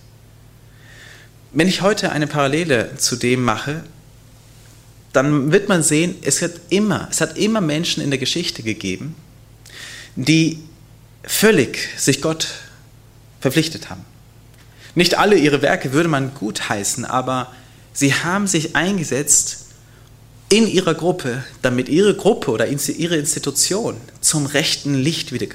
Wenn 1.51 1.67
ich 1.67 1.81
heute 1.81 2.11
eine 2.11 2.27
Parallele 2.27 2.95
zu 2.97 3.15
dem 3.15 3.43
mache, 3.43 3.83
dann 5.13 5.51
wird 5.51 5.69
man 5.69 5.83
sehen, 5.83 6.15
es 6.23 6.41
hat 6.41 6.53
immer, 6.69 7.07
es 7.11 7.21
hat 7.21 7.37
immer 7.37 7.61
Menschen 7.61 8.03
in 8.03 8.09
der 8.09 8.19
Geschichte 8.19 8.63
gegeben, 8.63 9.15
die 10.15 10.59
völlig 11.23 11.89
sich 11.97 12.21
Gott 12.21 12.47
verpflichtet 13.39 13.89
haben. 13.89 14.03
Nicht 14.95 15.17
alle 15.17 15.35
ihre 15.37 15.61
Werke 15.61 15.93
würde 15.93 16.09
man 16.09 16.33
gutheißen, 16.33 17.05
aber 17.05 17.51
sie 17.93 18.13
haben 18.13 18.47
sich 18.47 18.75
eingesetzt 18.75 19.65
in 20.49 20.67
ihrer 20.67 20.93
Gruppe, 20.93 21.43
damit 21.61 21.89
ihre 21.89 22.15
Gruppe 22.15 22.51
oder 22.51 22.67
ihre 22.67 23.17
Institution 23.17 23.97
zum 24.23 24.45
rechten 24.45 24.95
Licht 24.95 25.31
wieder 25.31 25.47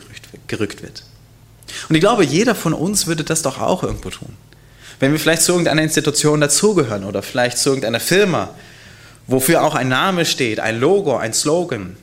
gerückt 0.46 0.82
wird. 0.82 1.04
Und 1.88 1.94
ich 1.94 2.00
glaube, 2.00 2.24
jeder 2.24 2.54
von 2.54 2.72
uns 2.72 3.06
würde 3.06 3.24
das 3.24 3.42
doch 3.42 3.60
auch 3.60 3.82
irgendwo 3.82 4.10
tun. 4.10 4.34
Wenn 5.00 5.12
wir 5.12 5.20
vielleicht 5.20 5.42
zu 5.42 5.52
irgendeiner 5.52 5.82
Institution 5.82 6.40
dazugehören 6.40 7.04
oder 7.04 7.22
vielleicht 7.22 7.58
zu 7.58 7.70
irgendeiner 7.70 8.00
Firma 8.00 8.54
wofür 9.28 9.62
auch 9.62 9.76
ein 9.76 9.88
Name 9.88 10.24
steht, 10.24 10.58
ein 10.58 10.80
Logo, 10.80 11.16
ein 11.16 11.32
Slogan. 11.32 11.96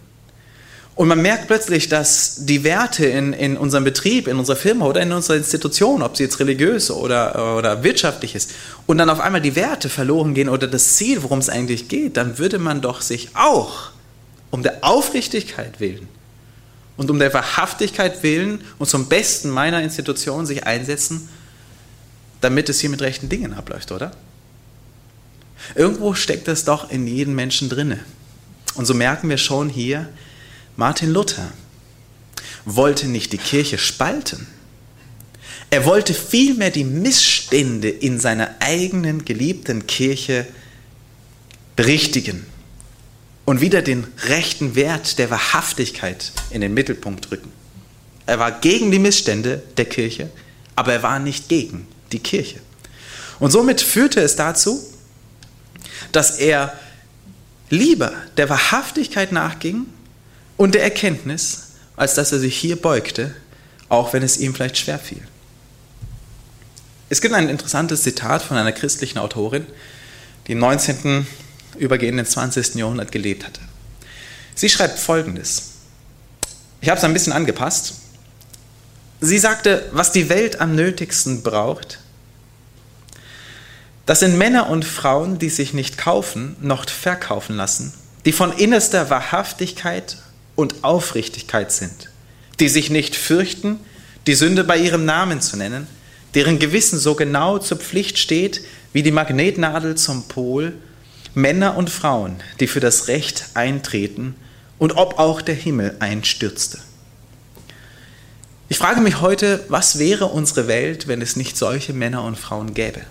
Und 0.93 1.09
man 1.09 1.21
merkt 1.21 1.47
plötzlich, 1.47 1.89
dass 1.89 2.45
die 2.45 2.63
Werte 2.63 3.05
in, 3.05 3.33
in 3.33 3.57
unserem 3.57 3.83
Betrieb, 3.83 4.29
in 4.29 4.37
unserer 4.37 4.55
Firma 4.55 4.85
oder 4.85 5.01
in 5.01 5.11
unserer 5.11 5.35
Institution, 5.35 6.01
ob 6.01 6.15
sie 6.15 6.23
jetzt 6.23 6.39
religiös 6.39 6.89
oder, 6.89 7.57
oder 7.57 7.83
wirtschaftlich 7.83 8.33
ist, 8.33 8.51
und 8.85 8.97
dann 8.97 9.09
auf 9.09 9.19
einmal 9.19 9.41
die 9.41 9.57
Werte 9.57 9.89
verloren 9.89 10.33
gehen 10.33 10.47
oder 10.47 10.67
das 10.67 10.95
Ziel, 10.95 11.21
worum 11.23 11.39
es 11.39 11.49
eigentlich 11.49 11.89
geht, 11.89 12.15
dann 12.15 12.37
würde 12.37 12.59
man 12.59 12.79
doch 12.79 13.01
sich 13.01 13.29
auch 13.33 13.89
um 14.51 14.63
der 14.63 14.85
Aufrichtigkeit 14.85 15.81
willen 15.81 16.07
und 16.97 17.11
um 17.11 17.19
der 17.19 17.33
Wahrhaftigkeit 17.33 18.23
willen 18.23 18.61
und 18.79 18.87
zum 18.87 19.07
Besten 19.07 19.49
meiner 19.49 19.81
Institution 19.81 20.45
sich 20.45 20.65
einsetzen, 20.65 21.27
damit 22.41 22.69
es 22.69 22.79
hier 22.79 22.89
mit 22.89 23.01
rechten 23.01 23.29
Dingen 23.29 23.53
abläuft, 23.53 23.91
oder? 23.91 24.11
Irgendwo 25.73 26.13
steckt 26.13 26.47
es 26.47 26.63
doch 26.63 26.91
in 26.91 27.07
jedem 27.07 27.35
Menschen 27.35 27.69
drinne. 27.69 27.99
Und 28.75 28.85
so 28.85 28.93
merken 28.93 29.29
wir 29.29 29.37
schon 29.37 29.69
hier, 29.69 30.09
Martin 30.75 31.11
Luther 31.11 31.51
wollte 32.65 33.07
nicht 33.07 33.33
die 33.33 33.37
Kirche 33.37 33.77
spalten. 33.77 34.47
Er 35.69 35.85
wollte 35.85 36.13
vielmehr 36.13 36.71
die 36.71 36.83
Missstände 36.83 37.89
in 37.89 38.19
seiner 38.19 38.55
eigenen 38.59 39.25
geliebten 39.25 39.87
Kirche 39.87 40.45
berichtigen 41.75 42.45
und 43.45 43.61
wieder 43.61 43.81
den 43.81 44.05
rechten 44.27 44.75
Wert 44.75 45.19
der 45.19 45.29
Wahrhaftigkeit 45.29 46.31
in 46.49 46.61
den 46.61 46.73
Mittelpunkt 46.73 47.31
rücken. 47.31 47.51
Er 48.25 48.39
war 48.39 48.51
gegen 48.51 48.91
die 48.91 48.99
Missstände 48.99 49.61
der 49.77 49.85
Kirche, 49.85 50.29
aber 50.75 50.93
er 50.93 51.03
war 51.03 51.19
nicht 51.19 51.47
gegen 51.47 51.87
die 52.11 52.19
Kirche. 52.19 52.59
Und 53.39 53.51
somit 53.51 53.81
führte 53.81 54.19
es 54.21 54.35
dazu, 54.35 54.81
dass 56.11 56.39
er 56.39 56.73
lieber 57.69 58.13
der 58.37 58.49
Wahrhaftigkeit 58.49 59.31
nachging 59.31 59.85
und 60.57 60.75
der 60.75 60.83
Erkenntnis, 60.83 61.73
als 61.95 62.15
dass 62.15 62.31
er 62.31 62.39
sich 62.39 62.57
hier 62.57 62.81
beugte, 62.81 63.35
auch 63.89 64.13
wenn 64.13 64.23
es 64.23 64.37
ihm 64.37 64.55
vielleicht 64.55 64.77
schwer 64.77 64.99
fiel. 64.99 65.21
Es 67.09 67.21
gibt 67.21 67.35
ein 67.35 67.49
interessantes 67.49 68.01
Zitat 68.01 68.41
von 68.41 68.57
einer 68.57 68.71
christlichen 68.71 69.19
Autorin, 69.19 69.65
die 70.47 70.53
im 70.53 70.59
19 70.59 71.27
übergehenden 71.77 72.25
20. 72.25 72.75
Jahrhundert 72.75 73.11
gelebt 73.11 73.45
hatte. 73.45 73.61
Sie 74.55 74.69
schreibt 74.69 74.99
Folgendes. 74.99 75.71
Ich 76.81 76.89
habe 76.89 76.97
es 76.97 77.03
ein 77.03 77.13
bisschen 77.13 77.33
angepasst. 77.33 77.95
Sie 79.21 79.37
sagte, 79.37 79.89
was 79.91 80.11
die 80.11 80.29
Welt 80.29 80.61
am 80.61 80.75
nötigsten 80.75 81.41
braucht, 81.41 81.99
das 84.05 84.19
sind 84.19 84.37
Männer 84.37 84.69
und 84.69 84.85
Frauen, 84.85 85.39
die 85.39 85.49
sich 85.49 85.73
nicht 85.73 85.97
kaufen 85.97 86.55
noch 86.61 86.87
verkaufen 86.87 87.55
lassen, 87.55 87.93
die 88.25 88.31
von 88.31 88.51
innerster 88.51 89.09
Wahrhaftigkeit 89.09 90.17
und 90.55 90.83
Aufrichtigkeit 90.83 91.71
sind, 91.71 92.11
die 92.59 92.69
sich 92.69 92.89
nicht 92.89 93.15
fürchten, 93.15 93.79
die 94.27 94.35
Sünde 94.35 94.63
bei 94.63 94.77
ihrem 94.77 95.05
Namen 95.05 95.41
zu 95.41 95.57
nennen, 95.57 95.87
deren 96.35 96.59
Gewissen 96.59 96.99
so 96.99 97.15
genau 97.15 97.57
zur 97.57 97.77
Pflicht 97.77 98.17
steht 98.17 98.61
wie 98.93 99.03
die 99.03 99.11
Magnetnadel 99.11 99.95
zum 99.95 100.27
Pol 100.27 100.73
Männer 101.35 101.77
und 101.77 101.89
Frauen, 101.89 102.37
die 102.59 102.67
für 102.67 102.79
das 102.79 103.07
Recht 103.07 103.49
eintreten 103.53 104.35
und 104.77 104.97
ob 104.97 105.19
auch 105.19 105.41
der 105.41 105.55
Himmel 105.55 105.95
einstürzte. 105.99 106.79
Ich 108.67 108.77
frage 108.77 109.01
mich 109.01 109.21
heute, 109.21 109.63
was 109.67 109.99
wäre 109.99 110.25
unsere 110.25 110.67
Welt, 110.67 111.07
wenn 111.07 111.21
es 111.21 111.35
nicht 111.35 111.57
solche 111.57 111.93
Männer 111.93 112.23
und 112.23 112.37
Frauen 112.37 112.73
gäbe? 112.73 113.01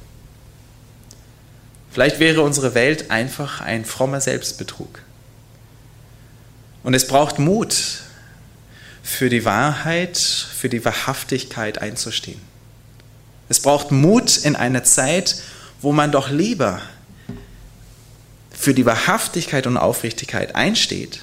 Vielleicht 1.93 2.19
wäre 2.19 2.43
unsere 2.43 2.75
Welt 2.75 3.13
einfach 3.13 3.61
ein 3.61 3.85
frommer 3.85 4.21
Selbstbetrug. 4.21 5.01
Und 6.83 6.95
es 6.95 7.07
braucht 7.07 7.39
Mut, 7.39 7.77
für 9.05 9.29
die 9.29 9.45
Wahrheit, 9.45 10.17
für 10.17 10.71
die 10.71 10.85
Wahrhaftigkeit 10.85 11.79
einzustehen. 11.79 12.41
Es 13.51 13.61
braucht 13.61 13.91
Mut 13.93 14.39
in 14.39 14.57
einer 14.57 14.83
Zeit, 14.83 15.37
wo 15.83 15.93
man 15.93 16.11
doch 16.11 16.31
lieber 16.31 16.81
für 18.55 18.73
die 18.73 18.87
Wahrhaftigkeit 18.87 19.67
und 19.67 19.77
Aufrichtigkeit 19.77 20.55
einsteht, 20.55 21.21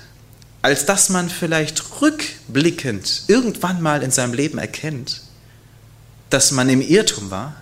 als 0.62 0.86
dass 0.86 1.10
man 1.10 1.30
vielleicht 1.30 2.02
rückblickend 2.02 3.24
irgendwann 3.28 3.82
mal 3.82 4.04
in 4.04 4.12
seinem 4.12 4.34
Leben 4.34 4.58
erkennt, 4.58 5.22
dass 6.30 6.52
man 6.52 6.70
im 6.70 6.82
Irrtum 6.82 7.32
war 7.32 7.56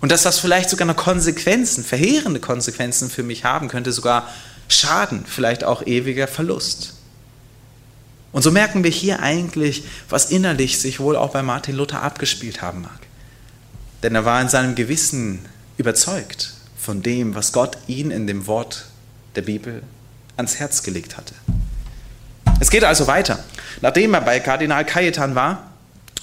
und 0.00 0.12
dass 0.12 0.22
das 0.22 0.38
vielleicht 0.38 0.68
sogar 0.68 0.86
noch 0.86 0.96
Konsequenzen, 0.96 1.82
verheerende 1.82 2.40
Konsequenzen 2.40 3.08
für 3.08 3.22
mich 3.22 3.44
haben 3.44 3.68
könnte, 3.68 3.92
sogar 3.92 4.28
Schaden, 4.68 5.24
vielleicht 5.26 5.64
auch 5.64 5.86
ewiger 5.86 6.28
Verlust. 6.28 6.94
Und 8.32 8.42
so 8.42 8.50
merken 8.50 8.84
wir 8.84 8.90
hier 8.90 9.20
eigentlich, 9.20 9.84
was 10.10 10.30
innerlich 10.30 10.78
sich 10.78 11.00
wohl 11.00 11.16
auch 11.16 11.30
bei 11.30 11.42
Martin 11.42 11.76
Luther 11.76 12.02
abgespielt 12.02 12.60
haben 12.60 12.82
mag. 12.82 12.98
Denn 14.02 14.14
er 14.14 14.24
war 14.24 14.42
in 14.42 14.48
seinem 14.48 14.74
Gewissen 14.74 15.46
überzeugt 15.78 16.52
von 16.76 17.02
dem, 17.02 17.34
was 17.34 17.52
Gott 17.52 17.78
ihn 17.86 18.10
in 18.10 18.26
dem 18.26 18.46
Wort 18.46 18.86
der 19.36 19.42
Bibel 19.42 19.82
ans 20.36 20.56
Herz 20.56 20.82
gelegt 20.82 21.16
hatte. 21.16 21.34
Es 22.60 22.70
geht 22.70 22.84
also 22.84 23.06
weiter. 23.06 23.44
Nachdem 23.82 24.14
er 24.14 24.22
bei 24.22 24.40
Kardinal 24.40 24.84
Cajetan 24.84 25.34
war 25.34 25.70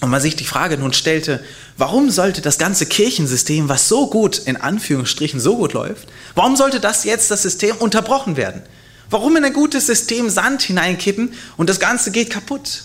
und 0.02 0.10
man 0.10 0.22
sich 0.22 0.36
die 0.36 0.46
Frage 0.46 0.78
nun 0.78 0.94
stellte, 0.94 1.44
warum 1.78 2.10
sollte 2.10 2.42
das 2.42 2.58
ganze 2.58 2.86
Kirchensystem, 2.86 3.70
was 3.70 3.88
so 3.88 4.10
gut 4.10 4.40
in 4.40 4.58
Anführungsstrichen 4.58 5.40
so 5.40 5.58
gut 5.58 5.74
läuft, 5.74 6.08
warum 6.36 6.56
sollte 6.56 6.80
das 6.80 7.04
jetzt 7.04 7.30
das 7.32 7.44
System 7.44 7.76
unterbrochen 7.78 8.36
werden? 8.36 8.62
Warum 9.10 9.38
in 9.38 9.46
ein 9.46 9.54
gutes 9.54 9.86
System 9.86 10.30
Sand 10.30 10.64
hineinkippen 10.64 11.34
und 11.58 11.70
das 11.70 11.80
Ganze 11.80 12.12
geht 12.12 12.32
kaputt? 12.32 12.84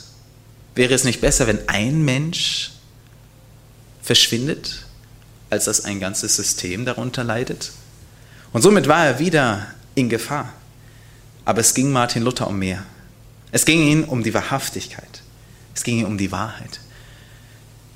Wäre 0.74 0.95
es 0.95 1.05
nicht 1.05 1.20
besser, 1.20 1.47
wenn 1.47 1.68
ein 1.68 2.05
Mensch 2.05 2.72
verschwindet, 4.03 4.85
als 5.49 5.64
dass 5.64 5.85
ein 5.85 6.01
ganzes 6.01 6.37
System 6.37 6.85
darunter 6.85 7.24
leidet? 7.24 7.72
Und 8.53 8.62
somit 8.62 8.89
war 8.89 9.07
er 9.07 9.18
wieder 9.18 9.66
in 9.99 10.09
Gefahr. 10.09 10.53
Aber 11.44 11.61
es 11.61 11.74
ging 11.74 11.90
Martin 11.90 12.22
Luther 12.22 12.46
um 12.46 12.59
mehr. 12.59 12.84
Es 13.53 13.64
ging 13.64 13.82
ihm 13.82 14.05
um 14.05 14.22
die 14.22 14.34
Wahrhaftigkeit. 14.34 15.22
Es 15.74 15.82
ging 15.82 16.01
ihm 16.01 16.07
um 16.07 16.18
die 16.18 16.32
Wahrheit. 16.32 16.80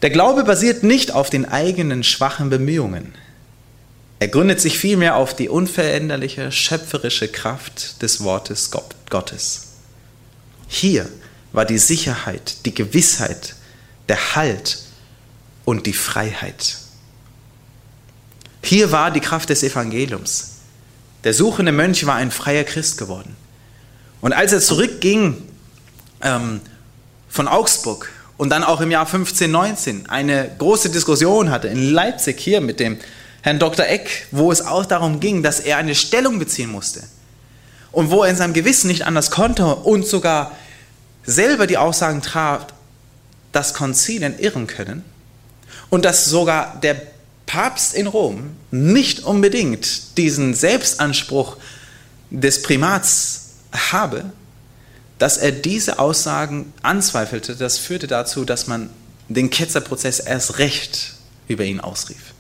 Der 0.03 0.11
Glaube 0.11 0.45
basiert 0.45 0.83
nicht 0.83 1.13
auf 1.13 1.31
den 1.31 1.45
eigenen 1.45 2.03
schwachen 2.03 2.51
Bemühungen. 2.51 3.15
Er 4.19 4.29
gründet 4.29 4.61
sich 4.61 4.79
vielmehr 4.79 5.17
auf 5.17 5.35
die 5.35 5.49
unveränderliche, 5.49 6.53
schöpferische 6.53 7.29
Kraft 7.29 8.03
des 8.03 8.23
Wortes 8.23 8.71
Gottes. 9.11 9.69
Hier 10.69 11.09
war 11.53 11.65
die 11.65 11.79
Sicherheit, 11.79 12.65
die 12.65 12.75
Gewissheit, 12.75 13.57
der 14.09 14.35
Halt 14.35 14.79
und 15.65 15.87
die 15.87 15.93
Freiheit. 15.93 16.79
Hier 18.63 18.93
war 18.93 19.11
die 19.11 19.21
Kraft 19.21 19.51
des 19.51 19.63
Evangeliums. 19.63 20.52
Der 21.25 21.35
suchende 21.35 21.73
Mönch 21.73 22.05
war 22.07 22.17
ein 22.17 22.31
freier 22.31 22.65
Christ 22.65 22.99
geworden. 22.99 23.37
Und 24.21 24.33
als 24.33 24.53
er 24.53 24.61
zurückging 24.61 25.43
ähm, 26.21 26.61
von 27.29 27.49
Augsburg 27.49 28.11
und 28.37 28.51
dann 28.51 28.65
auch 28.65 28.81
im 28.81 28.91
Jahr 28.91 29.07
1519 29.07 30.09
eine 30.09 30.51
große 30.59 30.91
Diskussion 30.91 31.51
hatte 31.51 31.69
in 31.69 31.91
Leipzig 31.91 32.41
hier 32.41 32.61
mit 32.61 32.81
dem 32.81 32.99
Herrn 33.43 33.59
Dr. 33.59 33.87
Eck, 33.87 34.27
wo 34.31 34.53
es 34.53 34.65
auch 34.65 34.87
darum 34.87 35.21
ging, 35.21 35.43
dass 35.43 35.61
er 35.61 35.77
eine 35.77 35.95
Stellung 35.95 36.39
beziehen 36.39 36.71
musste 36.71 37.03
und 37.91 38.11
wo 38.11 38.23
er 38.23 38.31
in 38.31 38.37
seinem 38.37 38.53
Gewissen 38.53 38.89
nicht 38.89 39.07
anders 39.07 39.31
konnte 39.31 39.67
und 39.67 40.07
sogar 40.07 40.53
selber 41.25 41.67
die 41.67 41.79
Aussagen 41.79 42.23
traf, 42.23 42.67
dass 43.53 43.75
Konzilien 43.75 44.39
irren 44.39 44.67
können 44.67 45.05
und 45.91 46.05
dass 46.05 46.25
sogar 46.25 46.79
der 46.81 47.12
Papst 47.53 47.93
in 47.93 48.07
Rom 48.07 48.57
nicht 48.71 49.25
unbedingt 49.25 50.17
diesen 50.17 50.55
Selbstanspruch 50.55 51.59
des 52.31 52.63
Primats 52.63 53.51
habe, 53.91 54.25
dass 55.19 55.37
er 55.37 55.53
diese 55.53 55.99
Aussagen 55.99 56.73
anzweifelte, 56.81 57.55
das 57.55 57.77
führte 57.77 58.07
dazu, 58.07 58.47
dass 58.47 58.69
man 58.69 58.89
den 59.29 59.51
Ketzerprozess 59.51 60.19
erst 60.19 60.61
recht 60.61 61.13
über 61.47 61.65
ihn 61.65 61.81
ausrief. 61.81 62.33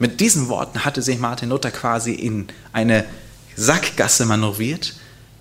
Mit 0.00 0.18
diesen 0.18 0.48
Worten 0.48 0.84
hatte 0.84 1.02
sich 1.02 1.20
Martin 1.20 1.50
Luther 1.50 1.70
quasi 1.70 2.12
in 2.12 2.48
eine 2.72 3.04
Sackgasse 3.54 4.26
manövriert. 4.26 4.96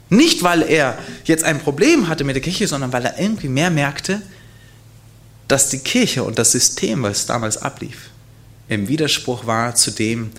Nicht, 0.10 0.44
weil 0.44 0.62
er 0.62 0.96
jetzt 1.24 1.44
ein 1.44 1.60
Problem 1.60 2.08
hatte 2.08 2.24
mit 2.24 2.36
der 2.36 2.44
Kirche, 2.44 2.68
sondern 2.68 2.94
weil 2.94 3.06
er 3.06 3.18
irgendwie 3.18 3.50
mehr 3.50 3.72
merkte, 3.72 4.22
dass 5.48 5.70
die 5.70 5.80
Kirche 5.80 6.24
und 6.24 6.38
das 6.38 6.52
System, 6.52 7.02
was 7.02 7.26
damals 7.26 7.58
ablief, 7.58 8.11
im 8.72 8.88
Widerspruch 8.88 9.46
war 9.46 9.76
zu 9.76 9.92
dem, 9.92 10.32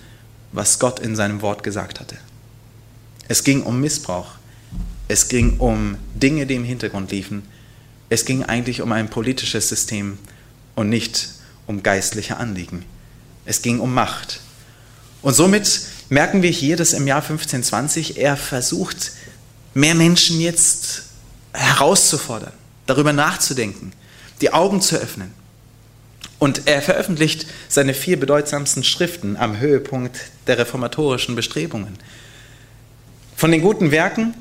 was 0.51 0.79
Gott 0.79 0.99
in 0.99 1.15
seinem 1.15 1.43
Wort 1.43 1.61
gesagt 1.61 1.99
hatte. 1.99 2.17
Es 3.27 3.43
ging 3.43 3.61
um 3.61 3.79
Missbrauch. 3.79 4.31
Es 5.07 5.27
ging 5.27 5.59
um 5.59 5.97
Dinge, 6.15 6.47
die 6.47 6.55
im 6.55 6.63
Hintergrund 6.63 7.11
liefen. 7.11 7.43
Es 8.09 8.25
ging 8.25 8.43
eigentlich 8.43 8.81
um 8.81 8.91
ein 8.91 9.07
politisches 9.07 9.69
System 9.69 10.17
und 10.73 10.89
nicht 10.89 11.29
um 11.67 11.83
geistliche 11.83 12.37
Anliegen. 12.37 12.85
Es 13.45 13.61
ging 13.61 13.79
um 13.79 13.93
Macht. 13.93 14.39
Und 15.21 15.35
somit 15.35 15.81
merken 16.09 16.41
wir 16.41 16.49
hier, 16.49 16.75
dass 16.75 16.93
im 16.93 17.05
Jahr 17.05 17.21
1520 17.21 18.17
er 18.17 18.35
versucht, 18.35 19.11
mehr 19.75 19.93
Menschen 19.93 20.41
jetzt 20.41 21.03
herauszufordern, 21.53 22.53
darüber 22.87 23.13
nachzudenken, 23.13 23.93
die 24.41 24.51
Augen 24.51 24.81
zu 24.81 24.95
öffnen. 24.95 25.42
Und 26.43 26.67
er 26.67 26.81
veröffentlicht 26.81 27.45
seine 27.69 27.93
vier 27.93 28.19
bedeutsamsten 28.19 28.83
Schriften 28.83 29.37
am 29.37 29.59
Höhepunkt 29.59 30.19
der 30.45 30.57
reformatorischen 30.57 31.37
Bestrebungen. 31.37 31.97
Von 33.37 33.49
den 33.49 33.61
guten 33.61 33.91
Werken 33.91 34.33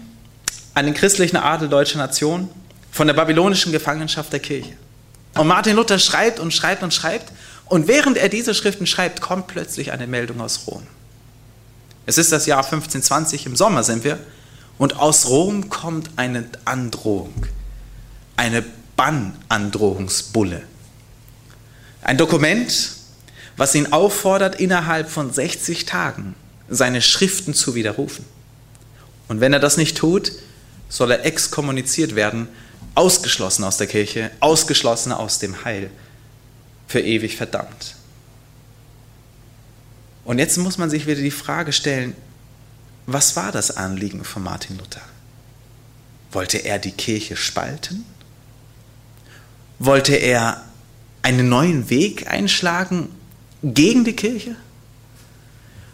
an 0.74 0.86
den 0.86 0.94
christlichen 0.94 1.36
Adel 1.36 1.68
deutscher 1.68 1.98
Nation, 1.98 2.50
von 2.90 3.07
der 3.07 3.14
babylonischen 3.14 3.70
Gefangenschaft 3.70 4.32
der 4.32 4.40
Kirche. 4.40 4.72
Und 5.36 5.46
Martin 5.46 5.76
Luther 5.76 6.00
schreibt 6.00 6.40
und 6.40 6.53
schreibt 6.53 6.82
und 6.82 6.92
schreibt. 6.92 7.32
Und 7.66 7.86
während 7.86 8.16
er 8.16 8.28
diese 8.28 8.53
Schriften 8.53 8.88
schreibt, 8.88 9.20
kommt 9.20 9.46
plötzlich 9.46 9.92
eine 9.92 10.09
Meldung 10.09 10.40
aus 10.40 10.66
Rom. 10.66 10.82
Es 12.05 12.18
ist 12.18 12.32
das 12.32 12.46
Jahr 12.46 12.64
1520, 12.64 13.46
im 13.46 13.55
Sommer 13.55 13.84
sind 13.84 14.03
wir. 14.03 14.18
Und 14.76 14.96
aus 14.96 15.28
Rom 15.28 15.68
kommt 15.68 16.11
eine 16.16 16.46
Androhung, 16.64 17.46
eine 18.36 18.64
Bannandrohungsbulle. 18.96 20.64
Ein 22.03 22.18
Dokument, 22.18 22.90
was 23.57 23.74
ihn 23.74 23.92
auffordert, 23.92 24.61
innerhalb 24.61 25.09
von 25.09 25.32
60 25.32 25.86
Tagen 25.86 26.34
seine 26.68 27.00
Schriften 27.00 27.55
zu 27.55 27.74
widerrufen. 27.74 28.24
Und 29.28 29.40
wenn 29.40 29.53
er 29.53 29.61
das 29.61 29.76
nicht 29.76 29.96
tut, 29.96 30.32
soll 30.88 31.12
er 31.12 31.24
exkommuniziert 31.24 32.14
werden, 32.14 32.48
ausgeschlossen 32.94 33.64
aus 33.64 33.76
der 33.76 33.86
Kirche, 33.86 34.30
ausgeschlossen 34.40 35.12
aus 35.12 35.38
dem 35.38 35.64
Heil, 35.64 35.90
für 36.88 37.00
ewig 37.00 37.36
verdammt. 37.36 37.94
Und 40.24 40.38
jetzt 40.38 40.59
muss 40.59 40.76
man 40.76 40.90
sich 40.90 41.07
wieder 41.07 41.20
die 41.20 41.30
Frage 41.30 41.72
stellen, 41.72 42.14
was 43.07 43.34
war 43.36 43.50
das 43.53 43.76
Anliegen 43.76 44.24
von 44.24 44.42
Martin 44.42 44.78
Luther? 44.78 45.00
Wollte 46.30 46.59
er 46.59 46.78
die 46.78 46.92
Kirche 46.92 47.36
spalten? 47.36 48.05
Wollte 49.78 50.14
er 50.14 50.64
einen 51.22 51.48
neuen 51.48 51.88
Weg 51.90 52.30
einschlagen 52.30 53.08
gegen 53.62 54.04
die 54.04 54.14
Kirche? 54.14 54.56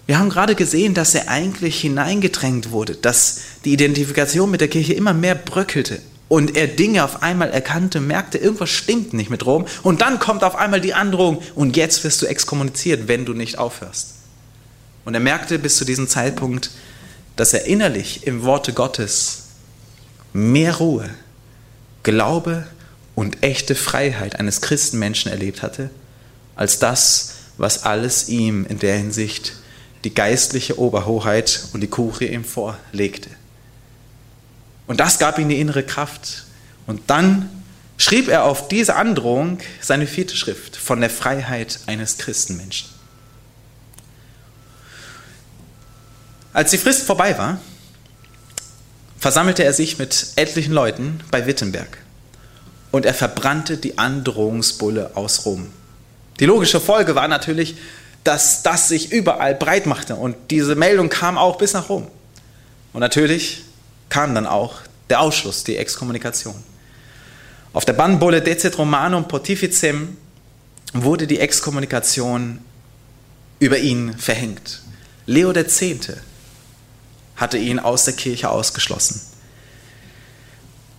Wir 0.06 0.18
haben 0.18 0.30
gerade 0.30 0.54
gesehen, 0.54 0.94
dass 0.94 1.14
er 1.14 1.28
eigentlich 1.28 1.80
hineingedrängt 1.82 2.70
wurde, 2.70 2.94
dass 2.94 3.40
die 3.64 3.74
Identifikation 3.74 4.50
mit 4.50 4.62
der 4.62 4.68
Kirche 4.68 4.94
immer 4.94 5.12
mehr 5.12 5.34
bröckelte 5.34 6.00
und 6.28 6.56
er 6.56 6.66
Dinge 6.66 7.04
auf 7.04 7.22
einmal 7.22 7.50
erkannte, 7.50 8.00
merkte, 8.00 8.38
irgendwas 8.38 8.70
stimmt 8.70 9.12
nicht 9.12 9.30
mit 9.30 9.44
Rom 9.44 9.66
und 9.82 10.00
dann 10.00 10.18
kommt 10.18 10.44
auf 10.44 10.56
einmal 10.56 10.80
die 10.80 10.94
Androhung 10.94 11.42
und 11.54 11.76
jetzt 11.76 12.04
wirst 12.04 12.22
du 12.22 12.26
exkommuniziert, 12.26 13.08
wenn 13.08 13.24
du 13.24 13.34
nicht 13.34 13.58
aufhörst. 13.58 14.14
Und 15.04 15.14
er 15.14 15.20
merkte 15.20 15.58
bis 15.58 15.76
zu 15.76 15.84
diesem 15.84 16.08
Zeitpunkt, 16.08 16.70
dass 17.36 17.54
er 17.54 17.66
innerlich 17.66 18.26
im 18.26 18.42
Worte 18.42 18.72
Gottes 18.72 19.44
mehr 20.32 20.76
Ruhe, 20.76 21.08
Glaube 22.02 22.66
und 23.18 23.42
echte 23.42 23.74
Freiheit 23.74 24.38
eines 24.38 24.60
Christenmenschen 24.60 25.32
erlebt 25.32 25.62
hatte, 25.62 25.90
als 26.54 26.78
das, 26.78 27.34
was 27.56 27.82
alles 27.82 28.28
ihm 28.28 28.64
in 28.64 28.78
der 28.78 28.96
Hinsicht 28.96 29.54
die 30.04 30.14
geistliche 30.14 30.78
Oberhoheit 30.78 31.64
und 31.72 31.80
die 31.80 31.88
Kurie 31.88 32.28
ihm 32.28 32.44
vorlegte. 32.44 33.28
Und 34.86 35.00
das 35.00 35.18
gab 35.18 35.40
ihm 35.40 35.48
die 35.48 35.60
innere 35.60 35.82
Kraft. 35.82 36.46
Und 36.86 37.10
dann 37.10 37.50
schrieb 37.96 38.28
er 38.28 38.44
auf 38.44 38.68
diese 38.68 38.94
Androhung 38.94 39.58
seine 39.80 40.06
vierte 40.06 40.36
Schrift 40.36 40.76
von 40.76 41.00
der 41.00 41.10
Freiheit 41.10 41.80
eines 41.86 42.18
Christenmenschen. 42.18 42.88
Als 46.52 46.70
die 46.70 46.78
Frist 46.78 47.02
vorbei 47.02 47.36
war, 47.36 47.60
versammelte 49.18 49.64
er 49.64 49.72
sich 49.72 49.98
mit 49.98 50.28
etlichen 50.36 50.72
Leuten 50.72 51.18
bei 51.32 51.48
Wittenberg 51.48 51.98
und 52.90 53.06
er 53.06 53.14
verbrannte 53.14 53.76
die 53.76 53.98
Androhungsbulle 53.98 55.12
aus 55.14 55.44
Rom. 55.44 55.68
Die 56.40 56.46
logische 56.46 56.80
Folge 56.80 57.14
war 57.14 57.28
natürlich, 57.28 57.76
dass 58.24 58.62
das 58.62 58.88
sich 58.88 59.12
überall 59.12 59.54
breit 59.54 59.86
machte 59.86 60.16
und 60.16 60.36
diese 60.50 60.74
Meldung 60.74 61.08
kam 61.08 61.38
auch 61.38 61.58
bis 61.58 61.72
nach 61.72 61.88
Rom. 61.88 62.06
Und 62.92 63.00
natürlich 63.00 63.64
kam 64.08 64.34
dann 64.34 64.46
auch 64.46 64.76
der 65.10 65.20
Ausschluss, 65.20 65.64
die 65.64 65.76
Exkommunikation. 65.76 66.54
Auf 67.72 67.84
der 67.84 67.92
Bannbulle 67.92 68.42
Decet 68.42 68.76
Romanum 68.78 69.28
Pontificem 69.28 70.16
wurde 70.94 71.26
die 71.26 71.38
Exkommunikation 71.38 72.60
über 73.58 73.78
ihn 73.78 74.16
verhängt. 74.16 74.82
Leo 75.26 75.52
X. 75.52 75.82
hatte 77.36 77.58
ihn 77.58 77.78
aus 77.78 78.04
der 78.04 78.14
Kirche 78.14 78.50
ausgeschlossen. 78.50 79.20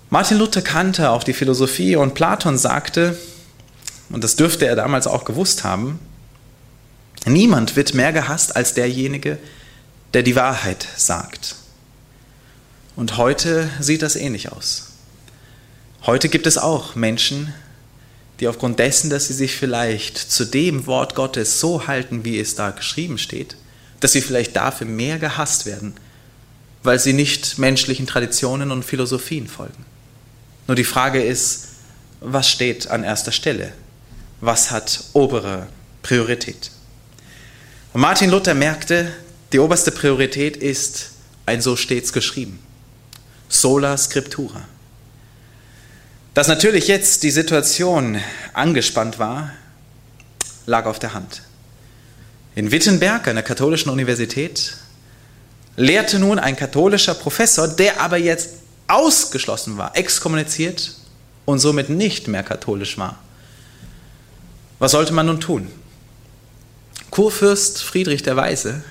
Martin 0.10 0.38
Luther 0.38 0.62
kannte 0.62 1.12
auch 1.12 1.24
die 1.24 1.34
Philosophie 1.34 1.95
und 1.95 2.14
Platon 2.16 2.57
sagte, 2.57 3.18
und 4.10 4.24
das 4.24 4.36
dürfte 4.36 4.66
er 4.66 4.76
damals 4.76 5.05
auch 5.05 5.24
gewusst 5.24 5.64
haben, 5.64 5.99
Niemand 7.26 7.76
wird 7.76 7.93
mehr 7.93 8.14
gehasst 8.14 8.55
als 8.55 8.74
derjenige, 8.74 9.38
der 10.14 10.24
die 10.24 10.36
Wahrheit 10.36 10.88
sagt. 10.95 11.55
Und 12.95 13.18
heute 13.18 13.70
sieht 13.80 14.01
das 14.01 14.16
ähnlich 14.16 14.51
aus. 14.51 14.91
Heute 16.05 16.30
gibt 16.30 16.47
es 16.47 16.57
auch 16.57 16.95
Menschen, 16.95 17.53
die 18.39 18.47
aufgrund 18.47 18.80
dessen, 18.80 19.10
dass 19.10 19.28
sie 19.28 19.34
sich 19.34 19.55
vielleicht 19.55 20.18
zu 20.18 20.45
dem 20.45 20.88
Wort 20.88 21.14
Gottes 21.14 21.60
so 21.60 21.88
halten, 21.88 22.24
wie 22.24 22.39
es 22.39 22.55
da 22.55 22.72
geschrieben 22.72 23.18
steht, 23.18 23.57
dass 23.99 24.14
sie 24.14 24.22
vielleicht 24.22 24.55
dafür 24.55 24.88
mehr 24.88 25.20
gehasst 25.20 25.66
werden, 25.66 25.93
weil 26.84 26.99
sie 26.99 27.14
nicht 27.14 27.57
menschlichen 27.57 28.07
Traditionen 28.07 28.72
und 28.72 28.86
Philosophien 28.86 29.47
folgen. 29.47 29.86
Nur 30.70 30.76
die 30.76 30.84
Frage 30.84 31.24
ist, 31.24 31.70
was 32.22 32.47
steht 32.47 32.91
an 32.91 33.03
erster 33.03 33.32
Stelle? 33.32 33.74
Was 34.39 34.70
hat 34.70 35.03
obere 35.13 35.65
Priorität? 36.03 36.70
Und 37.91 38.01
Martin 38.01 38.30
Luther 38.30 38.53
merkte, 38.53 39.11
die 39.51 39.57
oberste 39.57 39.89
Priorität 39.89 40.55
ist 40.57 41.13
ein 41.47 41.63
so 41.63 41.76
stets 41.76 42.13
geschrieben. 42.13 42.59
Sola 43.47 43.97
Scriptura. 43.97 44.61
Dass 46.36 46.47
natürlich 46.47 46.88
jetzt 46.88 47.24
die 47.24 47.32
Situation 47.32 48.22
angespannt 48.53 49.17
war, 49.17 49.49
lag 50.67 50.86
auf 50.86 50.99
der 50.99 51.15
Hand. 51.15 51.41
In 52.53 52.72
Wittenberg, 52.72 53.28
einer 53.28 53.41
katholischen 53.41 53.89
Universität, 53.89 54.78
lehrte 55.78 56.20
nun 56.20 56.38
ein 56.38 56.55
katholischer 56.55 57.15
Professor, 57.15 57.67
der 57.67 57.99
aber 58.01 58.17
jetzt 58.17 58.59
ausgeschlossen 58.90 59.78
war, 59.78 59.96
exkommuniziert 59.96 60.94
und 61.46 61.60
somit 61.60 61.90
nicht 61.90 62.28
mehr 62.28 62.44
katholisch 62.44 62.98
war. 62.98 63.18
Was 64.80 64.92
sollte 64.92 65.14
man 65.14 65.26
nun 65.26 65.40
tun? 65.40 65.68
Kurfürst 67.12 67.84
Friedrich 67.84 68.24
der 68.24 68.36
Weise 68.36 68.84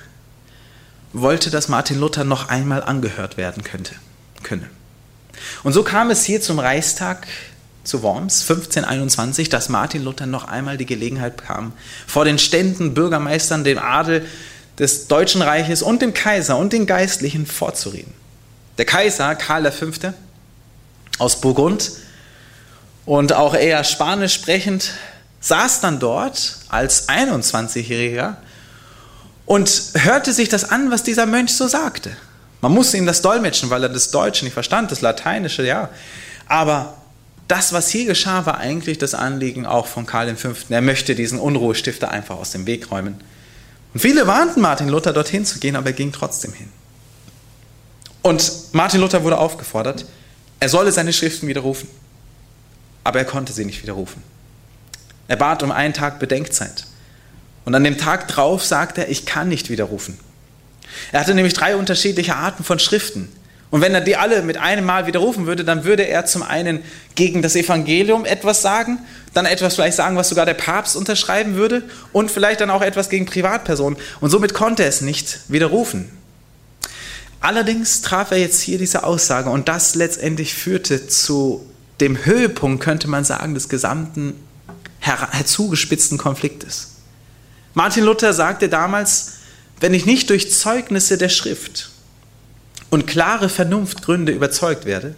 wollte, 1.13 1.49
dass 1.49 1.67
Martin 1.67 1.99
Luther 1.99 2.23
noch 2.23 2.49
einmal 2.49 2.83
angehört 2.83 3.37
werden 3.37 3.63
könnte, 3.63 3.95
könne. 4.43 4.69
Und 5.63 5.73
so 5.73 5.83
kam 5.83 6.11
es 6.11 6.25
hier 6.25 6.41
zum 6.41 6.59
Reichstag 6.59 7.27
zu 7.83 8.03
Worms 8.03 8.41
1521, 8.41 9.49
dass 9.49 9.69
Martin 9.69 10.03
Luther 10.03 10.25
noch 10.25 10.47
einmal 10.47 10.77
die 10.77 10.85
Gelegenheit 10.85 11.37
bekam, 11.37 11.73
vor 12.05 12.25
den 12.25 12.37
Ständen, 12.37 12.93
Bürgermeistern, 12.93 13.63
dem 13.63 13.79
Adel 13.79 14.25
des 14.77 15.07
Deutschen 15.07 15.41
Reiches 15.41 15.81
und 15.81 16.01
dem 16.01 16.13
Kaiser 16.13 16.57
und 16.57 16.73
den 16.73 16.85
Geistlichen 16.85 17.45
vorzureden. 17.45 18.13
Der 18.79 18.85
Kaiser 18.85 19.35
Karl 19.35 19.69
V. 19.73 19.87
aus 21.17 21.41
Burgund 21.41 21.91
und 23.05 23.33
auch 23.33 23.53
eher 23.53 23.83
spanisch 23.83 24.35
sprechend 24.35 24.93
saß 25.41 25.81
dann 25.81 25.99
dort 25.99 26.55
als 26.69 27.09
21-Jähriger 27.09 28.37
und 29.45 29.69
hörte 29.95 30.31
sich 30.31 30.47
das 30.47 30.69
an, 30.69 30.91
was 30.91 31.03
dieser 31.03 31.25
Mönch 31.25 31.53
so 31.53 31.67
sagte. 31.67 32.15
Man 32.61 32.71
musste 32.71 32.95
ihm 32.95 33.05
das 33.05 33.21
dolmetschen, 33.21 33.69
weil 33.69 33.83
er 33.83 33.89
das 33.89 34.11
Deutsche 34.11 34.45
nicht 34.45 34.53
verstand, 34.53 34.91
das 34.91 35.01
Lateinische, 35.01 35.65
ja. 35.65 35.89
Aber 36.47 36.95
das, 37.49 37.73
was 37.73 37.89
hier 37.89 38.05
geschah, 38.05 38.45
war 38.45 38.59
eigentlich 38.59 38.97
das 38.97 39.13
Anliegen 39.13 39.65
auch 39.65 39.87
von 39.87 40.05
Karl 40.05 40.33
V. 40.37 40.53
Er 40.69 40.81
möchte 40.81 41.15
diesen 41.15 41.37
Unruhestifter 41.37 42.11
einfach 42.11 42.37
aus 42.37 42.51
dem 42.51 42.65
Weg 42.65 42.91
räumen. 42.91 43.19
Und 43.93 43.99
viele 43.99 44.25
warnten 44.25 44.61
Martin 44.61 44.87
Luther, 44.87 45.11
dorthin 45.11 45.43
zu 45.43 45.59
gehen, 45.59 45.75
aber 45.75 45.87
er 45.87 45.93
ging 45.93 46.13
trotzdem 46.13 46.53
hin. 46.53 46.71
Und 48.21 48.73
Martin 48.73 49.01
Luther 49.01 49.23
wurde 49.23 49.37
aufgefordert, 49.37 50.05
er 50.59 50.69
solle 50.69 50.91
seine 50.91 51.13
Schriften 51.13 51.47
widerrufen. 51.47 51.89
Aber 53.03 53.19
er 53.19 53.25
konnte 53.25 53.53
sie 53.53 53.65
nicht 53.65 53.81
widerrufen. 53.81 54.21
Er 55.27 55.37
bat 55.37 55.63
um 55.63 55.71
einen 55.71 55.93
Tag 55.93 56.19
Bedenkzeit. 56.19 56.85
Und 57.65 57.75
an 57.75 57.83
dem 57.83 57.97
Tag 57.97 58.27
drauf 58.27 58.65
sagte 58.65 59.01
er, 59.01 59.09
ich 59.09 59.25
kann 59.25 59.47
nicht 59.47 59.69
widerrufen. 59.69 60.19
Er 61.11 61.21
hatte 61.21 61.35
nämlich 61.35 61.53
drei 61.53 61.75
unterschiedliche 61.75 62.35
Arten 62.35 62.63
von 62.63 62.79
Schriften. 62.79 63.31
Und 63.71 63.81
wenn 63.81 63.93
er 63.93 64.01
die 64.01 64.15
alle 64.15 64.41
mit 64.41 64.57
einem 64.57 64.85
Mal 64.85 65.05
widerrufen 65.05 65.45
würde, 65.45 65.63
dann 65.63 65.83
würde 65.83 66.03
er 66.03 66.25
zum 66.25 66.41
einen 66.41 66.83
gegen 67.13 67.43
das 67.43 67.55
Evangelium 67.55 68.25
etwas 68.25 68.63
sagen, 68.63 68.97
dann 69.33 69.45
etwas 69.45 69.75
vielleicht 69.75 69.95
sagen, 69.95 70.15
was 70.15 70.29
sogar 70.29 70.47
der 70.47 70.55
Papst 70.55 70.95
unterschreiben 70.95 71.53
würde 71.53 71.83
und 72.11 72.31
vielleicht 72.31 72.61
dann 72.61 72.71
auch 72.71 72.81
etwas 72.81 73.09
gegen 73.09 73.27
Privatpersonen. 73.27 73.99
Und 74.21 74.31
somit 74.31 74.55
konnte 74.55 74.83
er 74.83 74.89
es 74.89 75.01
nicht 75.01 75.41
widerrufen. 75.47 76.09
Allerdings 77.41 78.01
traf 78.01 78.31
er 78.31 78.37
jetzt 78.37 78.61
hier 78.61 78.77
diese 78.77 79.03
Aussage 79.03 79.49
und 79.49 79.69
das 79.69 79.95
letztendlich 79.95 80.53
führte 80.53 81.07
zu 81.07 81.65
dem 82.01 82.25
Höhepunkt, 82.25 82.83
könnte 82.83 83.07
man 83.07 83.23
sagen, 83.23 83.53
des 83.53 83.69
gesamten 83.69 84.35
herzugespitzten 84.99 86.17
Konfliktes. 86.17 86.95
Martin 87.73 88.03
Luther 88.03 88.33
sagte 88.33 88.67
damals, 88.67 89.33
wenn 89.79 89.93
ich 89.93 90.05
nicht 90.05 90.29
durch 90.29 90.51
Zeugnisse 90.51 91.17
der 91.17 91.29
Schrift 91.29 91.89
und 92.89 93.07
klare 93.07 93.47
Vernunftgründe 93.47 94.33
überzeugt 94.33 94.85
werde, 94.85 95.15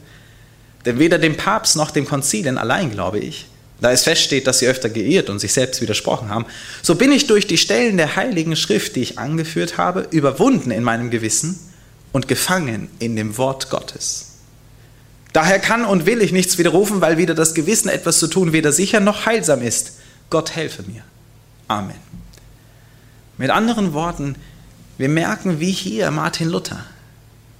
denn 0.85 0.99
weder 0.99 1.17
dem 1.17 1.37
Papst 1.37 1.75
noch 1.75 1.91
dem 1.91 2.05
Konzilien 2.05 2.57
allein 2.57 2.91
glaube 2.91 3.19
ich, 3.19 3.47
da 3.79 3.91
es 3.91 4.03
feststeht, 4.03 4.45
dass 4.45 4.59
sie 4.59 4.67
öfter 4.67 4.89
geirrt 4.89 5.31
und 5.31 5.39
sich 5.39 5.53
selbst 5.53 5.81
widersprochen 5.81 6.29
haben, 6.29 6.45
so 6.83 6.93
bin 6.93 7.11
ich 7.11 7.25
durch 7.25 7.47
die 7.47 7.57
Stellen 7.57 7.97
der 7.97 8.15
heiligen 8.15 8.55
Schrift, 8.55 8.95
die 8.95 9.01
ich 9.01 9.17
angeführt 9.17 9.79
habe, 9.79 10.07
überwunden 10.11 10.69
in 10.69 10.83
meinem 10.83 11.09
Gewissen 11.09 11.59
und 12.11 12.27
gefangen 12.27 12.89
in 12.99 13.15
dem 13.15 13.37
Wort 13.37 13.69
Gottes. 13.69 14.27
Daher 15.33 15.59
kann 15.59 15.85
und 15.85 16.05
will 16.05 16.21
ich 16.21 16.31
nichts 16.31 16.57
widerrufen, 16.57 16.99
weil 16.99 17.17
weder 17.17 17.33
das 17.33 17.53
Gewissen 17.53 17.89
etwas 17.89 18.19
zu 18.19 18.27
tun 18.27 18.51
weder 18.51 18.71
sicher 18.71 18.99
noch 18.99 19.25
heilsam 19.25 19.61
ist. 19.61 19.93
Gott 20.29 20.55
helfe 20.55 20.83
mir. 20.83 21.03
Amen. 21.67 21.95
Mit 23.37 23.49
anderen 23.49 23.93
Worten, 23.93 24.35
wir 24.97 25.09
merken, 25.09 25.59
wie 25.59 25.71
hier 25.71 26.11
Martin 26.11 26.49
Luther 26.49 26.85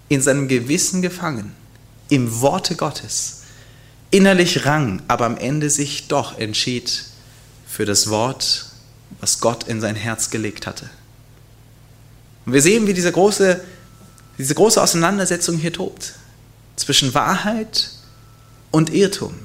in 0.10 0.22
seinem 0.22 0.47
Gewissen 0.49 1.02
gefangen, 1.02 1.54
im 2.10 2.41
Worte 2.41 2.76
Gottes, 2.76 3.43
innerlich 4.10 4.66
rang, 4.66 5.02
aber 5.08 5.26
am 5.26 5.38
Ende 5.38 5.70
sich 5.70 6.10
doch 6.10 6.38
entschied 6.38 7.06
für 7.66 7.86
das 7.86 8.10
Wort, 8.10 8.66
was 9.22 9.39
Gott 9.39 9.64
in 9.64 9.80
sein 9.80 9.95
Herz 9.95 10.30
gelegt 10.30 10.68
hatte. 10.68 10.89
Und 12.45 12.54
wir 12.54 12.62
sehen, 12.62 12.88
wie 12.88 12.93
diese 12.93 13.12
große 13.12 13.62
diese 14.42 14.56
große 14.56 14.82
Auseinandersetzung 14.82 15.58
hier 15.58 15.72
tobt 15.72 16.14
zwischen 16.76 17.14
Wahrheit 17.14 17.92
und 18.72 18.92
Irrtum. 18.92 19.36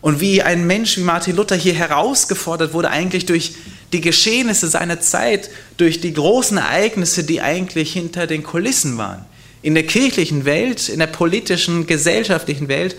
Und 0.00 0.20
wie 0.20 0.42
ein 0.42 0.66
Mensch 0.66 0.96
wie 0.96 1.02
Martin 1.02 1.36
Luther 1.36 1.54
hier 1.54 1.74
herausgefordert 1.74 2.72
wurde, 2.72 2.90
eigentlich 2.90 3.26
durch 3.26 3.54
die 3.92 4.00
Geschehnisse 4.00 4.68
seiner 4.68 5.00
Zeit, 5.00 5.50
durch 5.76 6.00
die 6.00 6.14
großen 6.14 6.56
Ereignisse, 6.56 7.22
die 7.24 7.42
eigentlich 7.42 7.92
hinter 7.92 8.26
den 8.26 8.42
Kulissen 8.42 8.96
waren, 8.96 9.26
in 9.60 9.74
der 9.74 9.86
kirchlichen 9.86 10.46
Welt, 10.46 10.88
in 10.88 10.98
der 10.98 11.06
politischen, 11.06 11.86
gesellschaftlichen 11.86 12.68
Welt, 12.68 12.96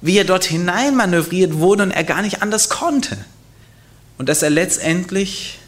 wie 0.00 0.18
er 0.18 0.24
dort 0.24 0.44
hineinmanövriert 0.44 1.54
wurde 1.54 1.84
und 1.84 1.92
er 1.92 2.04
gar 2.04 2.22
nicht 2.22 2.42
anders 2.42 2.68
konnte. 2.68 3.16
Und 4.18 4.28
dass 4.28 4.42
er 4.42 4.50
letztendlich 4.50 5.60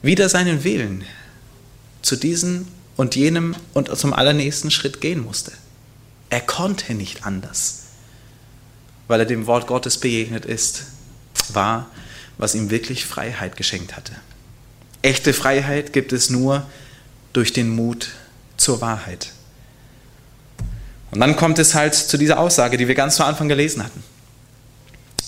wieder 0.00 0.30
seinen 0.30 0.64
Willen 0.64 1.04
zu 2.00 2.16
diesen 2.16 2.66
und 2.96 3.16
jenem 3.16 3.56
und 3.72 3.96
zum 3.96 4.12
allernächsten 4.12 4.70
Schritt 4.70 5.00
gehen 5.00 5.24
musste. 5.24 5.52
Er 6.30 6.40
konnte 6.40 6.94
nicht 6.94 7.24
anders, 7.24 7.82
weil 9.08 9.20
er 9.20 9.26
dem 9.26 9.46
Wort 9.46 9.66
Gottes 9.66 9.98
begegnet 9.98 10.44
ist, 10.44 10.84
war, 11.52 11.86
was 12.38 12.54
ihm 12.54 12.70
wirklich 12.70 13.04
Freiheit 13.04 13.56
geschenkt 13.56 13.96
hatte. 13.96 14.12
Echte 15.02 15.32
Freiheit 15.32 15.92
gibt 15.92 16.12
es 16.12 16.30
nur 16.30 16.66
durch 17.32 17.52
den 17.52 17.68
Mut 17.68 18.12
zur 18.56 18.80
Wahrheit. 18.80 19.32
Und 21.10 21.20
dann 21.20 21.36
kommt 21.36 21.58
es 21.58 21.74
halt 21.74 21.94
zu 21.94 22.16
dieser 22.16 22.38
Aussage, 22.38 22.76
die 22.76 22.88
wir 22.88 22.94
ganz 22.94 23.16
zu 23.16 23.24
Anfang 23.24 23.48
gelesen 23.48 23.84
hatten, 23.84 24.02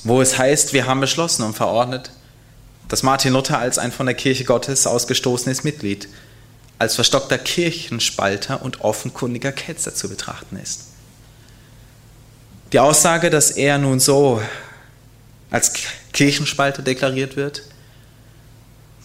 wo 0.03 0.21
es 0.21 0.39
heißt, 0.39 0.73
wir 0.73 0.87
haben 0.87 1.01
beschlossen 1.01 1.43
und 1.45 1.55
verordnet, 1.55 2.11
dass 2.89 3.03
Martin 3.03 3.33
Luther 3.33 3.59
als 3.59 3.79
ein 3.79 3.93
von 3.93 4.07
der 4.07 4.15
Kirche 4.15 4.45
Gottes 4.45 4.87
ausgestoßenes 4.87 5.65
Mitglied 5.65 6.09
als 6.79 6.95
verstockter 6.95 7.39
Kirchenspalter 7.39 8.63
und 8.63 8.83
offenkundiger 8.83 9.53
Ketzer 9.53 9.95
zu 9.95 10.09
betrachten 10.09 10.57
ist. 10.57 10.85
Die 12.73 12.81
Aussage, 12.81 13.31
dass 13.31 13.51
er 13.51 13.79
nun 13.79 14.01
so 14.01 14.43
als 15.51 15.73
Kirchenspalter 16.13 16.83
deklariert 16.83 17.37
wird, 17.37 17.63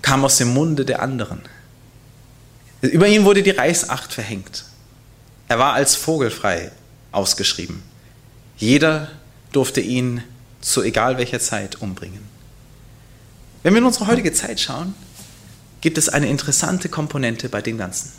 kam 0.01 0.26
aus 0.26 0.38
dem 0.38 0.49
Munde 0.49 0.84
der 0.84 1.01
anderen. 1.01 1.41
Über 2.82 3.07
ihn 3.07 3.26
wurde 3.26 3.43
die 3.43 3.51
Reichsacht 3.51 4.11
verhängt. 4.11 4.65
Er 5.47 5.59
war 5.59 5.74
als 5.74 5.95
vogelfrei 5.95 6.72
ausgeschrieben. 7.11 7.84
Jeder 8.57 9.09
durfte 9.51 9.82
ihn 9.82 10.24
zu 10.61 10.82
egal 10.82 11.17
welcher 11.17 11.39
Zeit 11.39 11.82
umbringen. 11.82 12.28
Wenn 13.63 13.74
wir 13.74 13.80
in 13.80 13.86
unsere 13.86 14.07
heutige 14.07 14.34
Zeit 14.34 14.59
schauen, 14.59 14.95
gibt 15.82 15.97
es 15.97 16.09
eine 16.09 16.29
interessante 16.29 16.89
Komponente 16.89 17.49
bei 17.49 17.61
dem 17.61 17.77
Ganzen. 17.77 18.11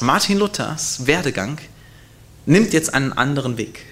Martin 0.00 0.38
Luthers 0.38 1.06
Werdegang 1.06 1.58
nimmt 2.46 2.72
jetzt 2.72 2.92
einen 2.92 3.12
anderen 3.12 3.56
Weg. 3.56 3.84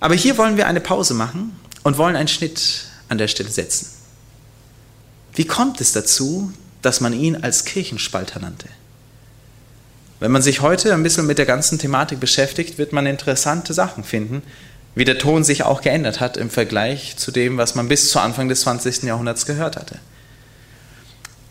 Aber 0.00 0.14
hier 0.14 0.38
wollen 0.38 0.56
wir 0.56 0.66
eine 0.66 0.80
Pause 0.80 1.14
machen 1.14 1.58
und 1.82 1.98
wollen 1.98 2.16
einen 2.16 2.28
Schnitt 2.28 2.84
an 3.08 3.18
der 3.18 3.28
Stelle 3.28 3.50
setzen. 3.50 3.88
Wie 5.34 5.46
kommt 5.46 5.80
es 5.80 5.92
dazu, 5.92 6.52
dass 6.82 7.00
man 7.00 7.12
ihn 7.12 7.36
als 7.36 7.64
Kirchenspalter 7.64 8.40
nannte? 8.40 8.68
Wenn 10.20 10.32
man 10.32 10.42
sich 10.42 10.60
heute 10.60 10.94
ein 10.94 11.02
bisschen 11.02 11.26
mit 11.26 11.38
der 11.38 11.46
ganzen 11.46 11.78
Thematik 11.78 12.20
beschäftigt, 12.20 12.78
wird 12.78 12.92
man 12.92 13.06
interessante 13.06 13.74
Sachen 13.74 14.02
finden, 14.02 14.42
wie 14.94 15.04
der 15.04 15.18
Ton 15.18 15.44
sich 15.44 15.62
auch 15.62 15.82
geändert 15.82 16.20
hat 16.20 16.38
im 16.38 16.48
Vergleich 16.48 17.16
zu 17.18 17.30
dem, 17.30 17.58
was 17.58 17.74
man 17.74 17.88
bis 17.88 18.10
zu 18.10 18.18
Anfang 18.18 18.48
des 18.48 18.62
20. 18.62 19.02
Jahrhunderts 19.02 19.44
gehört 19.44 19.76
hatte. 19.76 19.98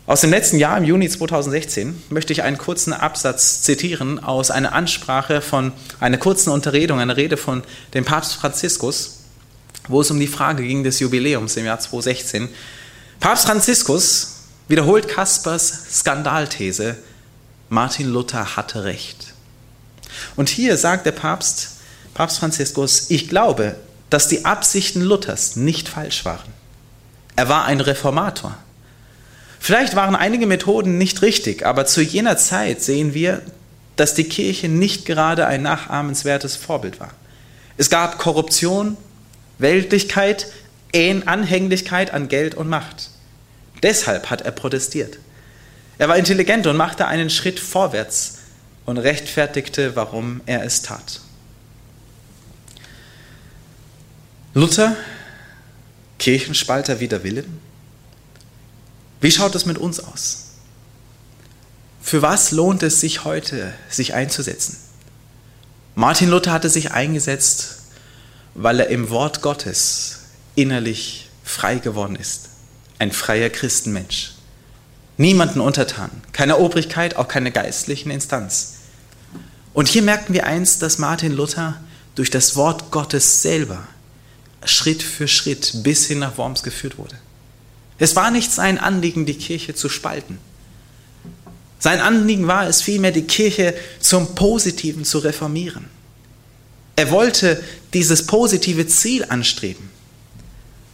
Aus 0.06 0.20
dem 0.20 0.30
letzten 0.30 0.60
Jahr, 0.60 0.78
im 0.78 0.84
Juni 0.84 1.08
2016, 1.08 2.00
möchte 2.10 2.32
ich 2.32 2.44
einen 2.44 2.58
kurzen 2.58 2.92
Absatz 2.92 3.62
zitieren 3.62 4.22
aus 4.22 4.52
einer 4.52 4.72
Ansprache 4.72 5.40
von 5.40 5.72
einer 5.98 6.16
kurzen 6.16 6.50
Unterredung, 6.50 7.00
einer 7.00 7.16
Rede 7.16 7.36
von 7.36 7.64
dem 7.92 8.04
Papst 8.04 8.34
Franziskus, 8.34 9.22
wo 9.88 10.00
es 10.00 10.10
um 10.12 10.20
die 10.20 10.28
Frage 10.28 10.62
ging 10.62 10.84
des 10.84 11.00
Jubiläums 11.00 11.56
im 11.56 11.64
Jahr 11.64 11.80
2016. 11.80 12.48
Papst 13.18 13.46
Franziskus 13.46 14.42
wiederholt 14.68 15.08
Kaspers 15.08 15.98
Skandalthese, 15.98 16.96
Martin 17.68 18.08
Luther 18.08 18.56
hatte 18.56 18.84
recht. 18.84 19.34
Und 20.36 20.48
hier 20.48 20.76
sagt 20.76 21.04
der 21.06 21.12
Papst, 21.12 21.78
Papst 22.14 22.38
Franziskus, 22.38 23.10
ich 23.10 23.28
glaube, 23.28 23.74
dass 24.08 24.28
die 24.28 24.44
Absichten 24.44 25.00
Luthers 25.00 25.56
nicht 25.56 25.88
falsch 25.88 26.24
waren. 26.24 26.52
Er 27.34 27.48
war 27.48 27.64
ein 27.64 27.80
Reformator. 27.80 28.56
Vielleicht 29.58 29.96
waren 29.96 30.14
einige 30.14 30.46
Methoden 30.46 30.98
nicht 30.98 31.22
richtig, 31.22 31.64
aber 31.64 31.86
zu 31.86 32.02
jener 32.02 32.36
Zeit 32.36 32.82
sehen 32.82 33.14
wir, 33.14 33.42
dass 33.96 34.14
die 34.14 34.24
Kirche 34.24 34.68
nicht 34.68 35.06
gerade 35.06 35.46
ein 35.46 35.62
nachahmenswertes 35.62 36.56
Vorbild 36.56 37.00
war. 37.00 37.12
Es 37.76 37.90
gab 37.90 38.18
Korruption, 38.18 38.96
Weltlichkeit, 39.58 40.46
Anhänglichkeit 41.26 42.12
an 42.12 42.28
Geld 42.28 42.54
und 42.54 42.68
Macht. 42.68 43.10
Deshalb 43.82 44.30
hat 44.30 44.42
er 44.42 44.52
protestiert. 44.52 45.18
Er 45.98 46.08
war 46.08 46.16
intelligent 46.16 46.66
und 46.66 46.76
machte 46.76 47.06
einen 47.06 47.28
Schritt 47.28 47.60
vorwärts 47.60 48.38
und 48.86 48.98
rechtfertigte, 48.98 49.96
warum 49.96 50.40
er 50.46 50.64
es 50.64 50.82
tat. 50.82 51.20
Luther, 54.54 54.96
Kirchenspalter 56.18 57.00
wider 57.00 57.22
Willen, 57.24 57.60
wie 59.20 59.30
schaut 59.30 59.54
es 59.54 59.66
mit 59.66 59.78
uns 59.78 60.00
aus? 60.00 60.44
Für 62.02 62.22
was 62.22 62.52
lohnt 62.52 62.82
es 62.82 63.00
sich 63.00 63.24
heute, 63.24 63.72
sich 63.90 64.14
einzusetzen? 64.14 64.76
Martin 65.94 66.28
Luther 66.28 66.52
hatte 66.52 66.68
sich 66.68 66.92
eingesetzt, 66.92 67.78
weil 68.54 68.80
er 68.80 68.88
im 68.88 69.10
Wort 69.10 69.42
Gottes 69.42 70.18
innerlich 70.54 71.28
frei 71.42 71.76
geworden 71.76 72.16
ist. 72.16 72.50
Ein 72.98 73.12
freier 73.12 73.50
Christenmensch. 73.50 74.32
Niemanden 75.16 75.60
untertan, 75.60 76.10
keine 76.32 76.58
Obrigkeit, 76.58 77.16
auch 77.16 77.28
keine 77.28 77.50
geistlichen 77.50 78.10
Instanz. 78.10 78.74
Und 79.72 79.88
hier 79.88 80.02
merken 80.02 80.34
wir 80.34 80.46
eins, 80.46 80.78
dass 80.78 80.98
Martin 80.98 81.32
Luther 81.32 81.80
durch 82.14 82.30
das 82.30 82.56
Wort 82.56 82.90
Gottes 82.90 83.42
selber 83.42 83.86
Schritt 84.64 85.02
für 85.02 85.28
Schritt 85.28 85.82
bis 85.82 86.06
hin 86.06 86.18
nach 86.18 86.36
Worms 86.38 86.62
geführt 86.62 86.98
wurde. 86.98 87.16
Es 87.98 88.16
war 88.16 88.30
nicht 88.30 88.52
sein 88.52 88.78
Anliegen, 88.78 89.26
die 89.26 89.34
Kirche 89.34 89.74
zu 89.74 89.88
spalten. 89.88 90.38
Sein 91.78 92.00
Anliegen 92.00 92.46
war 92.46 92.66
es 92.66 92.82
vielmehr, 92.82 93.12
die 93.12 93.22
Kirche 93.22 93.74
zum 94.00 94.34
Positiven 94.34 95.04
zu 95.04 95.18
reformieren. 95.18 95.86
Er 96.96 97.10
wollte 97.10 97.62
dieses 97.92 98.26
positive 98.26 98.86
Ziel 98.86 99.24
anstreben. 99.28 99.90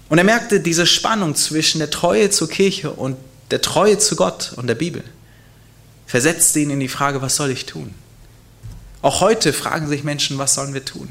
Und 0.09 0.19
er 0.19 0.25
merkte 0.25 0.61
diese 0.61 0.87
Spannung 0.87 1.35
zwischen 1.35 1.79
der 1.79 1.91
Treue 1.91 2.31
zur 2.31 2.49
Kirche 2.49 2.91
und 2.91 3.17
der 3.51 3.61
Treue 3.61 3.99
zu 3.99 4.17
Gott 4.17 4.53
und 4.57 4.67
der 4.67 4.75
Bibel. 4.75 5.03
Versetzte 6.07 6.61
ihn 6.61 6.71
in 6.71 6.81
die 6.81 6.89
Frage, 6.89 7.23
was 7.23 7.37
soll 7.37 7.51
ich 7.51 7.67
tun? 7.67 7.95
Auch 9.01 9.21
heute 9.21 9.53
fragen 9.53 9.89
sich 9.89 10.05
Menschen, 10.05 10.39
was 10.39 10.55
sollen 10.55 10.75
wir 10.75 10.85
tun? 10.85 11.09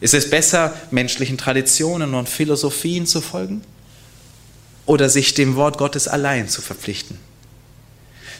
Ist 0.00 0.14
es 0.14 0.28
besser, 0.28 0.74
menschlichen 0.90 1.38
Traditionen 1.38 2.14
und 2.14 2.28
Philosophien 2.28 3.06
zu 3.06 3.20
folgen 3.20 3.62
oder 4.86 5.08
sich 5.08 5.34
dem 5.34 5.56
Wort 5.56 5.78
Gottes 5.78 6.08
allein 6.08 6.48
zu 6.48 6.62
verpflichten? 6.62 7.18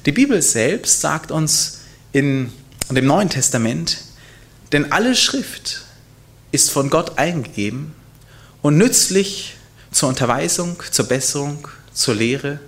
Die 0.06 0.12
Bibel 0.12 0.40
selbst 0.40 1.00
sagt 1.00 1.30
uns 1.30 1.80
in 2.12 2.52
dem 2.90 3.06
Neuen 3.06 3.28
Testament, 3.28 3.98
denn 4.72 4.92
alle 4.92 5.14
Schrift 5.14 5.82
ist 6.52 6.70
von 6.70 6.90
Gott 6.90 7.18
eingegeben 7.18 7.92
und 8.62 8.78
nützlich 8.78 9.56
zur 9.90 10.08
Unterweisung, 10.08 10.82
zur 10.90 11.06
Besserung, 11.06 11.68
zur 11.92 12.14
Lehre, 12.14 12.60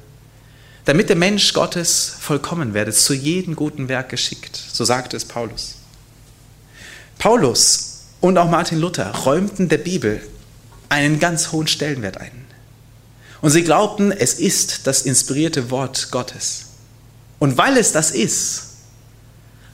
damit 0.84 1.08
der 1.08 1.16
Mensch 1.16 1.52
Gottes 1.52 2.14
vollkommen 2.18 2.74
werde, 2.74 2.92
zu 2.92 3.14
jedem 3.14 3.54
guten 3.54 3.88
Werk 3.88 4.08
geschickt. 4.08 4.56
So 4.72 4.84
sagte 4.84 5.16
es 5.16 5.24
Paulus. 5.24 5.74
Paulus 7.18 8.04
und 8.20 8.38
auch 8.38 8.48
Martin 8.48 8.80
Luther 8.80 9.10
räumten 9.10 9.68
der 9.68 9.78
Bibel 9.78 10.20
einen 10.88 11.20
ganz 11.20 11.52
hohen 11.52 11.66
Stellenwert 11.66 12.18
ein. 12.18 12.47
Und 13.40 13.50
sie 13.50 13.62
glaubten, 13.62 14.12
es 14.12 14.34
ist 14.34 14.86
das 14.86 15.02
inspirierte 15.02 15.70
Wort 15.70 16.10
Gottes. 16.10 16.66
Und 17.38 17.56
weil 17.56 17.76
es 17.76 17.92
das 17.92 18.10
ist, 18.10 18.64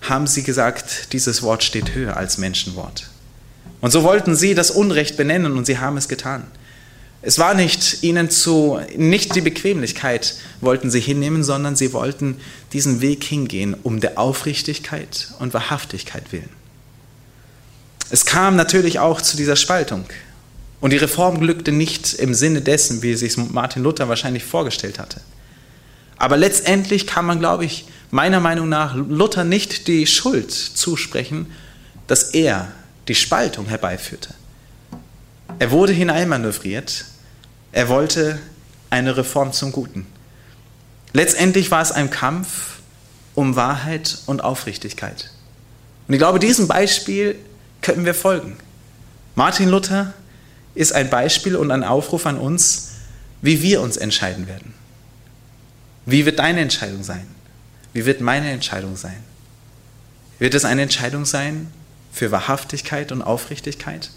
haben 0.02 0.26
sie 0.26 0.42
gesagt, 0.42 1.12
dieses 1.12 1.42
Wort 1.42 1.64
steht 1.64 1.94
höher 1.94 2.16
als 2.16 2.36
Menschenwort. 2.36 3.08
Und 3.80 3.90
so 3.90 4.02
wollten 4.02 4.36
sie 4.36 4.54
das 4.54 4.70
Unrecht 4.70 5.16
benennen 5.16 5.56
und 5.56 5.66
sie 5.66 5.78
haben 5.78 5.96
es 5.96 6.08
getan. 6.08 6.44
Es 7.26 7.38
war 7.38 7.54
nicht 7.54 8.02
ihnen 8.02 8.28
zu, 8.28 8.78
nicht 8.96 9.34
die 9.34 9.40
Bequemlichkeit 9.40 10.34
wollten 10.60 10.90
sie 10.90 11.00
hinnehmen, 11.00 11.42
sondern 11.42 11.74
sie 11.74 11.94
wollten 11.94 12.38
diesen 12.74 13.00
Weg 13.00 13.24
hingehen, 13.24 13.74
um 13.82 14.00
der 14.00 14.18
Aufrichtigkeit 14.18 15.28
und 15.38 15.54
Wahrhaftigkeit 15.54 16.32
willen. 16.32 16.50
Es 18.10 18.26
kam 18.26 18.56
natürlich 18.56 18.98
auch 18.98 19.22
zu 19.22 19.38
dieser 19.38 19.56
Spaltung. 19.56 20.04
Und 20.84 20.90
die 20.90 20.98
Reform 20.98 21.40
glückte 21.40 21.72
nicht 21.72 22.12
im 22.12 22.34
Sinne 22.34 22.60
dessen, 22.60 23.00
wie 23.00 23.14
sich 23.14 23.38
Martin 23.38 23.82
Luther 23.82 24.10
wahrscheinlich 24.10 24.44
vorgestellt 24.44 24.98
hatte. 24.98 25.22
Aber 26.18 26.36
letztendlich 26.36 27.06
kann 27.06 27.24
man, 27.24 27.38
glaube 27.38 27.64
ich, 27.64 27.86
meiner 28.10 28.38
Meinung 28.38 28.68
nach 28.68 28.94
Luther 28.94 29.44
nicht 29.44 29.88
die 29.88 30.06
Schuld 30.06 30.52
zusprechen, 30.52 31.50
dass 32.06 32.34
er 32.34 32.70
die 33.08 33.14
Spaltung 33.14 33.64
herbeiführte. 33.64 34.34
Er 35.58 35.70
wurde 35.70 35.94
hineinmanövriert, 35.94 37.06
er 37.72 37.88
wollte 37.88 38.38
eine 38.90 39.16
Reform 39.16 39.54
zum 39.54 39.72
Guten. 39.72 40.06
Letztendlich 41.14 41.70
war 41.70 41.80
es 41.80 41.92
ein 41.92 42.10
Kampf 42.10 42.80
um 43.34 43.56
Wahrheit 43.56 44.18
und 44.26 44.44
Aufrichtigkeit. 44.44 45.30
Und 46.08 46.12
ich 46.12 46.18
glaube, 46.18 46.40
diesem 46.40 46.68
Beispiel 46.68 47.36
können 47.80 48.04
wir 48.04 48.12
folgen. 48.12 48.58
Martin 49.34 49.70
Luther 49.70 50.12
ist 50.74 50.92
ein 50.92 51.10
Beispiel 51.10 51.56
und 51.56 51.70
ein 51.70 51.84
Aufruf 51.84 52.26
an 52.26 52.38
uns, 52.38 52.92
wie 53.42 53.62
wir 53.62 53.80
uns 53.80 53.96
entscheiden 53.96 54.48
werden. 54.48 54.74
Wie 56.06 56.26
wird 56.26 56.38
deine 56.38 56.60
Entscheidung 56.60 57.02
sein? 57.02 57.26
Wie 57.92 58.06
wird 58.06 58.20
meine 58.20 58.50
Entscheidung 58.50 58.96
sein? 58.96 59.22
Wird 60.38 60.54
es 60.54 60.64
eine 60.64 60.82
Entscheidung 60.82 61.24
sein 61.24 61.68
für 62.12 62.30
Wahrhaftigkeit 62.30 63.12
und 63.12 63.22
Aufrichtigkeit? 63.22 64.10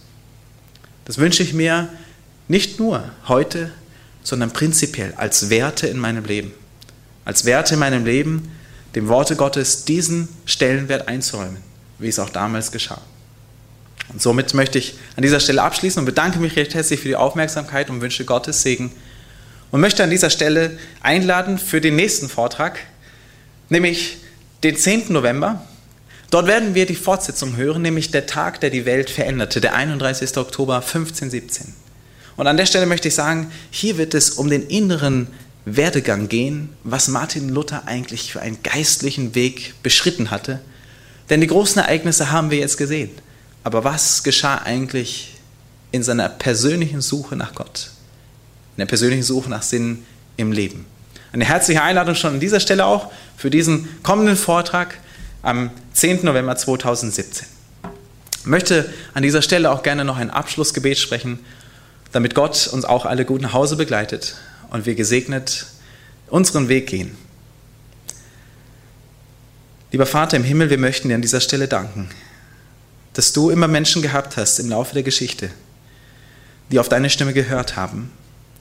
Das 1.05 1.17
wünsche 1.17 1.43
ich 1.43 1.53
mir 1.53 1.89
nicht 2.47 2.79
nur 2.79 3.11
heute, 3.27 3.71
sondern 4.23 4.51
prinzipiell 4.51 5.13
als 5.15 5.49
Werte 5.49 5.87
in 5.87 5.99
meinem 5.99 6.25
Leben. 6.25 6.51
Als 7.23 7.45
Werte 7.45 7.75
in 7.75 7.79
meinem 7.79 8.05
Leben, 8.05 8.51
dem 8.95 9.07
Worte 9.07 9.35
Gottes 9.35 9.85
diesen 9.85 10.27
Stellenwert 10.45 11.07
einzuräumen, 11.07 11.61
wie 11.99 12.07
es 12.07 12.19
auch 12.19 12.29
damals 12.29 12.71
geschah. 12.71 13.01
Und 14.09 14.21
somit 14.21 14.53
möchte 14.53 14.77
ich 14.77 14.95
an 15.15 15.23
dieser 15.23 15.39
Stelle 15.39 15.61
abschließen 15.61 15.99
und 15.99 16.05
bedanke 16.05 16.39
mich 16.39 16.55
recht 16.55 16.73
herzlich 16.73 17.01
für 17.01 17.09
die 17.09 17.15
Aufmerksamkeit 17.15 17.89
und 17.89 18.01
wünsche 18.01 18.25
Gottes 18.25 18.61
Segen 18.61 18.91
und 19.71 19.81
möchte 19.81 20.03
an 20.03 20.09
dieser 20.09 20.29
Stelle 20.29 20.77
einladen 21.01 21.57
für 21.57 21.81
den 21.81 21.95
nächsten 21.95 22.29
Vortrag, 22.29 22.79
nämlich 23.69 24.17
den 24.63 24.77
10. 24.77 25.11
November. 25.11 25.65
Dort 26.29 26.47
werden 26.47 26.75
wir 26.75 26.85
die 26.85 26.95
Fortsetzung 26.95 27.55
hören, 27.57 27.81
nämlich 27.81 28.11
der 28.11 28.25
Tag, 28.25 28.59
der 28.59 28.69
die 28.69 28.85
Welt 28.85 29.09
veränderte, 29.09 29.61
der 29.61 29.75
31. 29.75 30.37
Oktober 30.37 30.77
1517. 30.77 31.73
Und 32.35 32.47
an 32.47 32.57
der 32.57 32.65
Stelle 32.65 32.85
möchte 32.85 33.07
ich 33.07 33.15
sagen, 33.15 33.51
hier 33.71 33.97
wird 33.97 34.13
es 34.13 34.31
um 34.31 34.49
den 34.49 34.67
inneren 34.67 35.27
Werdegang 35.65 36.29
gehen, 36.29 36.69
was 36.83 37.07
Martin 37.07 37.49
Luther 37.49 37.83
eigentlich 37.87 38.31
für 38.31 38.41
einen 38.41 38.61
geistlichen 38.63 39.35
Weg 39.35 39.73
beschritten 39.83 40.31
hatte. 40.31 40.59
Denn 41.29 41.41
die 41.41 41.47
großen 41.47 41.81
Ereignisse 41.81 42.31
haben 42.31 42.51
wir 42.51 42.59
jetzt 42.59 42.77
gesehen. 42.77 43.09
Aber 43.67 43.83
was 43.83 44.23
geschah 44.23 44.59
eigentlich 44.59 45.35
in 45.91 46.01
seiner 46.01 46.29
persönlichen 46.29 47.01
Suche 47.01 47.35
nach 47.35 47.53
Gott? 47.53 47.91
in 48.77 48.81
der 48.81 48.85
persönlichen 48.85 49.23
Suche 49.23 49.49
nach 49.49 49.63
Sinn 49.63 50.05
im 50.37 50.51
Leben. 50.51 50.85
Eine 51.33 51.45
herzliche 51.45 51.81
Einladung 51.81 52.13
schon 52.13 52.35
an 52.35 52.39
dieser 52.39 52.59
Stelle 52.59 52.85
auch 52.85 53.11
für 53.35 53.49
diesen 53.49 53.89
kommenden 54.03 54.37
Vortrag 54.37 54.99
am 55.41 55.71
10. 55.93 56.23
November 56.23 56.55
2017. 56.55 57.47
Ich 58.39 58.45
möchte 58.45 58.93
an 59.15 59.23
dieser 59.23 59.41
Stelle 59.41 59.71
auch 59.71 59.81
gerne 59.81 60.05
noch 60.05 60.17
ein 60.17 60.29
Abschlussgebet 60.29 60.99
sprechen, 60.99 61.39
damit 62.11 62.35
Gott 62.35 62.67
uns 62.67 62.85
auch 62.85 63.07
alle 63.07 63.25
gut 63.25 63.41
nach 63.41 63.53
Hause 63.53 63.75
begleitet 63.75 64.35
und 64.69 64.85
wir 64.85 64.93
gesegnet 64.93 65.65
unseren 66.29 66.69
Weg 66.69 66.87
gehen. 66.87 67.17
Lieber 69.91 70.05
Vater 70.05 70.37
im 70.37 70.43
Himmel, 70.43 70.69
wir 70.69 70.77
möchten 70.77 71.09
dir 71.09 71.15
an 71.15 71.23
dieser 71.23 71.41
Stelle 71.41 71.67
danken, 71.67 72.09
dass 73.17 73.33
du 73.33 73.49
immer 73.49 73.67
Menschen 73.67 74.01
gehabt 74.01 74.37
hast 74.37 74.59
im 74.59 74.69
Laufe 74.69 74.93
der 74.93 75.03
Geschichte, 75.03 75.49
die 76.71 76.79
auf 76.79 76.87
deine 76.87 77.09
Stimme 77.09 77.33
gehört 77.33 77.75
haben 77.75 78.11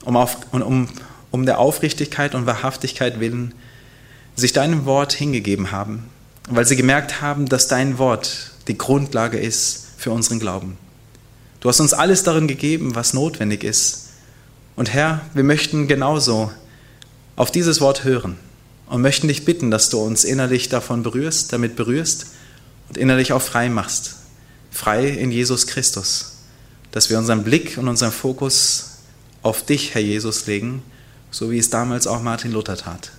um, 0.07 0.15
auf, 0.15 0.37
um, 0.51 0.87
um 1.31 1.45
der 1.45 1.59
Aufrichtigkeit 1.59 2.33
und 2.33 2.45
Wahrhaftigkeit 2.45 3.19
willen 3.19 3.53
sich 4.35 4.53
deinem 4.53 4.85
Wort 4.85 5.13
hingegeben 5.13 5.71
haben, 5.71 6.09
weil 6.47 6.65
sie 6.65 6.75
gemerkt 6.75 7.21
haben, 7.21 7.47
dass 7.47 7.67
dein 7.67 7.97
Wort 7.97 8.51
die 8.67 8.77
Grundlage 8.77 9.37
ist 9.37 9.87
für 9.97 10.11
unseren 10.11 10.39
Glauben. 10.39 10.77
Du 11.59 11.69
hast 11.69 11.79
uns 11.79 11.93
alles 11.93 12.23
darin 12.23 12.47
gegeben, 12.47 12.95
was 12.95 13.13
notwendig 13.13 13.63
ist. 13.63 14.09
Und 14.75 14.93
Herr, 14.93 15.21
wir 15.33 15.43
möchten 15.43 15.87
genauso 15.87 16.51
auf 17.35 17.51
dieses 17.51 17.81
Wort 17.81 18.03
hören 18.03 18.37
und 18.85 19.01
möchten 19.01 19.27
dich 19.27 19.43
bitten, 19.43 19.71
dass 19.71 19.89
du 19.89 19.97
uns 19.97 20.23
innerlich 20.23 20.69
davon 20.69 21.01
berührst, 21.01 21.51
damit 21.51 21.75
berührst 21.75 22.27
und 22.89 22.97
innerlich 22.97 23.33
auch 23.33 23.41
frei 23.41 23.69
machst. 23.69 24.16
Frei 24.71 25.07
in 25.07 25.31
Jesus 25.31 25.67
Christus. 25.67 26.33
Dass 26.91 27.09
wir 27.09 27.17
unseren 27.17 27.43
Blick 27.43 27.77
und 27.77 27.87
unseren 27.87 28.11
Fokus 28.11 28.97
auf 29.43 29.65
dich, 29.65 29.93
Herr 29.93 30.01
Jesus, 30.01 30.47
legen, 30.47 30.83
so 31.31 31.51
wie 31.51 31.57
es 31.57 31.69
damals 31.69 32.07
auch 32.07 32.21
Martin 32.21 32.51
Luther 32.51 32.77
tat. 32.77 33.11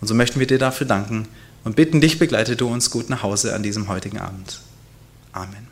Und 0.00 0.08
so 0.08 0.14
möchten 0.14 0.40
wir 0.40 0.46
dir 0.46 0.58
dafür 0.58 0.86
danken 0.86 1.28
und 1.64 1.76
bitten 1.76 2.00
dich, 2.00 2.18
begleite 2.18 2.56
du 2.56 2.68
uns 2.68 2.90
gut 2.90 3.10
nach 3.10 3.22
Hause 3.22 3.54
an 3.54 3.62
diesem 3.62 3.88
heutigen 3.88 4.18
Abend. 4.18 4.60
Amen. 5.32 5.65